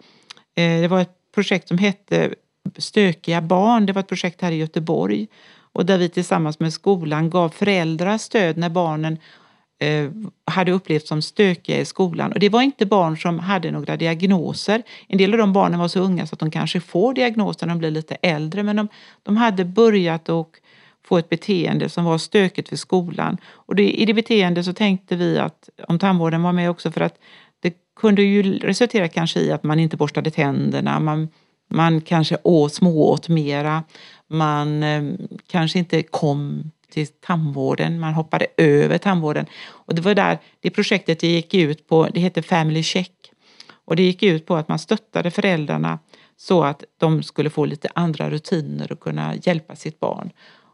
Eh, 0.54 0.80
det 0.80 0.88
var 0.88 1.00
ett 1.00 1.16
projekt 1.34 1.68
som 1.68 1.78
hette 1.78 2.34
Stökiga 2.78 3.40
barn. 3.40 3.86
Det 3.86 3.92
var 3.92 4.00
ett 4.00 4.08
projekt 4.08 4.42
här 4.42 4.52
i 4.52 4.56
Göteborg 4.56 5.26
och 5.72 5.86
där 5.86 5.98
vi 5.98 6.08
tillsammans 6.08 6.60
med 6.60 6.72
skolan 6.72 7.30
gav 7.30 7.48
föräldrar 7.48 8.18
stöd 8.18 8.56
när 8.56 8.68
barnen 8.68 9.18
Eh, 9.78 10.10
hade 10.44 10.72
upplevt 10.72 11.06
som 11.06 11.22
stökiga 11.22 11.80
i 11.80 11.84
skolan. 11.84 12.32
Och 12.32 12.38
det 12.38 12.48
var 12.48 12.62
inte 12.62 12.86
barn 12.86 13.18
som 13.18 13.38
hade 13.38 13.70
några 13.70 13.96
diagnoser. 13.96 14.82
En 15.08 15.18
del 15.18 15.32
av 15.32 15.38
de 15.38 15.52
barnen 15.52 15.80
var 15.80 15.88
så 15.88 16.00
unga 16.00 16.26
så 16.26 16.34
att 16.34 16.40
de 16.40 16.50
kanske 16.50 16.80
får 16.80 17.14
diagnoser 17.14 17.66
när 17.66 17.74
de 17.74 17.78
blir 17.78 17.90
lite 17.90 18.14
äldre. 18.14 18.62
Men 18.62 18.76
de, 18.76 18.88
de 19.22 19.36
hade 19.36 19.64
börjat 19.64 20.28
och 20.28 20.56
få 21.04 21.18
ett 21.18 21.28
beteende 21.28 21.88
som 21.88 22.04
var 22.04 22.18
stökigt 22.18 22.68
för 22.68 22.76
skolan. 22.76 23.38
Och 23.46 23.74
det, 23.74 23.90
i 23.92 24.04
det 24.04 24.14
beteendet 24.14 24.64
så 24.64 24.72
tänkte 24.72 25.16
vi 25.16 25.38
att 25.38 25.68
om 25.88 25.98
tandvården 25.98 26.42
var 26.42 26.52
med 26.52 26.70
också 26.70 26.90
för 26.90 27.00
att 27.00 27.18
det 27.60 27.74
kunde 28.00 28.22
ju 28.22 28.58
resultera 28.58 29.08
kanske 29.08 29.40
i 29.40 29.52
att 29.52 29.64
man 29.64 29.80
inte 29.80 29.96
borstade 29.96 30.30
tänderna, 30.30 31.00
man, 31.00 31.28
man 31.70 32.00
kanske 32.00 32.36
åt, 32.42 32.74
smååt 32.74 33.28
mera, 33.28 33.82
man 34.28 34.82
eh, 34.82 35.02
kanske 35.46 35.78
inte 35.78 36.02
kom 36.02 36.70
till 36.96 37.06
tandvården, 37.06 38.00
man 38.00 38.14
hoppade 38.14 38.46
över 38.56 38.98
tandvården. 38.98 39.46
Och 39.68 39.94
det 39.94 40.02
var 40.02 40.14
där 40.14 40.38
det 40.60 40.70
projektet 40.70 41.20
det 41.20 41.26
gick 41.26 41.54
ut 41.54 41.88
på, 41.88 42.08
det 42.14 42.20
heter 42.20 42.42
Family 42.42 42.82
Check. 42.82 43.12
Och 43.84 43.96
det 43.96 44.02
gick 44.02 44.22
ut 44.22 44.46
på 44.46 44.56
att 44.56 44.68
man 44.68 44.78
stöttade 44.78 45.30
föräldrarna 45.30 45.98
så 46.36 46.62
att 46.62 46.84
de 46.98 47.22
skulle 47.22 47.50
få 47.50 47.64
lite 47.64 47.88
andra 47.94 48.30
rutiner 48.30 48.92
och 48.92 49.00
kunna 49.00 49.34
hjälpa 49.34 49.76
sitt 49.76 50.00
barn. 50.00 50.30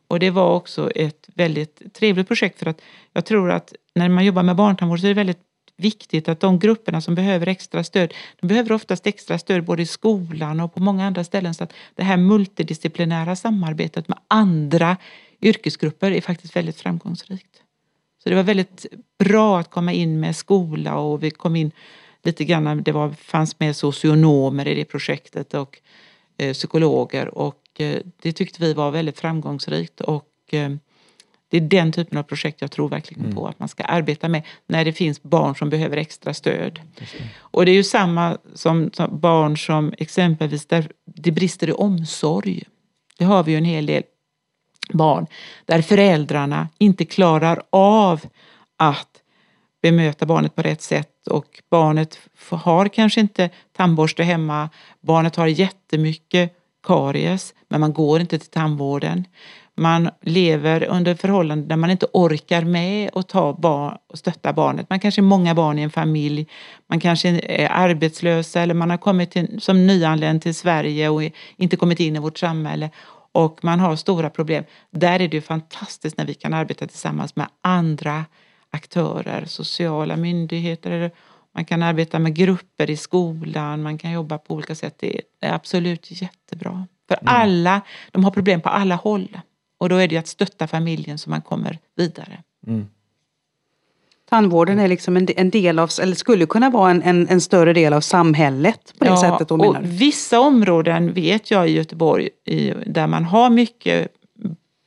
Och 0.09 0.19
det 0.19 0.31
var 0.31 0.55
också 0.55 0.91
ett 0.91 1.29
väldigt 1.35 1.95
trevligt 1.95 2.29
projekt 2.29 2.59
för 2.59 2.67
att 2.67 2.81
jag 3.13 3.25
tror 3.25 3.51
att 3.51 3.73
när 3.95 4.09
man 4.09 4.25
jobbar 4.25 4.43
med 4.43 4.57
barntandvård 4.57 5.01
så 5.01 5.07
är 5.07 5.09
det 5.09 5.15
väldigt 5.15 5.43
viktigt 5.77 6.29
att 6.29 6.41
de 6.41 6.59
grupperna 6.59 7.01
som 7.01 7.15
behöver 7.15 7.47
extra 7.49 7.85
stöd, 7.85 8.15
de 8.41 8.47
behöver 8.47 8.73
oftast 8.73 9.07
extra 9.07 9.39
stöd 9.39 9.65
både 9.65 9.83
i 9.83 9.87
skolan 9.87 10.61
och 10.61 10.75
på 10.75 10.81
många 10.81 11.07
andra 11.07 11.25
ställen. 11.25 11.55
Så 11.55 11.65
att 11.65 11.73
det 11.95 12.03
här 12.05 12.17
multidisciplinära 12.17 13.37
samarbetet 13.37 14.09
med 14.09 14.19
andra 14.29 14.97
yrkesgrupper 15.43 16.11
är 16.11 16.21
faktiskt 16.21 16.57
väldigt 16.57 16.81
framgångsrikt. 16.81 17.63
Så 18.23 18.29
det 18.29 18.35
var 18.35 18.43
väldigt 18.43 18.87
bra 19.19 19.59
att 19.59 19.71
komma 19.71 19.93
in 19.93 20.21
med 20.21 20.37
skola 20.37 20.99
och 20.99 21.23
vi 21.23 21.31
kom 21.31 21.57
in 21.57 21.71
lite 22.23 22.45
grann, 22.45 22.83
det 22.83 22.93
var, 22.93 23.11
fanns 23.11 23.61
med 23.61 23.77
socionomer 23.77 24.69
i 24.69 24.75
det 24.75 24.85
projektet 24.85 25.55
och 25.55 25.81
eh, 26.39 26.53
psykologer 26.53 27.39
och 27.39 27.59
eh, 27.79 28.01
det 28.23 28.33
tyckte 28.33 28.63
vi 28.63 28.75
var 28.75 28.91
väldigt 28.91 29.21
framgångsrikt 29.21 30.01
och 30.01 30.29
eh, 30.51 30.71
Det 31.49 31.57
är 31.57 31.61
den 31.61 31.93
typen 31.93 32.19
av 32.19 32.23
projekt 32.23 32.61
jag 32.61 32.71
tror 32.71 32.89
verkligen 32.89 33.25
mm. 33.25 33.37
på 33.37 33.47
att 33.47 33.59
man 33.59 33.69
ska 33.69 33.83
arbeta 33.83 34.29
med 34.29 34.43
när 34.67 34.85
det 34.85 34.93
finns 34.93 35.23
barn 35.23 35.57
som 35.57 35.71
behöver 35.71 35.97
extra 35.97 36.35
stöd. 36.35 36.81
Det. 36.99 37.07
Och 37.39 37.65
det 37.67 37.71
är 37.71 37.75
ju 37.75 37.85
samma 37.85 38.39
som, 38.55 38.91
som, 38.93 39.21
barn 39.21 39.59
som 39.59 39.95
exempelvis 39.99 40.67
där 40.67 40.91
det 41.05 41.31
brister 41.31 41.69
i 41.69 41.73
omsorg. 41.73 42.63
Det 43.19 43.25
har 43.25 43.43
vi 43.43 43.53
ju 43.53 43.59
en 43.59 43.65
hel 43.65 43.87
del 43.87 44.03
barn 44.89 45.27
där 45.65 45.83
föräldrarna 45.83 46.69
inte 46.79 47.05
klarar 47.05 47.63
av 47.71 48.21
att 48.77 49.09
bemöta 49.83 50.27
barnet 50.27 50.55
på 50.55 50.63
rätt 50.63 50.83
sätt 50.83 51.27
och 51.27 51.47
barnet 51.71 52.19
har 52.51 52.89
kanske 52.89 53.21
inte 53.21 53.51
tandborste 53.77 54.23
hemma. 54.23 54.69
Barnet 55.01 55.37
har 55.37 55.47
jättemycket 55.47 56.53
karies 56.87 57.55
men 57.69 57.81
man 57.81 57.93
går 57.93 58.21
inte 58.21 58.39
till 58.39 58.51
tandvården. 58.51 59.25
Man 59.75 60.11
lever 60.21 60.85
under 60.85 61.15
förhållanden 61.15 61.69
där 61.69 61.77
man 61.77 61.91
inte 61.91 62.07
orkar 62.13 62.63
med 62.63 63.11
att 63.15 63.29
ta 63.29 63.53
barn 63.53 63.97
och 64.09 64.19
stötta 64.19 64.53
barnet. 64.53 64.91
Man 64.91 65.01
kanske 65.01 65.21
är 65.21 65.23
många 65.23 65.55
barn 65.55 65.79
i 65.79 65.83
en 65.83 65.91
familj. 65.91 66.47
Man 66.87 67.01
kanske 67.01 67.29
är 67.29 67.69
arbetslös 67.69 68.57
eller 68.57 68.75
man 68.75 68.91
har 68.91 68.99
kommit 68.99 69.31
till, 69.31 69.61
som 69.61 69.87
nyanländ 69.87 70.43
till 70.43 70.55
Sverige 70.55 71.09
och 71.09 71.23
inte 71.57 71.77
kommit 71.77 72.01
in 72.01 72.17
i 72.17 72.19
vårt 72.19 72.39
samhälle 72.39 72.91
och 73.33 73.65
man 73.65 73.81
har 73.81 73.97
stora 73.97 74.31
problem. 74.31 74.65
Där 74.91 75.21
är 75.21 75.29
det 75.29 75.41
fantastiskt 75.41 76.17
när 76.17 76.27
vi 76.27 76.35
kan 76.35 76.55
arbeta 76.55 76.87
tillsammans 76.87 77.37
med 77.37 77.47
andra 77.61 78.25
aktörer, 78.71 79.45
sociala 79.45 80.17
myndigheter, 80.17 81.11
man 81.55 81.65
kan 81.65 81.83
arbeta 81.83 82.19
med 82.19 82.35
grupper 82.35 82.91
i 82.91 82.97
skolan, 82.97 83.83
man 83.83 83.99
kan 83.99 84.13
jobba 84.13 84.39
på 84.39 84.55
olika 84.55 84.75
sätt. 84.75 84.95
Det 84.99 85.21
är 85.41 85.53
absolut 85.53 86.23
jättebra. 86.23 86.87
För 87.09 87.19
mm. 87.21 87.35
alla, 87.35 87.81
de 88.11 88.25
har 88.25 88.31
problem 88.31 88.61
på 88.61 88.69
alla 88.69 88.95
håll. 88.95 89.39
Och 89.79 89.89
då 89.89 89.97
är 89.97 90.09
det 90.09 90.17
att 90.17 90.27
stötta 90.27 90.67
familjen 90.67 91.19
så 91.19 91.31
man 91.31 91.43
kommer 91.43 91.79
vidare. 91.97 92.43
Mm. 92.67 92.89
Tandvården 94.33 94.79
är 94.79 94.89
liksom 94.89 95.17
en, 95.17 95.29
en, 95.37 95.51
del 95.51 95.79
av, 95.79 95.91
eller 96.03 96.15
skulle 96.15 96.47
kunna 96.47 96.71
vara 96.71 96.91
en, 96.91 97.03
en, 97.03 97.29
en 97.29 97.41
större 97.41 97.73
del 97.73 97.93
av 97.93 98.01
samhället 98.01 98.95
på 98.99 99.05
det 99.05 99.11
ja, 99.11 99.17
sättet 99.17 99.49
då 99.49 99.57
menar? 99.57 99.83
Vissa 99.83 100.41
områden 100.41 101.13
vet 101.13 101.51
jag 101.51 101.69
i 101.69 101.73
Göteborg 101.73 102.29
i, 102.45 102.75
där 102.87 103.07
man 103.07 103.25
har 103.25 103.51
mycket 103.51 104.09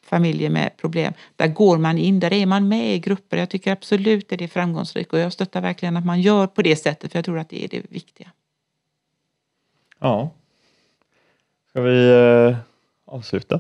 familjer 0.06 0.50
med 0.50 0.78
problem. 0.78 1.14
Där 1.36 1.48
går 1.48 1.78
man 1.78 1.98
in, 1.98 2.20
där 2.20 2.34
är 2.34 2.46
man 2.46 2.68
med 2.68 2.96
i 2.96 3.00
grupper. 3.00 3.38
Jag 3.38 3.50
tycker 3.50 3.72
absolut 3.72 4.32
att 4.32 4.40
det 4.40 4.44
är 4.44 4.48
framgångsrikt 4.48 5.14
och 5.14 5.20
jag 5.20 5.34
stöttar 5.34 5.62
verkligen 5.62 5.98
att 5.98 6.06
man 6.06 6.22
gör 6.22 6.48
på 6.48 6.62
det 6.62 6.76
sättet 6.76 7.12
för 7.12 7.18
jag 7.18 7.26
tror 7.26 7.40
att 7.40 7.50
det 7.50 7.64
är 7.64 7.68
det 7.68 7.82
viktiga. 7.90 8.32
Ja. 10.00 10.30
Ska 11.70 11.82
vi 11.82 12.10
eh, 12.50 12.58
avsluta? 13.06 13.60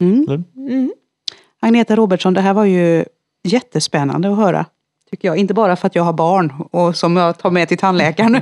Mm. 0.00 0.44
Mm. 0.56 0.92
Agneta 1.60 1.96
Robertsson, 1.96 2.34
det 2.34 2.40
här 2.40 2.54
var 2.54 2.64
ju 2.64 3.04
jättespännande 3.42 4.30
att 4.30 4.36
höra. 4.36 4.66
Tycker 5.10 5.28
jag. 5.28 5.36
Inte 5.36 5.54
bara 5.54 5.76
för 5.76 5.86
att 5.86 5.94
jag 5.94 6.02
har 6.02 6.12
barn 6.12 6.52
och 6.70 6.96
som 6.96 7.16
jag 7.16 7.38
tar 7.38 7.50
med 7.50 7.68
till 7.68 7.78
tandläkaren. 7.78 8.32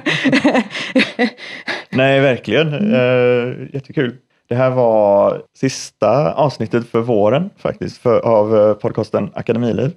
Nej, 1.90 2.20
verkligen. 2.20 2.74
Mm. 2.74 3.68
jättekul. 3.72 4.16
Det 4.48 4.54
här 4.54 4.70
var 4.70 5.42
sista 5.54 6.32
avsnittet 6.32 6.88
för 6.88 7.00
våren 7.00 7.50
faktiskt 7.56 7.98
för, 7.98 8.20
av 8.20 8.56
eh, 8.56 8.74
podcasten 8.74 9.30
Akademiliv. 9.34 9.90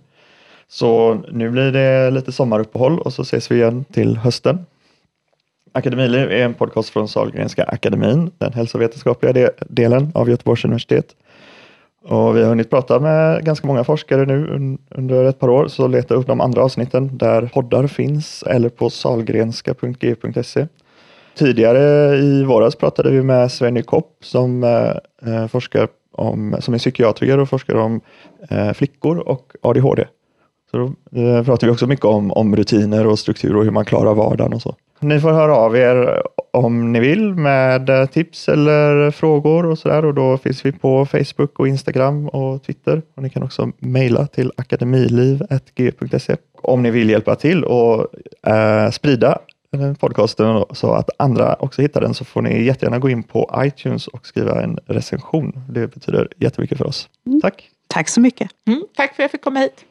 Så 0.68 1.18
nu 1.32 1.50
blir 1.50 1.72
det 1.72 2.12
lite 2.12 2.32
sommaruppehåll 2.32 3.00
och 3.00 3.14
så 3.14 3.22
ses 3.22 3.52
vi 3.52 3.56
igen 3.56 3.86
till 3.94 4.18
hösten. 4.18 4.66
Akademiliv 5.72 6.32
är 6.32 6.46
en 6.46 6.54
podcast 6.54 6.90
från 6.90 7.08
Sahlgrenska 7.08 7.64
akademin, 7.64 8.32
den 8.38 8.54
hälsovetenskapliga 8.54 9.52
delen 9.60 10.12
av 10.16 10.30
Göteborgs 10.30 10.66
universitet. 10.66 11.16
Och 12.10 12.38
vi 12.38 12.42
har 12.42 12.50
hunnit 12.50 12.70
prata 12.70 13.00
med 13.00 13.46
ganska 13.46 13.68
många 13.68 13.84
forskare 13.84 14.26
nu 14.26 14.78
under 14.90 15.26
ett 15.26 15.40
par 15.40 15.50
år, 15.50 15.68
så 15.68 15.88
leta 15.88 16.14
upp 16.14 16.28
de 16.28 16.42
andra 16.42 16.64
avsnitten 16.64 17.18
där 17.18 17.50
poddar 17.54 17.88
finns 17.88 18.44
eller 18.44 18.70
på 18.70 18.90
salgrenska.g.se. 18.90 20.68
Tidigare 21.36 22.16
i 22.18 22.44
våras 22.44 22.76
pratade 22.76 23.12
vi 23.12 23.24
med 23.24 23.52
Svenny 23.52 23.82
Kopp 23.82 24.18
som 24.22 24.64
eh, 24.64 25.34
eh, 25.34 25.48
forskar 25.48 25.88
om, 26.12 26.56
som 26.60 26.74
är 26.74 26.78
psykiatriker 26.78 27.38
och 27.38 27.50
forskar 27.50 27.76
om 27.76 28.02
eh, 28.50 28.72
flickor 28.72 29.18
och 29.18 29.54
ADHD. 29.62 30.06
Så 30.72 30.78
då 30.78 30.84
eh, 31.22 31.44
pratade 31.44 31.66
vi 31.66 31.72
också 31.72 31.88
mycket 31.88 32.06
om, 32.06 32.32
om 32.32 32.56
rutiner 32.56 33.08
och 33.08 33.20
struktur 33.20 33.56
och 33.56 33.64
hur 33.64 33.72
man 33.72 33.86
klarar 33.86 34.14
vardagen 34.14 34.54
och 34.54 34.62
så. 34.62 34.76
Ni 35.00 35.20
får 35.20 35.32
höra 35.32 35.56
av 35.56 35.78
er 35.78 36.22
om 36.54 36.92
ni 36.92 37.00
vill 37.00 37.36
med 37.36 37.90
eh, 37.90 38.06
tips 38.06 38.50
eller 38.50 39.12
frågor 39.12 39.66
och 39.66 39.80
sådär 39.80 40.06
och 40.06 40.14
då 40.14 40.38
finns 40.38 40.66
vi 40.66 40.72
på 40.72 41.06
Facebook 41.06 41.60
och 41.60 41.68
Instagram 41.68 42.28
och 42.28 42.64
Twitter. 42.64 43.02
Och 43.16 43.24
ni 43.24 43.30
kan 43.30 43.44
också 43.44 43.72
mejla 43.80 44.28
till 44.28 44.52
akademiliv.g.se 44.58 46.36
om 46.62 46.82
ni 46.82 46.92
vill 46.92 47.10
hjälpa 47.10 47.36
till 47.36 47.64
och 47.64 48.08
eh, 48.48 48.92
sprida 48.92 49.40
podcasten 50.00 50.66
så 50.72 50.94
att 50.94 51.10
andra 51.18 51.56
också 51.56 51.82
hittar 51.82 52.02
den 52.02 52.14
så 52.14 52.26
får 52.26 52.42
ni 52.42 52.64
jättegärna 52.64 53.00
gå 53.00 53.10
in 53.10 53.24
på 53.24 53.52
iTunes 53.58 54.08
och 54.08 54.28
skriva 54.28 54.62
en 54.62 54.80
recension. 54.86 55.64
Det 55.70 55.88
betyder 55.88 56.28
jättemycket 56.38 56.78
för 56.78 56.86
oss. 56.86 57.10
Mm. 57.28 57.42
Tack! 57.42 57.70
Tack 57.88 58.10
så 58.10 58.22
mycket! 58.22 58.50
Mm, 58.68 58.84
tack 58.96 59.16
för 59.16 59.24
att 59.24 59.26
jag 59.26 59.32
fick 59.32 59.42
komma 59.42 59.60
hit! 59.60 59.86